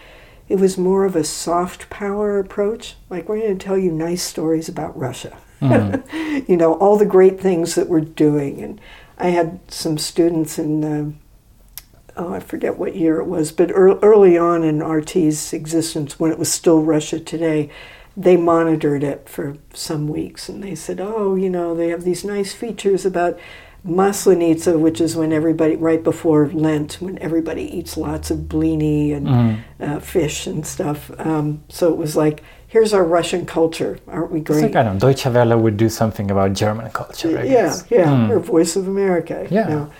it 0.49 0.59
was 0.59 0.77
more 0.77 1.05
of 1.05 1.15
a 1.15 1.23
soft 1.23 1.89
power 1.89 2.39
approach. 2.39 2.95
Like, 3.09 3.27
we're 3.27 3.39
going 3.39 3.57
to 3.57 3.65
tell 3.65 3.77
you 3.77 3.91
nice 3.91 4.23
stories 4.23 4.69
about 4.69 4.97
Russia. 4.97 5.37
Mm. 5.61 6.47
you 6.47 6.55
know, 6.55 6.75
all 6.75 6.97
the 6.97 7.05
great 7.05 7.39
things 7.39 7.75
that 7.75 7.89
we're 7.89 8.01
doing. 8.01 8.61
And 8.61 8.81
I 9.17 9.29
had 9.29 9.59
some 9.67 9.97
students 9.97 10.57
in, 10.57 10.83
uh, 10.83 11.11
oh, 12.17 12.33
I 12.33 12.39
forget 12.39 12.77
what 12.77 12.95
year 12.95 13.19
it 13.19 13.25
was, 13.25 13.51
but 13.51 13.71
early 13.73 14.37
on 14.37 14.63
in 14.63 14.81
RT's 14.81 15.53
existence, 15.53 16.19
when 16.19 16.31
it 16.31 16.39
was 16.39 16.51
still 16.51 16.81
Russia 16.81 17.19
Today, 17.19 17.69
they 18.15 18.35
monitored 18.35 19.03
it 19.03 19.29
for 19.29 19.57
some 19.73 20.07
weeks 20.07 20.49
and 20.49 20.63
they 20.63 20.73
said, 20.73 20.99
oh, 20.99 21.35
you 21.35 21.49
know, 21.49 21.75
they 21.75 21.89
have 21.89 22.03
these 22.03 22.25
nice 22.25 22.51
features 22.51 23.05
about 23.05 23.39
Maslenitsa, 23.85 24.79
which 24.79 24.99
is 24.99 25.15
when 25.15 25.31
everybody, 25.31 25.75
right 25.75 26.03
before 26.03 26.49
Lent, 26.49 26.95
when 26.99 27.19
everybody 27.19 27.63
eats 27.77 27.95
lots 27.95 28.31
of 28.31 28.39
blini 28.39 29.15
and 29.15 29.27
mm. 29.27 29.63
uh, 29.79 29.99
fish 29.99 30.47
and 30.47 30.65
stuff. 30.65 31.11
Um, 31.19 31.63
so 31.69 31.93
it 31.93 31.97
was 31.97 32.15
like, 32.15 32.43
here's 32.67 32.91
our 32.91 33.05
Russian 33.05 33.45
culture. 33.45 33.99
Aren't 34.07 34.31
we 34.31 34.39
great? 34.39 34.57
It's 34.57 34.63
like, 34.63 34.75
I 34.75 34.83
don't 34.83 34.95
know, 34.95 34.99
Deutsche 34.99 35.27
Welle 35.27 35.57
would 35.59 35.77
do 35.77 35.87
something 35.87 36.31
about 36.31 36.53
German 36.53 36.89
culture, 36.91 37.37
I 37.37 37.43
yeah, 37.43 37.51
guess. 37.51 37.85
Yeah, 37.89 38.05
mm. 38.05 38.29
or 38.31 38.39
Voice 38.39 38.75
of 38.75 38.87
America. 38.87 39.47
Yeah. 39.49 39.69
You 39.69 39.75
know. 39.75 39.91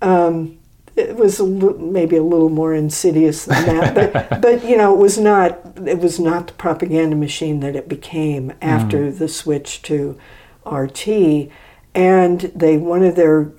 um, 0.00 0.58
it 0.96 1.16
was 1.16 1.38
a 1.40 1.46
maybe 1.46 2.16
a 2.16 2.22
little 2.22 2.48
more 2.48 2.74
insidious 2.74 3.44
than 3.44 3.66
that, 3.66 3.94
but, 4.30 4.40
but 4.42 4.64
you 4.64 4.76
know, 4.76 4.94
it 4.94 4.98
was 4.98 5.18
not 5.18 5.58
it 5.86 5.98
was 5.98 6.18
not 6.18 6.46
the 6.48 6.52
propaganda 6.54 7.16
machine 7.16 7.60
that 7.60 7.76
it 7.76 7.88
became 7.88 8.52
after 8.62 9.10
mm. 9.10 9.18
the 9.18 9.28
switch 9.28 9.82
to 9.82 10.18
RT 10.64 11.50
and 11.96 12.40
they 12.54 12.76
one 12.76 13.02
of 13.02 13.16
their 13.16 13.50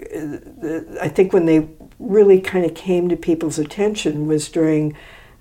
i 1.01 1.09
think 1.09 1.33
when 1.33 1.45
they 1.45 1.67
really 1.99 2.39
kind 2.39 2.63
of 2.63 2.73
came 2.75 3.09
to 3.09 3.17
people's 3.17 3.57
attention 3.57 4.27
was 4.27 4.47
during 4.47 4.95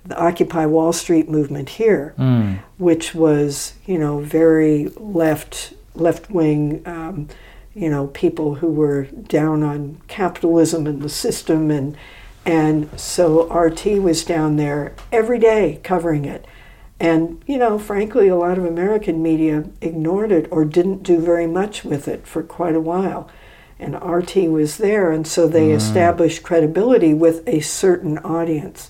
the 0.05 0.17
occupy 0.17 0.65
wall 0.65 0.91
street 0.91 1.29
movement 1.29 1.69
here 1.69 2.15
mm. 2.17 2.57
which 2.77 3.13
was 3.13 3.75
you 3.85 3.99
know 3.99 4.19
very 4.19 4.87
left 4.97 5.73
left 5.93 6.29
wing 6.29 6.81
um, 6.85 7.27
you 7.77 7.89
know 7.89 8.07
people 8.07 8.55
who 8.55 8.67
were 8.67 9.03
down 9.03 9.63
on 9.63 10.01
capitalism 10.07 10.87
and 10.87 11.01
the 11.01 11.09
system 11.09 11.69
and 11.71 11.95
and 12.45 12.89
so 12.99 13.47
rt 13.53 13.85
was 14.01 14.25
down 14.25 14.55
there 14.55 14.95
every 15.11 15.39
day 15.39 15.79
covering 15.83 16.25
it 16.25 16.45
and, 16.99 17.43
you 17.45 17.57
know, 17.57 17.77
frankly, 17.77 18.27
a 18.27 18.35
lot 18.35 18.57
of 18.57 18.65
American 18.65 19.21
media 19.21 19.65
ignored 19.81 20.31
it 20.31 20.47
or 20.49 20.65
didn't 20.65 21.03
do 21.03 21.19
very 21.19 21.45
much 21.45 21.83
with 21.83 22.07
it 22.07 22.25
for 22.25 22.41
quite 22.41 22.75
a 22.75 22.81
while. 22.81 23.29
And 23.79 23.93
RT 23.93 24.35
was 24.49 24.77
there, 24.77 25.11
and 25.11 25.27
so 25.27 25.47
they 25.47 25.67
mm. 25.67 25.75
established 25.75 26.41
credibility 26.41 27.13
with 27.13 27.47
a 27.47 27.59
certain 27.59 28.17
audience. 28.19 28.89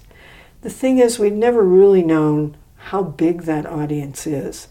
The 0.62 0.70
thing 0.70 1.00
is, 1.00 1.20
we've 1.20 1.34
never 1.34 1.62
really 1.62 2.04
known 2.04 2.56
how 2.78 3.04
big 3.04 3.42
that 3.42 3.66
audience 3.66 4.26
is. 4.26 4.70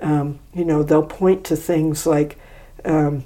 Um, 0.00 0.38
you 0.54 0.64
know, 0.64 0.84
they'll 0.84 1.02
point 1.02 1.42
to 1.46 1.56
things 1.56 2.06
like, 2.06 2.38
um, 2.84 3.24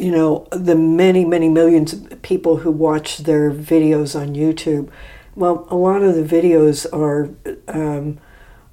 you 0.00 0.10
know, 0.10 0.48
the 0.50 0.74
many, 0.74 1.24
many 1.24 1.48
millions 1.48 1.92
of 1.92 2.22
people 2.22 2.58
who 2.58 2.70
watch 2.70 3.18
their 3.18 3.50
videos 3.50 4.18
on 4.18 4.34
YouTube 4.34 4.90
well, 5.34 5.66
a 5.70 5.76
lot 5.76 6.02
of 6.02 6.14
the 6.14 6.22
videos 6.22 6.86
are 6.92 7.30
um, 7.68 8.18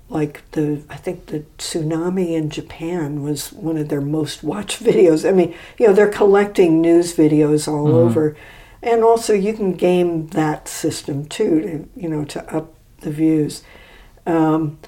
like 0.09 0.49
the 0.51 0.81
I 0.89 0.97
think 0.97 1.27
the 1.27 1.45
tsunami 1.57 2.33
in 2.33 2.49
Japan 2.49 3.23
was 3.23 3.53
one 3.53 3.77
of 3.77 3.89
their 3.89 4.01
most 4.01 4.43
watched 4.43 4.83
videos. 4.83 5.27
I 5.27 5.31
mean, 5.31 5.55
you 5.77 5.87
know, 5.87 5.93
they're 5.93 6.09
collecting 6.09 6.81
news 6.81 7.15
videos 7.15 7.67
all 7.67 7.85
mm-hmm. 7.85 7.95
over, 7.95 8.37
and 8.81 9.03
also 9.03 9.33
you 9.33 9.53
can 9.53 9.73
game 9.73 10.27
that 10.27 10.67
system 10.67 11.25
too 11.25 11.61
to 11.61 11.89
you 11.95 12.09
know 12.09 12.25
to 12.25 12.55
up 12.55 12.73
the 13.01 13.11
views. 13.11 13.63
Um, 14.25 14.79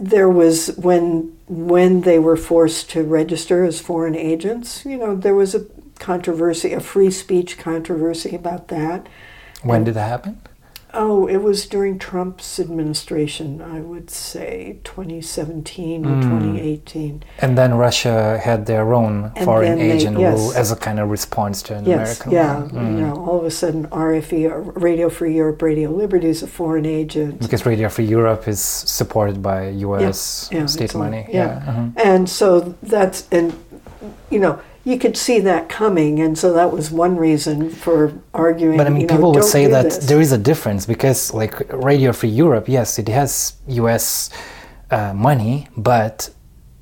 there 0.00 0.28
was 0.28 0.76
when 0.76 1.35
when 1.48 2.02
they 2.02 2.18
were 2.18 2.36
forced 2.36 2.90
to 2.90 3.02
register 3.02 3.64
as 3.64 3.80
foreign 3.80 4.16
agents. 4.16 4.84
You 4.84 4.96
know, 4.96 5.16
there 5.16 5.34
was 5.34 5.54
a 5.54 5.66
controversy, 5.98 6.72
a 6.72 6.80
free 6.80 7.10
speech 7.10 7.58
controversy 7.58 8.34
about 8.34 8.68
that. 8.68 9.06
When 9.62 9.76
and, 9.76 9.86
did 9.86 9.94
that 9.94 10.08
happen? 10.08 10.40
Oh, 10.98 11.26
it 11.26 11.36
was 11.36 11.66
during 11.66 11.98
Trump's 11.98 12.58
administration, 12.58 13.60
I 13.60 13.80
would 13.80 14.08
say 14.08 14.78
2017 14.84 16.06
or 16.06 16.08
mm. 16.08 16.22
2018. 16.22 17.22
And 17.40 17.58
then 17.58 17.74
Russia 17.74 18.38
had 18.38 18.64
their 18.64 18.94
own 18.94 19.32
and 19.36 19.44
foreign 19.44 19.78
agent 19.78 20.16
they, 20.16 20.22
yes. 20.22 20.38
rule 20.38 20.52
as 20.54 20.72
a 20.72 20.76
kind 20.76 20.98
of 20.98 21.10
response 21.10 21.60
to 21.62 21.74
an 21.74 21.84
yes, 21.84 21.96
American 22.20 22.32
yeah, 22.32 22.60
one. 22.60 22.70
Mm. 22.70 22.94
You 22.94 23.06
know, 23.06 23.26
all 23.26 23.38
of 23.38 23.44
a 23.44 23.50
sudden 23.50 23.86
RFE, 23.88 24.72
Radio 24.82 25.10
Free 25.10 25.34
Europe, 25.34 25.60
Radio 25.60 25.90
Liberty 25.90 26.28
is 26.28 26.42
a 26.42 26.46
foreign 26.46 26.86
agent. 26.86 27.40
Because 27.40 27.66
Radio 27.66 27.90
Free 27.90 28.06
Europe 28.06 28.48
is 28.48 28.60
supported 28.60 29.42
by 29.42 29.68
U.S. 29.68 30.48
Yeah, 30.50 30.60
yeah, 30.60 30.66
state 30.66 30.94
money. 30.94 31.26
Yeah, 31.28 31.34
yeah. 31.34 31.70
Uh-huh. 31.70 31.88
and 31.96 32.28
so 32.28 32.74
that's 32.82 33.28
and 33.30 33.52
you 34.30 34.38
know 34.38 34.60
you 34.86 34.96
could 35.00 35.16
see 35.16 35.40
that 35.40 35.68
coming, 35.68 36.20
and 36.20 36.38
so 36.38 36.52
that 36.52 36.70
was 36.70 36.92
one 36.92 37.16
reason 37.16 37.70
for 37.70 38.12
arguing. 38.32 38.76
But 38.76 38.86
I 38.86 38.90
mean, 38.90 39.00
you 39.00 39.06
know, 39.08 39.14
people 39.14 39.32
would 39.32 39.42
say 39.42 39.66
that 39.66 39.86
this. 39.86 40.06
there 40.06 40.20
is 40.20 40.30
a 40.30 40.38
difference 40.38 40.86
because, 40.86 41.34
like, 41.34 41.54
Radio 41.72 42.12
Free 42.12 42.28
Europe, 42.28 42.68
yes, 42.68 42.96
it 42.96 43.08
has 43.08 43.54
U.S. 43.66 44.30
Uh, 44.92 45.12
money, 45.12 45.66
but 45.76 46.30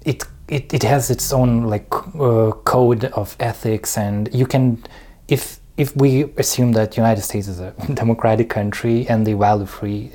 it, 0.04 0.22
it 0.48 0.74
it 0.74 0.82
has 0.82 1.10
its 1.10 1.32
own 1.32 1.64
like 1.64 1.88
uh, 2.20 2.50
code 2.64 3.06
of 3.06 3.36
ethics, 3.40 3.96
and 3.96 4.28
you 4.34 4.46
can, 4.46 4.84
if 5.28 5.58
if 5.78 5.96
we 5.96 6.24
assume 6.36 6.72
that 6.72 6.90
the 6.90 6.96
United 6.98 7.22
States 7.22 7.48
is 7.48 7.58
a 7.58 7.70
democratic 7.94 8.50
country 8.50 9.08
and 9.08 9.26
they 9.26 9.32
value 9.32 9.64
free 9.64 10.10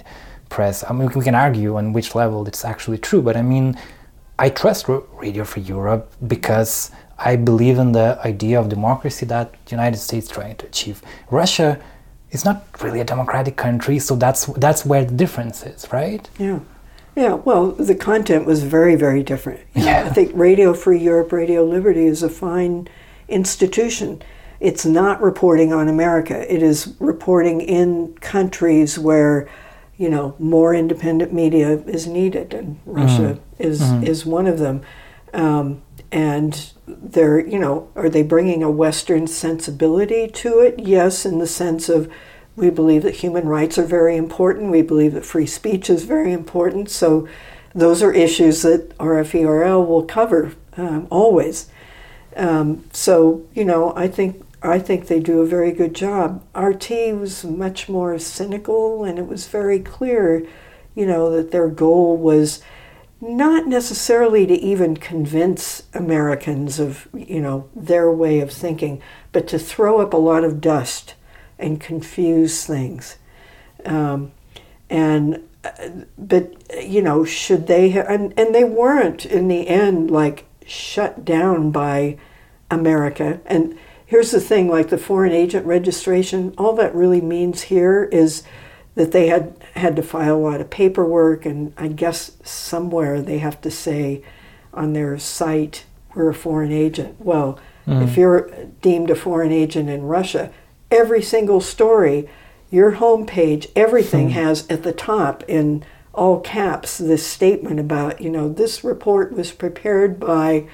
press, 0.50 0.84
I 0.88 0.94
mean, 0.94 1.10
we 1.16 1.24
can 1.24 1.34
argue 1.34 1.76
on 1.76 1.94
which 1.94 2.14
level 2.14 2.48
it's 2.48 2.64
actually 2.64 3.00
true, 3.00 3.24
but 3.24 3.36
I 3.36 3.42
mean. 3.42 3.76
I 4.42 4.48
trust 4.48 4.88
Radio 4.88 5.44
Free 5.44 5.64
Europe 5.64 6.14
because 6.26 6.92
I 7.20 7.36
believe 7.36 7.78
in 7.78 7.92
the 7.92 8.20
idea 8.26 8.60
of 8.60 8.70
democracy 8.70 9.26
that 9.26 9.54
the 9.66 9.72
United 9.72 9.98
States 9.98 10.26
is 10.28 10.32
trying 10.32 10.56
to 10.58 10.66
achieve. 10.66 11.02
Russia 11.30 11.80
is 12.32 12.46
not 12.46 12.66
really 12.82 13.00
a 13.00 13.04
democratic 13.04 13.56
country, 13.58 14.00
so 14.00 14.16
that's 14.16 14.46
that's 14.46 14.86
where 14.86 15.04
the 15.06 15.14
difference 15.14 15.64
is, 15.64 15.92
right? 15.92 16.30
Yeah. 16.38 16.60
Yeah, 17.16 17.34
well, 17.34 17.72
the 17.72 17.96
content 17.96 18.46
was 18.46 18.64
very, 18.64 18.96
very 18.96 19.24
different. 19.24 19.60
Yeah. 19.76 20.06
I 20.06 20.10
think 20.10 20.32
Radio 20.36 20.74
Free 20.74 21.00
Europe, 21.00 21.34
Radio 21.34 21.66
Liberty 21.66 22.06
is 22.06 22.24
a 22.24 22.30
fine 22.30 22.88
institution. 23.28 24.22
It's 24.60 24.86
not 24.86 25.22
reporting 25.22 25.74
on 25.74 25.90
America. 25.90 26.54
It 26.54 26.62
is 26.62 26.96
reporting 27.00 27.62
in 27.62 28.14
countries 28.22 28.98
where, 28.98 29.50
you 29.98 30.10
know, 30.10 30.36
more 30.40 30.74
independent 30.74 31.34
media 31.34 31.80
is 31.80 32.08
needed, 32.08 32.54
and 32.54 32.80
Russia 32.86 33.38
mm. 33.38 33.40
is 33.58 33.82
mm. 33.82 34.08
is 34.08 34.26
one 34.26 34.48
of 34.48 34.60
them. 34.60 34.82
Um, 35.34 35.82
and 36.12 36.72
they're 36.88 37.46
you 37.46 37.60
know 37.60 37.90
are 37.96 38.10
they 38.10 38.24
bringing 38.24 38.64
a 38.64 38.72
western 38.72 39.28
sensibility 39.28 40.28
to 40.28 40.60
it 40.60 40.80
yes 40.80 41.26
in 41.26 41.40
the 41.40 41.48
sense 41.48 41.88
of 41.88 42.12
we 42.56 42.70
believe 42.70 43.04
that 43.04 43.16
human 43.16 43.48
rights 43.48 43.78
are 43.78 43.86
very 43.86 44.18
important 44.18 44.72
we 44.72 44.82
believe 44.82 45.14
that 45.14 45.26
free 45.26 45.46
speech 45.46 45.90
is 45.90 46.04
very 46.04 46.34
important 46.34 46.90
so 46.90 47.28
those 47.74 48.02
are 48.02 48.12
issues 48.12 48.62
that 48.64 48.98
RFERL 48.98 49.88
will 49.88 50.04
cover 50.04 50.54
um, 50.78 51.08
always. 51.10 51.70
Um, 52.36 52.86
so 52.92 53.46
you 53.54 53.66
know, 53.66 53.94
I 53.96 54.08
think 54.08 54.46
I 54.62 54.80
think 54.80 55.08
they 55.08 55.20
do 55.20 55.42
a 55.42 55.46
very 55.46 55.72
good 55.72 55.94
job. 55.94 56.44
RT 56.56 56.90
was 57.14 57.44
much 57.44 57.90
more 57.90 58.18
cynical, 58.20 59.04
and 59.04 59.18
it 59.20 59.28
was 59.28 59.48
very 59.48 59.80
clear, 59.80 60.46
you 60.96 61.06
know, 61.06 61.30
that 61.32 61.52
their 61.52 61.68
goal 61.68 62.18
was 62.18 62.62
not 63.22 63.68
necessarily 63.68 64.46
to 64.46 64.54
even 64.54 64.96
convince 64.96 65.84
Americans 65.94 66.80
of, 66.80 67.08
you 67.14 67.42
know, 67.42 67.70
their 67.76 68.12
way 68.12 68.40
of 68.40 68.52
thinking, 68.52 69.02
but 69.32 69.48
to 69.50 69.60
throw 69.60 70.00
up 70.00 70.14
a 70.14 70.18
lot 70.18 70.44
of 70.44 70.62
dust 70.62 71.16
and 71.58 71.82
confuse 71.82 72.66
things. 72.66 73.18
Um, 73.86 74.32
and 74.90 75.44
but 76.18 76.54
you 76.82 77.02
know, 77.02 77.26
should 77.26 77.68
they 77.68 77.90
have, 77.90 78.08
and, 78.08 78.34
and 78.38 78.56
they 78.56 78.64
weren't 78.64 79.26
in 79.26 79.48
the 79.48 79.68
end 79.68 80.10
like 80.10 80.46
shut 80.66 81.26
down 81.26 81.72
by 81.72 82.18
America. 82.72 83.42
And 83.46 83.78
here's 84.06 84.32
the 84.32 84.40
thing 84.40 84.70
like 84.70 84.90
the 84.90 84.98
foreign 84.98 85.34
agent 85.34 85.66
registration, 85.66 86.54
all 86.58 86.74
that 86.76 86.96
really 86.96 87.22
means 87.22 87.64
here 87.64 88.06
is 88.06 88.44
that 89.00 89.14
they 89.14 89.28
had 89.28 89.54
had 89.76 89.96
to 89.96 90.04
file 90.04 90.36
a 90.36 90.46
lot 90.50 90.60
of 90.60 90.70
paperwork, 90.70 91.46
and 91.46 91.72
I 91.78 91.88
guess 91.88 92.34
somewhere 92.44 93.22
they 93.22 93.38
have 93.38 93.62
to 93.62 93.72
say 93.72 94.22
on 94.74 94.92
their 94.92 95.18
site, 95.18 95.86
we're 96.14 96.28
a 96.28 96.34
foreign 96.34 96.74
agent. 96.74 97.16
Well, 97.18 97.58
mm. 97.88 98.04
if 98.04 98.18
you're 98.18 98.52
deemed 98.82 99.10
a 99.10 99.16
foreign 99.16 99.54
agent 99.54 99.90
in 99.90 100.02
Russia, 100.02 100.52
every 100.92 101.22
single 101.22 101.62
story, 101.62 102.28
your 102.70 102.96
homepage, 102.96 103.72
everything 103.74 104.28
mm. 104.28 104.32
has 104.34 104.68
at 104.70 104.84
the 104.84 104.92
top 104.92 105.46
in 105.48 105.86
all 106.14 106.42
caps 106.42 106.98
this 106.98 107.26
statement 107.26 107.80
about, 107.80 108.20
you 108.20 108.30
know, 108.30 108.50
this 108.50 108.84
report 108.84 109.32
was 109.32 109.54
prepared 109.54 110.20
by, 110.20 110.68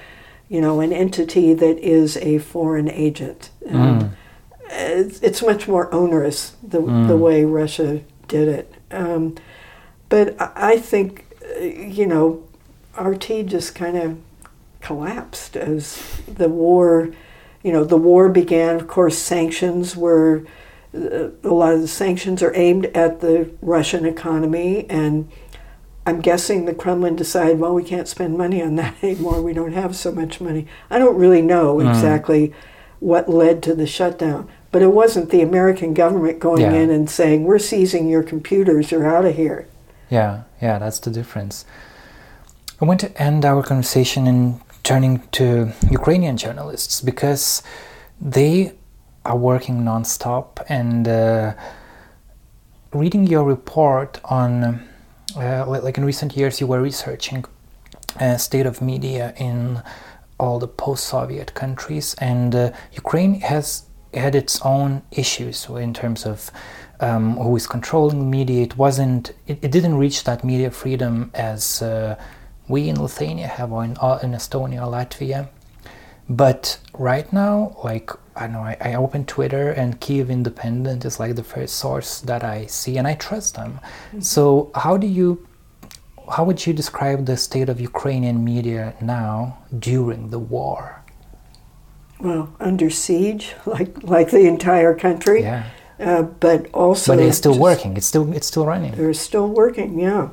you 0.49 0.59
know, 0.59 0.80
an 0.80 0.91
entity 0.91 1.53
that 1.53 1.78
is 1.78 2.17
a 2.17 2.39
foreign 2.39 2.89
agent. 2.89 3.51
Mm. 3.67 4.13
It's, 4.71 5.19
it's, 5.21 5.43
much 5.43 5.67
more 5.67 5.93
onerous 5.93 6.55
the, 6.63 6.82
the 6.82 7.15
way 7.15 7.45
Russia 7.45 8.01
did 8.28 8.47
it. 8.47 8.73
Um, 8.91 9.36
but 10.09 10.36
I 10.39 10.78
think, 10.78 11.26
uh, 11.57 11.63
you 11.63 12.05
know, 12.05 12.43
RT 12.99 13.45
just 13.45 13.76
kind 13.76 13.97
of 13.97 14.17
collapsed 14.82 15.57
as 15.57 16.21
the 16.28 16.47
war, 16.47 17.09
you 17.63 17.71
know, 17.71 17.84
the 17.84 17.97
war 17.97 18.30
began. 18.30 18.76
Of 18.76 18.88
course, 18.88 19.17
sanctions 19.17 19.95
were, 19.95 20.45
uh, 20.93 21.30
a 21.43 21.49
lot 21.49 21.73
of 21.73 21.82
the 21.82 21.88
sanctions 21.88 22.43
are 22.43 22.55
aimed 22.55 22.86
at 22.88 23.21
the 23.21 23.51
Russian 23.61 24.05
economy. 24.05 24.86
And 24.89 25.30
I'm 26.05 26.21
guessing 26.21 26.65
the 26.65 26.76
Kremlin 26.76 27.15
decided, 27.15 27.59
well, 27.59 27.73
we 27.73 27.84
can't 27.84 28.07
spend 28.07 28.38
money 28.38 28.61
on 28.61 28.76
that 28.76 28.95
anymore. 29.03 29.41
We 29.41 29.53
don't 29.53 29.73
have 29.73 29.95
so 29.95 30.11
much 30.11 30.39
money. 30.39 30.67
I 30.89 30.99
don't 30.99 31.17
really 31.17 31.41
know 31.41 31.78
mm. 31.78 31.89
exactly 31.89 32.53
what 32.99 33.28
led 33.28 33.61
to 33.63 33.76
the 33.76 33.88
shutdown. 33.88 34.49
But 34.76 34.82
it 34.82 34.91
wasn't 34.91 35.30
the 35.30 35.41
American 35.41 35.93
government 35.93 36.41
going 36.41 36.59
yeah. 36.59 36.73
in 36.73 36.89
and 36.89 37.09
saying, 37.09 37.45
we're 37.45 37.59
seizing 37.59 38.09
your 38.09 38.23
computers, 38.23 38.91
you're 38.91 39.07
out 39.07 39.23
of 39.23 39.34
here. 39.34 39.69
Yeah, 40.09 40.43
yeah, 40.61 40.80
that's 40.80 40.99
the 40.99 41.11
difference. 41.11 41.63
I 42.82 42.84
want 42.84 42.99
to 42.99 43.09
end 43.28 43.45
our 43.45 43.63
conversation 43.63 44.28
in 44.28 44.59
turning 44.84 45.21
to 45.39 45.71
Ukrainian 45.89 46.36
journalists 46.36 46.99
because 46.99 47.63
they 48.19 48.73
are 49.23 49.38
working 49.38 49.78
nonstop 49.86 50.61
and 50.67 51.07
uh, 51.07 51.53
reading 52.91 53.28
your 53.28 53.45
report 53.45 54.19
on, 54.26 54.86
uh, 55.38 55.63
like 55.67 55.97
in 55.97 56.03
recent 56.03 56.36
years, 56.36 56.59
you 56.59 56.67
were 56.67 56.82
researching 56.82 57.45
uh, 58.19 58.36
state 58.36 58.65
of 58.65 58.82
media 58.82 59.34
in 59.38 59.82
all 60.38 60.59
the 60.59 60.67
post-Soviet 60.67 61.53
countries, 61.53 62.13
and 62.19 62.53
uh, 62.53 62.71
Ukraine 62.91 63.39
has 63.39 63.86
had 64.20 64.36
its 64.36 64.61
own 64.61 65.01
issues 65.11 65.68
in 65.70 65.93
terms 65.93 66.26
of 66.26 66.51
um, 66.99 67.38
who 67.38 67.55
is 67.55 67.68
controlling 67.68 68.30
media. 68.30 68.63
It 68.63 68.78
wasn't. 68.78 69.32
It, 69.47 69.59
it, 69.61 69.72
didn't 69.72 69.97
reach 69.97 70.24
that 70.24 70.43
media 70.43 70.72
freedom 70.72 71.32
as 71.34 71.82
uh, 71.82 72.16
we 72.68 72.89
in 72.89 73.01
Lithuania 73.01 73.47
have, 73.47 73.72
or 73.72 73.84
in, 73.84 73.97
uh, 73.99 74.20
in 74.24 74.32
Estonia 74.32 74.86
or 74.86 74.91
Latvia. 74.91 75.49
But 76.30 76.80
right 76.93 77.32
now, 77.32 77.78
like 77.84 78.11
I 78.36 78.47
don't 78.47 78.53
know, 78.53 78.61
I, 78.61 78.78
I 78.82 78.93
open 78.95 79.26
Twitter 79.26 79.70
and 79.70 79.99
Kiev 79.99 80.30
Independent 80.30 81.05
is 81.05 81.20
like 81.20 81.36
the 81.36 81.43
first 81.43 81.76
source 81.76 82.22
that 82.22 82.43
I 82.43 82.66
see, 82.66 82.97
and 82.97 83.07
I 83.07 83.13
trust 83.16 83.55
them. 83.55 83.80
Mm-hmm. 84.07 84.22
So 84.22 84.72
how 84.76 84.97
do 84.97 85.07
you? 85.07 85.47
How 86.32 86.43
would 86.43 86.66
you 86.66 86.74
describe 86.74 87.28
the 87.28 87.38
state 87.38 87.70
of 87.70 87.80
Ukrainian 87.80 88.43
media 88.43 88.95
now 88.99 89.59
during 89.78 90.32
the 90.32 90.39
war? 90.39 91.05
Well, 92.20 92.55
under 92.59 92.89
siege, 92.89 93.55
like 93.66 94.03
like 94.03 94.32
the 94.32 94.47
entire 94.47 94.95
country. 94.95 95.41
Yeah. 95.41 95.70
Uh, 95.97 96.24
but 96.24 96.70
also, 96.74 97.16
but 97.16 97.24
it's 97.24 97.38
still 97.38 97.53
just, 97.53 97.61
working. 97.61 97.97
It's 97.97 98.05
still 98.05 98.32
it's 98.34 98.47
still 98.47 98.66
running. 98.66 98.93
They're 98.95 99.13
still 99.13 99.47
working. 99.47 99.99
Yeah. 99.99 100.30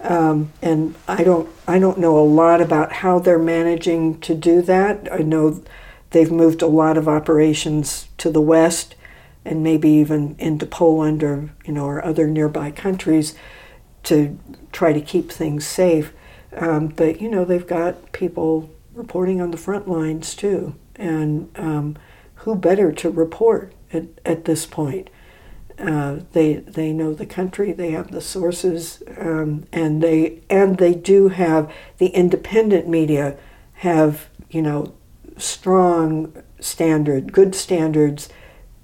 Um, 0.00 0.52
and 0.60 0.94
I 1.08 1.24
don't 1.24 1.48
I 1.66 1.78
don't 1.78 1.98
know 1.98 2.18
a 2.18 2.20
lot 2.24 2.60
about 2.60 2.92
how 2.92 3.18
they're 3.18 3.38
managing 3.38 4.20
to 4.20 4.34
do 4.34 4.60
that. 4.62 5.08
I 5.10 5.18
know 5.18 5.62
they've 6.10 6.30
moved 6.30 6.60
a 6.60 6.66
lot 6.66 6.98
of 6.98 7.08
operations 7.08 8.08
to 8.18 8.30
the 8.30 8.42
west, 8.42 8.94
and 9.44 9.62
maybe 9.62 9.88
even 9.88 10.36
into 10.38 10.66
Poland 10.66 11.22
or 11.22 11.50
you 11.64 11.72
know 11.72 11.86
or 11.86 12.04
other 12.04 12.26
nearby 12.26 12.70
countries 12.70 13.34
to 14.02 14.38
try 14.70 14.92
to 14.92 15.00
keep 15.00 15.32
things 15.32 15.66
safe. 15.66 16.12
Um, 16.54 16.88
but 16.88 17.22
you 17.22 17.30
know 17.30 17.46
they've 17.46 17.66
got 17.66 18.12
people 18.12 18.70
reporting 18.92 19.40
on 19.40 19.50
the 19.50 19.56
front 19.56 19.88
lines 19.88 20.34
too 20.34 20.74
and 20.96 21.50
um, 21.56 21.96
who 22.36 22.54
better 22.54 22.92
to 22.92 23.10
report 23.10 23.72
at, 23.92 24.04
at 24.24 24.44
this 24.44 24.66
point? 24.66 25.10
Uh, 25.78 26.20
they 26.32 26.54
they 26.54 26.90
know 26.90 27.12
the 27.12 27.26
country, 27.26 27.70
they 27.70 27.90
have 27.90 28.10
the 28.10 28.20
sources, 28.20 29.02
um, 29.18 29.66
and 29.72 30.02
they 30.02 30.40
and 30.48 30.78
they 30.78 30.94
do 30.94 31.28
have 31.28 31.70
the 31.98 32.06
independent 32.08 32.88
media 32.88 33.36
have 33.74 34.28
you 34.48 34.62
know 34.62 34.94
strong 35.36 36.32
standard, 36.60 37.30
good 37.30 37.54
standards, 37.54 38.30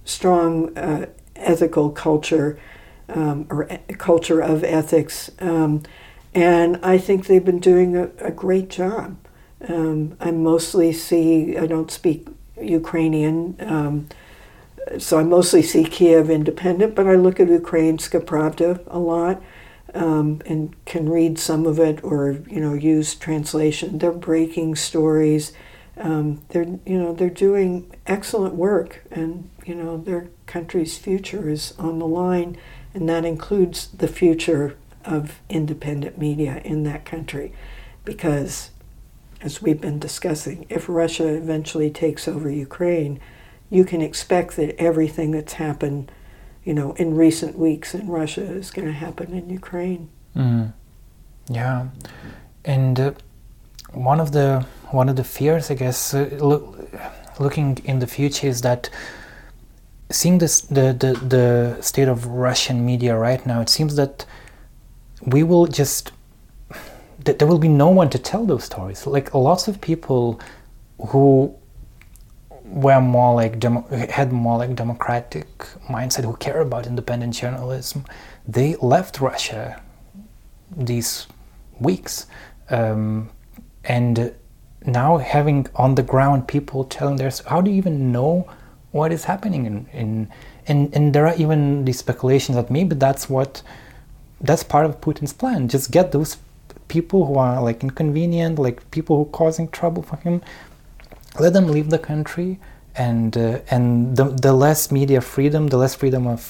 strong 0.05 0.77
uh, 0.77 1.07
ethical 1.37 1.91
culture 1.91 2.59
um, 3.09 3.47
or 3.49 3.65
culture 3.97 4.41
of 4.41 4.63
ethics, 4.63 5.31
um, 5.39 5.83
and 6.35 6.79
I 6.83 6.99
think 6.99 7.27
they've 7.27 7.45
been 7.45 7.59
doing 7.59 7.97
a, 7.97 8.11
a 8.19 8.31
great 8.31 8.69
job. 8.69 9.17
Um, 9.69 10.17
I 10.21 10.31
mostly 10.31 10.93
see, 10.93 11.57
I 11.57 11.67
don't 11.67 11.91
speak 11.91 12.27
Ukrainian, 12.61 13.57
um, 13.61 14.09
so 14.99 15.19
I 15.19 15.23
mostly 15.23 15.63
see 15.63 15.85
Kiev 15.85 16.29
Independent, 16.31 16.95
but 16.95 17.07
I 17.07 17.15
look 17.15 17.39
at 17.39 17.49
Ukrainska 17.49 18.21
Pravda 18.21 18.81
a 18.89 18.99
lot 18.99 19.43
um, 19.95 20.41
and 20.47 20.75
can 20.85 21.09
read 21.09 21.39
some 21.39 21.67
of 21.67 21.79
it 21.79 22.03
or, 22.03 22.39
you 22.49 22.61
know, 22.61 22.75
use 22.75 23.15
translation. 23.15 23.99
They're 23.99 24.13
breaking 24.13 24.75
stories. 24.77 25.53
Um, 25.97 26.43
they're, 26.49 26.79
you 26.87 26.99
know, 26.99 27.13
they're 27.13 27.31
doing 27.31 27.95
excellent 28.07 28.55
work 28.55 29.03
and, 29.11 29.49
you 29.65 29.75
know, 29.75 29.99
their 29.99 30.29
country's 30.47 30.99
future 30.99 31.49
is 31.49 31.75
on 31.79 31.99
the 31.99 32.07
line 32.07 32.57
and 32.95 33.09
that 33.09 33.25
includes 33.25 33.89
the 33.89 34.09
future 34.09 34.77
of 35.05 35.41
independent 35.49 36.19
media 36.19 36.61
in 36.65 36.85
that 36.85 37.05
country 37.05 37.53
because 38.05 38.71
as 39.43 39.61
we've 39.61 39.81
been 39.81 39.99
discussing, 39.99 40.67
if 40.69 40.89
Russia 40.89 41.27
eventually 41.27 41.91
takes 41.91 42.29
over 42.29 42.49
Ukraine, 42.51 43.21
you 43.71 43.85
can 43.85 44.01
expect 44.01 44.57
that 44.57 44.81
everything 44.81 45.33
that's 45.33 45.55
happened, 45.55 46.13
you 46.65 46.75
know, 46.75 46.93
in 46.95 47.17
recent 47.17 47.59
weeks 47.59 47.95
in 47.95 48.09
Russia 48.09 48.43
is 48.43 48.71
going 48.71 48.87
to 48.87 48.93
happen 48.93 49.33
in 49.35 49.51
Ukraine. 49.51 50.09
Mm. 50.37 50.73
Yeah, 51.49 51.89
and 52.65 53.01
uh, 53.01 53.13
one 53.93 54.21
of 54.21 54.33
the 54.33 54.65
one 54.91 55.09
of 55.09 55.17
the 55.17 55.25
fears, 55.25 55.71
I 55.71 55.75
guess, 55.75 56.15
uh, 56.15 56.29
look, 56.39 56.63
looking 57.41 57.79
in 57.85 57.99
the 57.99 58.07
future 58.07 58.47
is 58.47 58.61
that 58.63 58.89
seeing 60.11 60.39
this 60.39 60.61
the, 60.61 60.93
the 60.93 61.13
the 61.37 61.83
state 61.83 62.09
of 62.09 62.27
Russian 62.27 62.87
media 62.87 63.17
right 63.17 63.45
now, 63.45 63.61
it 63.61 63.69
seems 63.69 63.97
that 63.97 64.25
we 65.27 65.43
will 65.43 65.67
just 65.67 66.13
th- 67.25 67.39
there 67.39 67.49
will 67.49 67.59
be 67.59 67.69
no 67.69 67.89
one 67.89 68.11
to 68.11 68.19
tell 68.19 68.45
those 68.45 68.65
stories. 68.65 69.07
Like 69.07 69.35
lots 69.35 69.69
of 69.69 69.81
people 69.81 70.41
who 71.09 71.55
were 72.65 73.01
more 73.01 73.35
like 73.35 73.59
demo- 73.59 73.87
had 74.09 74.33
more 74.33 74.59
like 74.59 74.75
democratic 74.75 75.47
mindset, 75.89 76.25
who 76.25 76.37
care 76.37 76.61
about 76.61 76.87
independent 76.87 77.35
journalism, 77.35 78.05
they 78.47 78.77
left 78.77 79.21
Russia 79.21 79.81
these 80.75 81.27
weeks, 81.81 82.27
um, 82.71 83.31
and 83.85 84.35
now 84.87 85.19
having 85.19 85.67
on 85.77 85.95
the 85.95 86.03
ground 86.03 86.49
people 86.49 86.85
telling 86.85 87.17
their 87.17 87.31
how 87.47 87.61
do 87.61 87.71
you 87.71 87.77
even 87.77 88.11
know 88.11 88.49
what 88.91 89.13
is 89.13 89.25
happening 89.25 89.67
in, 89.67 89.87
in 89.93 90.29
and 90.67 90.95
and 90.95 91.15
there 91.15 91.27
are 91.27 91.35
even 91.37 91.85
these 91.85 91.99
speculations 91.99 92.57
that 92.57 92.71
maybe 92.71 92.95
that's 92.95 93.29
what 93.29 93.63
that's 94.41 94.63
part 94.63 94.87
of 94.87 95.01
Putin's 95.01 95.33
plan. 95.33 95.69
Just 95.69 95.91
get 95.91 96.13
those 96.13 96.37
people 96.97 97.21
who 97.29 97.37
are 97.47 97.57
like 97.69 97.79
inconvenient, 97.89 98.59
like 98.67 98.79
people 98.91 99.15
who 99.17 99.23
are 99.29 99.37
causing 99.43 99.67
trouble 99.79 100.03
for 100.11 100.19
him, 100.27 100.37
let 101.45 101.53
them 101.57 101.67
leave 101.75 101.89
the 101.97 102.03
country. 102.13 102.51
And 102.95 103.33
uh, 103.37 103.75
and 103.75 103.85
the 104.19 104.25
the 104.47 104.53
less 104.65 104.81
media 104.99 105.21
freedom, 105.35 105.63
the 105.75 105.79
less 105.85 105.95
freedom 105.95 106.27
of 106.27 106.41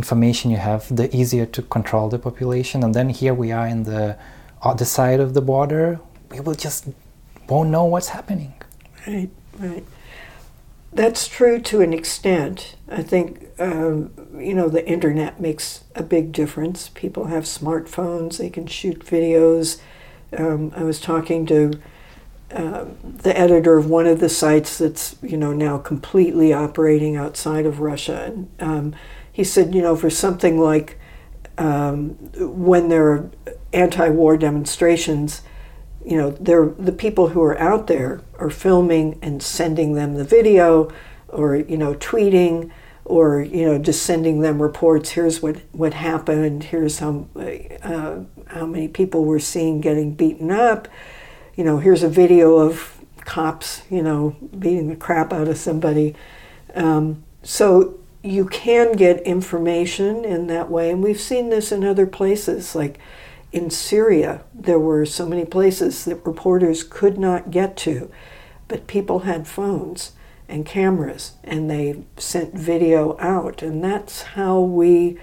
information 0.00 0.50
you 0.54 0.60
have, 0.70 0.82
the 1.00 1.06
easier 1.20 1.46
to 1.56 1.60
control 1.76 2.08
the 2.08 2.18
population. 2.18 2.82
And 2.84 2.92
then 2.94 3.08
here 3.20 3.34
we 3.42 3.48
are 3.58 3.66
in 3.74 3.80
the 3.92 4.16
other 4.70 4.86
side 4.86 5.20
of 5.26 5.30
the 5.36 5.42
border. 5.52 6.00
We 6.32 6.40
will 6.40 6.58
just 6.66 6.80
won't 7.50 7.70
know 7.70 7.84
what's 7.92 8.10
happening. 8.18 8.52
Right, 9.06 9.30
right. 9.58 9.84
That's 10.98 11.28
true 11.28 11.60
to 11.60 11.80
an 11.80 11.92
extent. 11.92 12.74
I 12.88 13.04
think, 13.04 13.46
um, 13.60 14.10
you 14.36 14.52
know, 14.52 14.68
the 14.68 14.84
internet 14.84 15.40
makes 15.40 15.84
a 15.94 16.02
big 16.02 16.32
difference. 16.32 16.88
People 16.88 17.26
have 17.26 17.44
smartphones, 17.44 18.38
they 18.38 18.50
can 18.50 18.66
shoot 18.66 19.06
videos. 19.06 19.80
Um, 20.36 20.72
I 20.74 20.82
was 20.82 21.00
talking 21.00 21.46
to 21.46 21.74
uh, 22.50 22.86
the 23.04 23.38
editor 23.38 23.78
of 23.78 23.88
one 23.88 24.08
of 24.08 24.18
the 24.18 24.28
sites 24.28 24.78
that's, 24.78 25.14
you 25.22 25.36
know, 25.36 25.52
now 25.52 25.78
completely 25.78 26.52
operating 26.52 27.14
outside 27.14 27.64
of 27.64 27.78
Russia. 27.78 28.24
And 28.24 28.50
um, 28.58 28.96
he 29.30 29.44
said, 29.44 29.76
you 29.76 29.82
know, 29.82 29.94
for 29.94 30.10
something 30.10 30.58
like 30.58 30.98
um, 31.58 32.08
when 32.40 32.88
there 32.88 33.08
are 33.08 33.30
anti 33.72 34.08
war 34.08 34.36
demonstrations, 34.36 35.42
you 36.04 36.16
know, 36.16 36.30
they're, 36.30 36.66
the 36.66 36.92
people 36.92 37.28
who 37.28 37.42
are 37.42 37.58
out 37.58 37.86
there 37.86 38.20
are 38.38 38.50
filming 38.50 39.18
and 39.20 39.42
sending 39.42 39.94
them 39.94 40.14
the 40.14 40.24
video 40.24 40.92
or, 41.28 41.56
you 41.56 41.76
know, 41.76 41.94
tweeting 41.94 42.70
or, 43.04 43.40
you 43.40 43.64
know, 43.64 43.78
just 43.78 44.02
sending 44.02 44.40
them 44.40 44.62
reports. 44.62 45.10
Here's 45.10 45.42
what, 45.42 45.56
what 45.72 45.94
happened. 45.94 46.64
Here's 46.64 46.98
how, 46.98 47.26
uh, 47.82 48.20
how 48.46 48.66
many 48.66 48.88
people 48.88 49.24
we're 49.24 49.38
seeing 49.38 49.80
getting 49.80 50.14
beaten 50.14 50.50
up. 50.50 50.88
You 51.56 51.64
know, 51.64 51.78
here's 51.78 52.02
a 52.02 52.08
video 52.08 52.56
of 52.58 52.98
cops, 53.24 53.82
you 53.90 54.02
know, 54.02 54.36
beating 54.58 54.88
the 54.88 54.96
crap 54.96 55.32
out 55.32 55.48
of 55.48 55.58
somebody. 55.58 56.14
Um, 56.74 57.24
so 57.42 57.98
you 58.22 58.46
can 58.46 58.92
get 58.92 59.20
information 59.22 60.24
in 60.24 60.46
that 60.46 60.70
way. 60.70 60.90
And 60.90 61.02
we've 61.02 61.20
seen 61.20 61.50
this 61.50 61.72
in 61.72 61.84
other 61.84 62.06
places 62.06 62.74
like, 62.74 62.98
in 63.52 63.70
Syria, 63.70 64.42
there 64.52 64.78
were 64.78 65.06
so 65.06 65.26
many 65.26 65.44
places 65.44 66.04
that 66.04 66.26
reporters 66.26 66.82
could 66.82 67.18
not 67.18 67.50
get 67.50 67.76
to, 67.78 68.10
but 68.66 68.86
people 68.86 69.20
had 69.20 69.46
phones 69.46 70.12
and 70.48 70.66
cameras 70.66 71.32
and 71.44 71.70
they 71.70 72.02
sent 72.16 72.54
video 72.54 73.16
out. 73.18 73.62
And 73.62 73.82
that's 73.82 74.22
how 74.22 74.60
we 74.60 75.18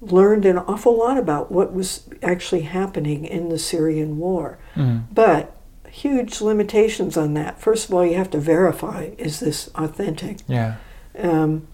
learned 0.00 0.44
an 0.44 0.58
awful 0.58 0.96
lot 0.96 1.18
about 1.18 1.50
what 1.50 1.72
was 1.72 2.08
actually 2.22 2.62
happening 2.62 3.24
in 3.24 3.48
the 3.48 3.58
Syrian 3.58 4.18
war. 4.18 4.58
Mm. 4.74 5.04
But 5.12 5.56
huge 5.88 6.40
limitations 6.40 7.16
on 7.16 7.34
that. 7.34 7.60
First 7.60 7.88
of 7.88 7.94
all, 7.94 8.04
you 8.04 8.16
have 8.16 8.30
to 8.30 8.38
verify 8.38 9.10
is 9.18 9.40
this 9.40 9.68
authentic? 9.74 10.38
Yeah. 10.46 10.76
Um, 11.18 11.68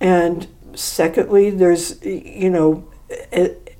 and 0.00 0.48
secondly, 0.74 1.50
there's, 1.50 2.04
you 2.04 2.50
know, 2.50 2.88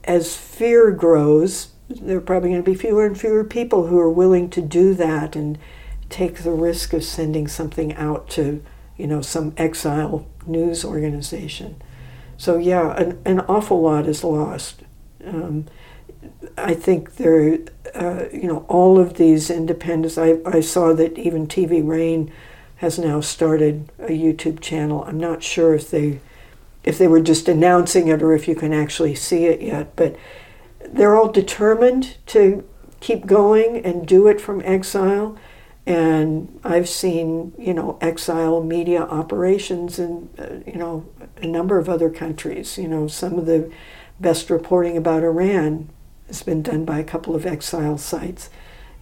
as 0.04 0.36
fear 0.36 0.90
grows, 0.90 1.68
there 1.88 2.18
are 2.18 2.22
probably 2.22 2.50
going 2.50 2.62
to 2.62 2.70
be 2.70 2.76
fewer 2.76 3.04
and 3.04 3.18
fewer 3.18 3.44
people 3.44 3.86
who 3.86 3.98
are 3.98 4.10
willing 4.10 4.48
to 4.50 4.60
do 4.60 4.94
that 4.94 5.34
and 5.34 5.58
take 6.08 6.38
the 6.38 6.52
risk 6.52 6.92
of 6.92 7.04
sending 7.04 7.48
something 7.48 7.94
out 7.94 8.28
to, 8.30 8.62
you 8.96 9.06
know, 9.06 9.20
some 9.20 9.52
exile 9.56 10.26
news 10.46 10.84
organization. 10.84 11.80
So 12.36 12.56
yeah, 12.56 12.96
an, 12.96 13.20
an 13.24 13.40
awful 13.40 13.82
lot 13.82 14.06
is 14.06 14.24
lost. 14.24 14.82
Um, 15.24 15.66
I 16.56 16.74
think 16.74 17.16
there, 17.16 17.58
uh, 17.94 18.24
you 18.32 18.48
know, 18.48 18.64
all 18.68 18.98
of 18.98 19.14
these 19.14 19.50
independents. 19.50 20.16
I, 20.16 20.38
I 20.46 20.60
saw 20.60 20.94
that 20.94 21.18
even 21.18 21.46
TV 21.46 21.86
Rain 21.86 22.32
has 22.76 22.98
now 22.98 23.20
started 23.20 23.90
a 23.98 24.08
YouTube 24.08 24.60
channel. 24.60 25.04
I'm 25.04 25.20
not 25.20 25.42
sure 25.42 25.74
if 25.74 25.90
they 25.90 26.20
if 26.84 26.98
they 26.98 27.08
were 27.08 27.20
just 27.20 27.48
announcing 27.48 28.08
it 28.08 28.22
or 28.22 28.34
if 28.34 28.48
you 28.48 28.54
can 28.54 28.72
actually 28.72 29.14
see 29.14 29.46
it 29.46 29.60
yet. 29.60 29.94
But 29.96 30.16
they're 30.84 31.16
all 31.16 31.30
determined 31.30 32.16
to 32.26 32.66
keep 33.00 33.26
going 33.26 33.84
and 33.84 34.06
do 34.06 34.26
it 34.26 34.40
from 34.40 34.62
exile. 34.64 35.36
And 35.86 36.60
I've 36.62 36.88
seen, 36.88 37.52
you 37.58 37.74
know, 37.74 37.98
exile 38.00 38.62
media 38.62 39.02
operations 39.02 39.98
in, 39.98 40.28
uh, 40.38 40.70
you 40.70 40.78
know, 40.78 41.06
a 41.38 41.46
number 41.46 41.78
of 41.78 41.88
other 41.88 42.10
countries. 42.10 42.78
You 42.78 42.88
know, 42.88 43.08
some 43.08 43.38
of 43.38 43.46
the 43.46 43.72
best 44.20 44.50
reporting 44.50 44.96
about 44.96 45.22
Iran 45.22 45.88
has 46.26 46.42
been 46.42 46.62
done 46.62 46.84
by 46.84 46.98
a 46.98 47.04
couple 47.04 47.34
of 47.34 47.46
exile 47.46 47.98
sites. 47.98 48.50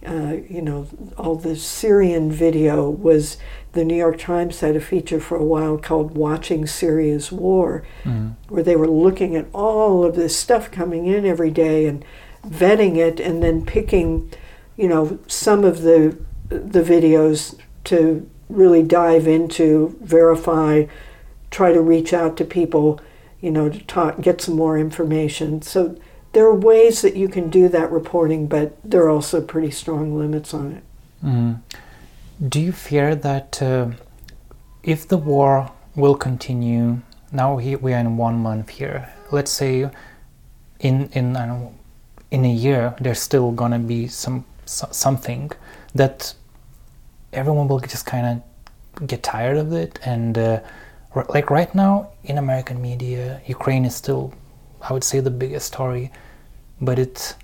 Uh, 0.05 0.37
you 0.49 0.61
know, 0.61 0.87
all 1.17 1.35
the 1.35 1.55
Syrian 1.55 2.31
video 2.31 2.89
was 2.89 3.37
the 3.73 3.83
New 3.83 3.95
York 3.97 4.17
Times 4.17 4.61
had 4.61 4.77
a 4.77 4.81
feature 4.81 5.19
for 5.19 5.35
a 5.35 5.43
while 5.43 5.77
called 5.77 6.15
Watching 6.15 6.65
Syria's 6.65 7.31
War, 7.33 7.83
mm. 8.03 8.33
where 8.47 8.63
they 8.63 8.77
were 8.77 8.87
looking 8.87 9.35
at 9.35 9.47
all 9.53 10.05
of 10.05 10.15
this 10.15 10.37
stuff 10.37 10.71
coming 10.71 11.05
in 11.05 11.25
every 11.25 11.51
day 11.51 11.85
and 11.85 12.05
vetting 12.47 12.95
it 12.95 13.19
and 13.19 13.43
then 13.43 13.65
picking, 13.65 14.31
you 14.77 14.87
know, 14.87 15.19
some 15.27 15.65
of 15.65 15.81
the 15.81 16.17
the 16.47 16.81
videos 16.81 17.59
to 17.83 18.27
really 18.49 18.81
dive 18.81 19.27
into, 19.27 19.95
verify, 20.01 20.85
try 21.51 21.71
to 21.71 21.81
reach 21.81 22.13
out 22.13 22.37
to 22.37 22.45
people, 22.45 22.99
you 23.39 23.51
know, 23.51 23.69
to 23.69 23.79
talk, 23.85 24.19
get 24.21 24.41
some 24.41 24.55
more 24.55 24.77
information. 24.77 25.61
So 25.61 25.95
there 26.33 26.45
are 26.45 26.55
ways 26.55 27.01
that 27.01 27.15
you 27.15 27.27
can 27.27 27.49
do 27.49 27.67
that 27.69 27.91
reporting, 27.91 28.47
but 28.47 28.77
there 28.83 29.03
are 29.03 29.09
also 29.09 29.41
pretty 29.41 29.71
strong 29.71 30.17
limits 30.17 30.53
on 30.53 30.71
it. 30.73 30.83
Mm. 31.23 31.61
Do 32.47 32.59
you 32.59 32.71
fear 32.71 33.15
that 33.15 33.61
uh, 33.61 33.89
if 34.83 35.07
the 35.07 35.17
war 35.17 35.71
will 35.95 36.15
continue, 36.15 37.01
now 37.31 37.55
we 37.55 37.93
are 37.93 37.99
in 37.99 38.17
one 38.17 38.37
month 38.37 38.69
here, 38.69 39.13
let's 39.31 39.51
say 39.51 39.89
in, 40.79 41.09
in, 41.13 41.35
in 42.31 42.45
a 42.45 42.51
year 42.51 42.95
there's 43.01 43.19
still 43.19 43.51
gonna 43.51 43.79
be 43.79 44.07
some 44.07 44.45
something 44.65 45.51
that 45.95 46.35
everyone 47.33 47.67
will 47.67 47.79
just 47.79 48.05
kind 48.05 48.43
of 48.99 49.07
get 49.07 49.23
tired 49.23 49.57
of 49.57 49.73
it 49.73 49.97
and 50.05 50.37
uh, 50.37 50.59
like 51.15 51.49
right 51.49 51.73
now 51.73 52.09
in 52.23 52.37
American 52.37 52.81
media, 52.81 53.41
Ukraine 53.47 53.85
is 53.85 53.95
still, 53.95 54.33
I 54.81 54.93
would 54.93 55.03
say, 55.03 55.19
the 55.19 55.31
biggest 55.31 55.67
story, 55.67 56.11
but 56.81 56.99
it 56.99 57.35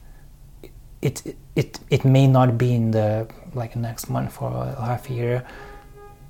it 1.01 1.35
it 1.55 1.79
it 1.89 2.05
may 2.05 2.27
not 2.27 2.57
be 2.57 2.73
in 2.73 2.91
the 2.91 3.27
like 3.53 3.75
next 3.75 4.09
month 4.09 4.41
or 4.41 4.51
a 4.51 4.85
half 4.85 5.09
year. 5.09 5.45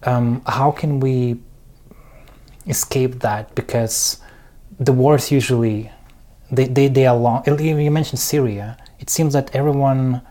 Um, 0.04 0.42
how 0.46 0.72
can 0.72 1.00
we 1.00 1.40
escape 2.68 3.20
that? 3.20 3.56
Because 3.56 4.20
the 4.80 4.94
wars 4.94 5.32
usually 5.32 5.92
they 6.52 6.68
they, 6.68 6.88
they 6.88 7.06
are 7.08 7.16
long. 7.16 7.44
You 7.48 7.92
mentioned 7.92 8.20
Syria. 8.20 8.78
It 9.00 9.10
seems 9.10 9.34
that 9.34 9.56
everyone 9.56 10.22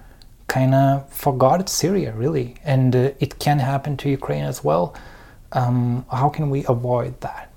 kind 0.46 0.74
of 0.74 1.08
forgot 1.12 1.68
Syria 1.68 2.12
really, 2.12 2.56
and 2.64 2.94
uh, 2.94 3.10
it 3.20 3.38
can 3.38 3.58
happen 3.58 3.96
to 3.98 4.08
Ukraine 4.08 4.44
as 4.44 4.62
well. 4.62 4.94
Um, 5.52 6.04
how 6.10 6.28
can 6.28 6.50
we 6.50 6.64
avoid 6.66 7.20
that? 7.20 7.50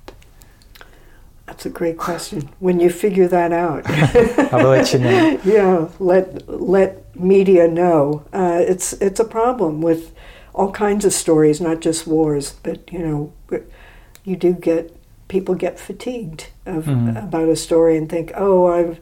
That's 1.48 1.66
a 1.66 1.70
great 1.70 1.98
question. 1.98 2.50
When 2.60 2.80
you 2.82 2.89
figure 2.89 3.28
that 3.30 3.54
out, 3.54 3.84
I'll 4.54 4.68
let 4.68 4.91
you 4.91 5.00
know. 5.00 5.39
yeah, 5.45 5.88
let 5.98 6.48
let 6.48 7.16
media 7.16 7.68
know. 7.70 8.26
Uh, 8.34 8.60
it's 8.60 8.93
it's 8.93 9.20
a 9.20 9.26
problem 9.26 9.82
with 9.82 10.14
all 10.54 10.72
kinds 10.72 11.06
of 11.06 11.14
stories, 11.14 11.62
not 11.62 11.80
just 11.80 12.06
wars, 12.06 12.56
but 12.64 12.91
you 12.91 13.00
know, 13.00 13.34
you 14.26 14.36
do 14.36 14.54
get 14.54 14.93
people 15.30 15.56
get 15.56 15.80
fatigued 15.80 16.50
of 16.66 16.86
mm-hmm. 16.86 17.16
about 17.16 17.48
a 17.48 17.56
story 17.56 17.98
and 17.98 18.10
think, 18.10 18.32
oh, 18.36 18.68
I've 18.68 19.00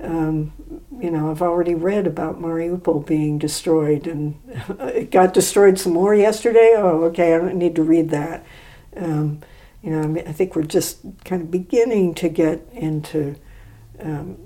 um, 0.00 0.52
you 1.00 1.10
know, 1.10 1.30
I've 1.30 1.40
already 1.40 1.74
read 1.74 2.06
about 2.06 2.40
Mariupol 2.40 3.06
being 3.06 3.38
destroyed, 3.38 4.06
and 4.06 4.38
it 4.80 5.12
got 5.12 5.34
destroyed 5.34 5.78
some 5.78 5.92
more 5.92 6.14
yesterday. 6.14 6.74
Oh, 6.76 7.04
okay, 7.04 7.34
I 7.34 7.38
don't 7.38 7.56
need 7.56 7.76
to 7.76 7.82
read 7.82 8.10
that. 8.10 8.44
Um, 8.96 9.40
you 9.82 9.90
know, 9.90 10.02
I, 10.02 10.06
mean, 10.06 10.26
I 10.26 10.32
think 10.32 10.56
we're 10.56 10.62
just 10.62 11.00
kind 11.24 11.42
of 11.42 11.50
beginning 11.50 12.14
to 12.16 12.28
get 12.28 12.66
into 12.72 13.36
um, 14.00 14.38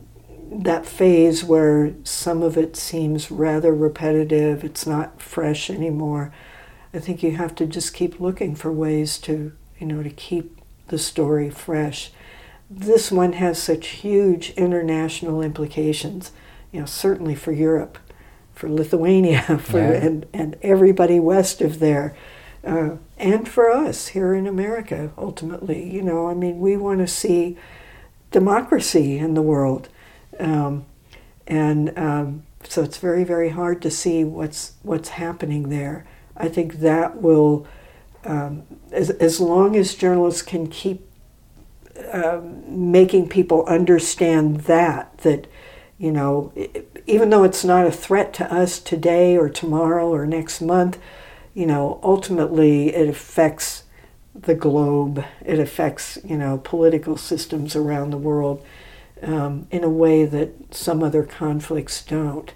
that 0.51 0.85
phase 0.85 1.45
where 1.45 1.95
some 2.05 2.43
of 2.43 2.57
it 2.57 2.77
seems 2.77 3.31
rather 3.31 3.75
repetitive, 3.75 4.65
it's 4.65 4.87
not 4.87 5.23
fresh 5.23 5.71
anymore. 5.71 6.33
I 6.93 6.99
think 6.99 7.23
you 7.23 7.37
have 7.37 7.55
to 7.57 7.67
just 7.67 7.95
keep 7.95 8.21
looking 8.21 8.55
for 8.57 8.73
ways 8.73 9.19
to, 9.19 9.53
you 9.79 9.87
know, 9.87 10.03
to 10.03 10.11
keep 10.11 10.61
the 10.89 10.99
story 10.99 11.51
fresh. 11.51 12.11
This 12.69 13.13
one 13.13 13.35
has 13.35 13.63
such 13.63 13.89
huge 13.89 14.51
international 14.51 15.41
implications, 15.41 16.33
you 16.73 16.81
know, 16.81 16.87
certainly 16.87 17.37
for 17.37 17.53
Europe, 17.53 17.99
for 18.53 18.69
Lithuania, 18.69 19.43
for 19.63 19.79
yeah. 19.79 19.93
and, 19.93 20.27
and 20.33 20.57
everybody 20.63 21.21
west 21.21 21.61
of 21.61 21.79
there. 21.79 22.15
Uh, 22.65 22.97
and 23.21 23.47
for 23.47 23.71
us 23.71 24.09
here 24.09 24.35
in 24.35 24.47
America, 24.47 25.13
ultimately. 25.17 25.89
You 25.89 26.03
know, 26.03 26.29
I 26.29 26.35
mean, 26.35 26.59
we 26.59 26.77
want 26.77 27.01
to 27.01 27.07
see 27.07 27.57
democracy 28.31 29.19
in 29.19 29.35
the 29.35 29.43
world. 29.43 29.89
Um, 30.39 30.87
and 31.47 31.97
um, 31.99 32.45
so 32.65 32.83
it's 32.83 32.97
very, 32.97 33.25
very 33.25 33.51
hard 33.51 33.83
to 33.83 33.91
see 33.91 34.25
what's 34.25 34.73
what's 34.83 35.11
happening 35.11 35.69
there. 35.69 36.07
I 36.37 36.49
think 36.49 36.81
that 36.81 37.21
will, 37.21 37.67
um, 38.25 38.63
as 38.91 39.11
as 39.11 39.39
long 39.39 39.77
as 39.77 39.95
journalists 39.95 40.43
can 40.43 40.69
keep 40.69 41.07
um, 42.13 42.91
making 42.91 43.29
people 43.29 43.67
understand 43.67 44.61
that 44.63 45.19
that 45.19 45.47
you 45.99 46.11
know 46.11 46.53
even 47.07 47.29
though 47.29 47.45
it's 47.45 47.65
not 47.65 47.87
a 47.87 47.93
threat 47.93 48.33
to 48.35 48.51
us 48.51 48.79
today 48.79 49.37
or 49.37 49.51
tomorrow 49.51 50.09
or 50.09 50.27
next 50.27 50.63
month 50.63 50.99
you 51.55 51.67
know 51.67 52.01
ultimately 52.03 52.95
it 52.95 53.09
affects 53.09 53.85
the 54.35 54.55
globe 54.55 55.25
it 55.45 55.59
affects 55.59 56.19
you 56.25 56.37
know 56.37 56.59
political 56.59 57.17
systems 57.17 57.75
around 57.75 58.11
the 58.11 58.19
world 58.19 58.65
um, 59.23 59.67
in 59.71 59.85
a 59.85 59.91
way 59.91 60.25
that 60.25 60.75
some 60.75 61.03
other 61.03 61.23
conflicts 61.23 62.05
don't 62.05 62.55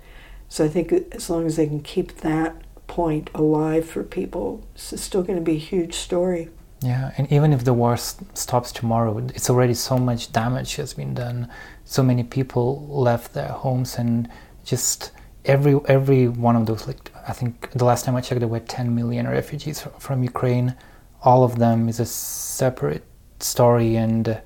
so 0.49 0.65
i 0.65 0.69
think 0.69 0.93
as 1.13 1.29
long 1.29 1.47
as 1.47 1.57
they 1.57 1.67
can 1.67 1.81
keep 1.81 2.19
that 2.19 2.55
point 2.87 3.31
alive 3.35 3.85
for 3.85 4.03
people 4.03 4.67
it's 4.75 5.01
still 5.01 5.23
going 5.23 5.39
to 5.39 5.45
be 5.45 5.57
a 5.57 5.59
huge 5.59 5.95
story 5.95 6.49
yeah, 6.85 7.13
and 7.17 7.33
even 7.33 7.55
if 7.55 7.65
the 7.65 7.73
war 7.73 7.97
st- 7.97 8.37
stops 8.37 8.71
tomorrow, 8.71 9.17
it's 9.35 9.49
already 9.49 9.73
so 9.73 9.97
much 9.97 10.33
damage 10.33 10.77
has 10.77 10.93
been 10.93 11.15
done. 11.15 11.49
So 11.87 12.03
many 12.03 12.25
people 12.25 12.87
left 12.87 13.33
their 13.33 13.49
homes, 13.49 13.97
and 13.97 14.29
just 14.65 15.11
every 15.45 15.79
every 15.87 16.29
one 16.29 16.57
of 16.57 16.67
those. 16.67 16.87
Like 16.87 17.11
I 17.29 17.33
think 17.33 17.71
the 17.73 17.85
last 17.85 18.05
time 18.05 18.17
I 18.17 18.21
checked, 18.21 18.41
there 18.41 18.49
were 18.49 18.61
10 18.61 18.95
million 18.95 19.29
refugees 19.29 19.87
from 19.99 20.23
Ukraine. 20.23 20.75
All 21.23 21.43
of 21.45 21.59
them 21.59 21.89
is 21.89 22.01
a 22.01 22.07
separate 22.07 23.05
story, 23.41 23.97
and 23.97 24.41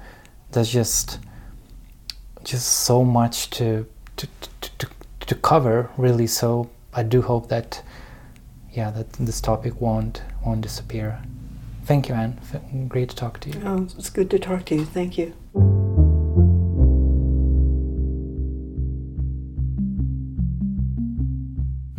there's 0.53 0.71
just 0.71 1.19
just 2.45 2.67
so 2.67 3.05
much 3.05 3.51
to 3.51 3.87
to, 4.17 4.29
to 4.61 4.71
to 4.79 4.87
to 5.27 5.35
cover, 5.35 5.91
really. 5.97 6.27
So 6.27 6.71
I 6.95 7.03
do 7.03 7.23
hope 7.23 7.49
that 7.49 7.83
yeah, 8.73 8.91
that 8.91 9.13
this 9.15 9.41
topic 9.41 9.81
won't 9.81 10.23
won't 10.45 10.61
disappear. 10.61 11.21
Thank 11.85 12.09
you, 12.09 12.15
Ann. 12.15 12.39
Great 12.89 13.09
to 13.11 13.17
talk 13.17 13.41
to 13.41 13.51
you. 13.51 13.63
Oh, 13.65 13.89
it's 13.99 14.11
good 14.11 14.31
to 14.31 14.39
talk 14.39 14.67
to 14.67 14.75
you. 14.75 14.85
Thank 14.85 15.17
you. 15.17 15.35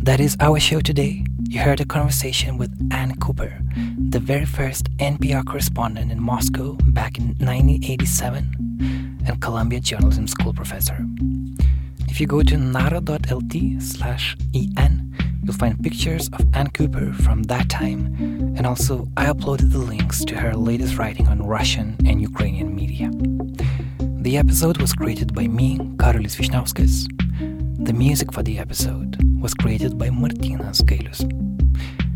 That 0.02 0.18
is 0.18 0.34
our 0.40 0.58
show 0.58 0.80
today. 0.80 1.24
You 1.48 1.60
heard 1.60 1.78
a 1.80 1.84
conversation 1.84 2.56
with 2.56 2.72
Ann 2.90 3.16
Cooper, 3.16 3.60
the 3.98 4.18
very 4.18 4.46
first 4.46 4.90
NPR 4.96 5.44
correspondent 5.44 6.10
in 6.10 6.22
Moscow 6.22 6.72
back 6.86 7.18
in 7.18 7.36
1987 7.38 9.18
and 9.26 9.42
Columbia 9.42 9.78
Journalism 9.78 10.26
School 10.26 10.54
professor. 10.54 11.04
If 12.08 12.18
you 12.18 12.26
go 12.26 12.42
to 12.42 12.56
nara.lt 12.56 13.82
slash 13.82 14.38
en, 14.54 15.14
You'll 15.42 15.54
find 15.54 15.82
pictures 15.82 16.28
of 16.32 16.46
Ann 16.54 16.68
Cooper 16.70 17.12
from 17.12 17.42
that 17.44 17.68
time, 17.68 18.14
and 18.56 18.66
also 18.66 19.06
I 19.18 19.26
uploaded 19.26 19.72
the 19.72 19.78
links 19.78 20.24
to 20.26 20.36
her 20.36 20.54
latest 20.54 20.96
writing 20.96 21.28
on 21.28 21.42
Russian 21.42 21.96
and 22.06 22.22
Ukrainian 22.22 22.74
media. 22.74 23.10
The 24.22 24.38
episode 24.38 24.78
was 24.78 24.92
created 24.92 25.34
by 25.34 25.46
me, 25.46 25.78
Karolis 25.96 26.36
Vyšniauskas. 26.36 27.06
The 27.84 27.92
music 27.92 28.32
for 28.32 28.42
the 28.42 28.58
episode 28.58 29.29
was 29.40 29.54
created 29.54 29.98
by 29.98 30.08
Martinas 30.10 30.82
Gailius. 30.82 31.24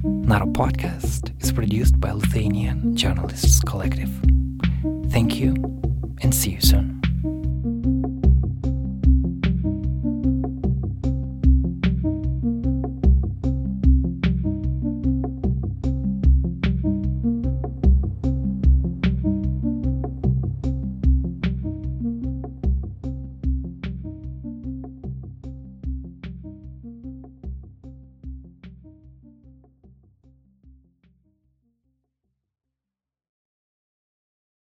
Nara 0.04 0.46
podcast 0.46 1.32
is 1.42 1.52
produced 1.52 1.98
by 1.98 2.12
Lithuanian 2.12 2.94
Journalists 2.94 3.60
Collective. 3.60 4.10
Thank 5.10 5.36
you, 5.36 5.54
and 6.22 6.34
see 6.34 6.50
you 6.50 6.60
soon. 6.60 6.93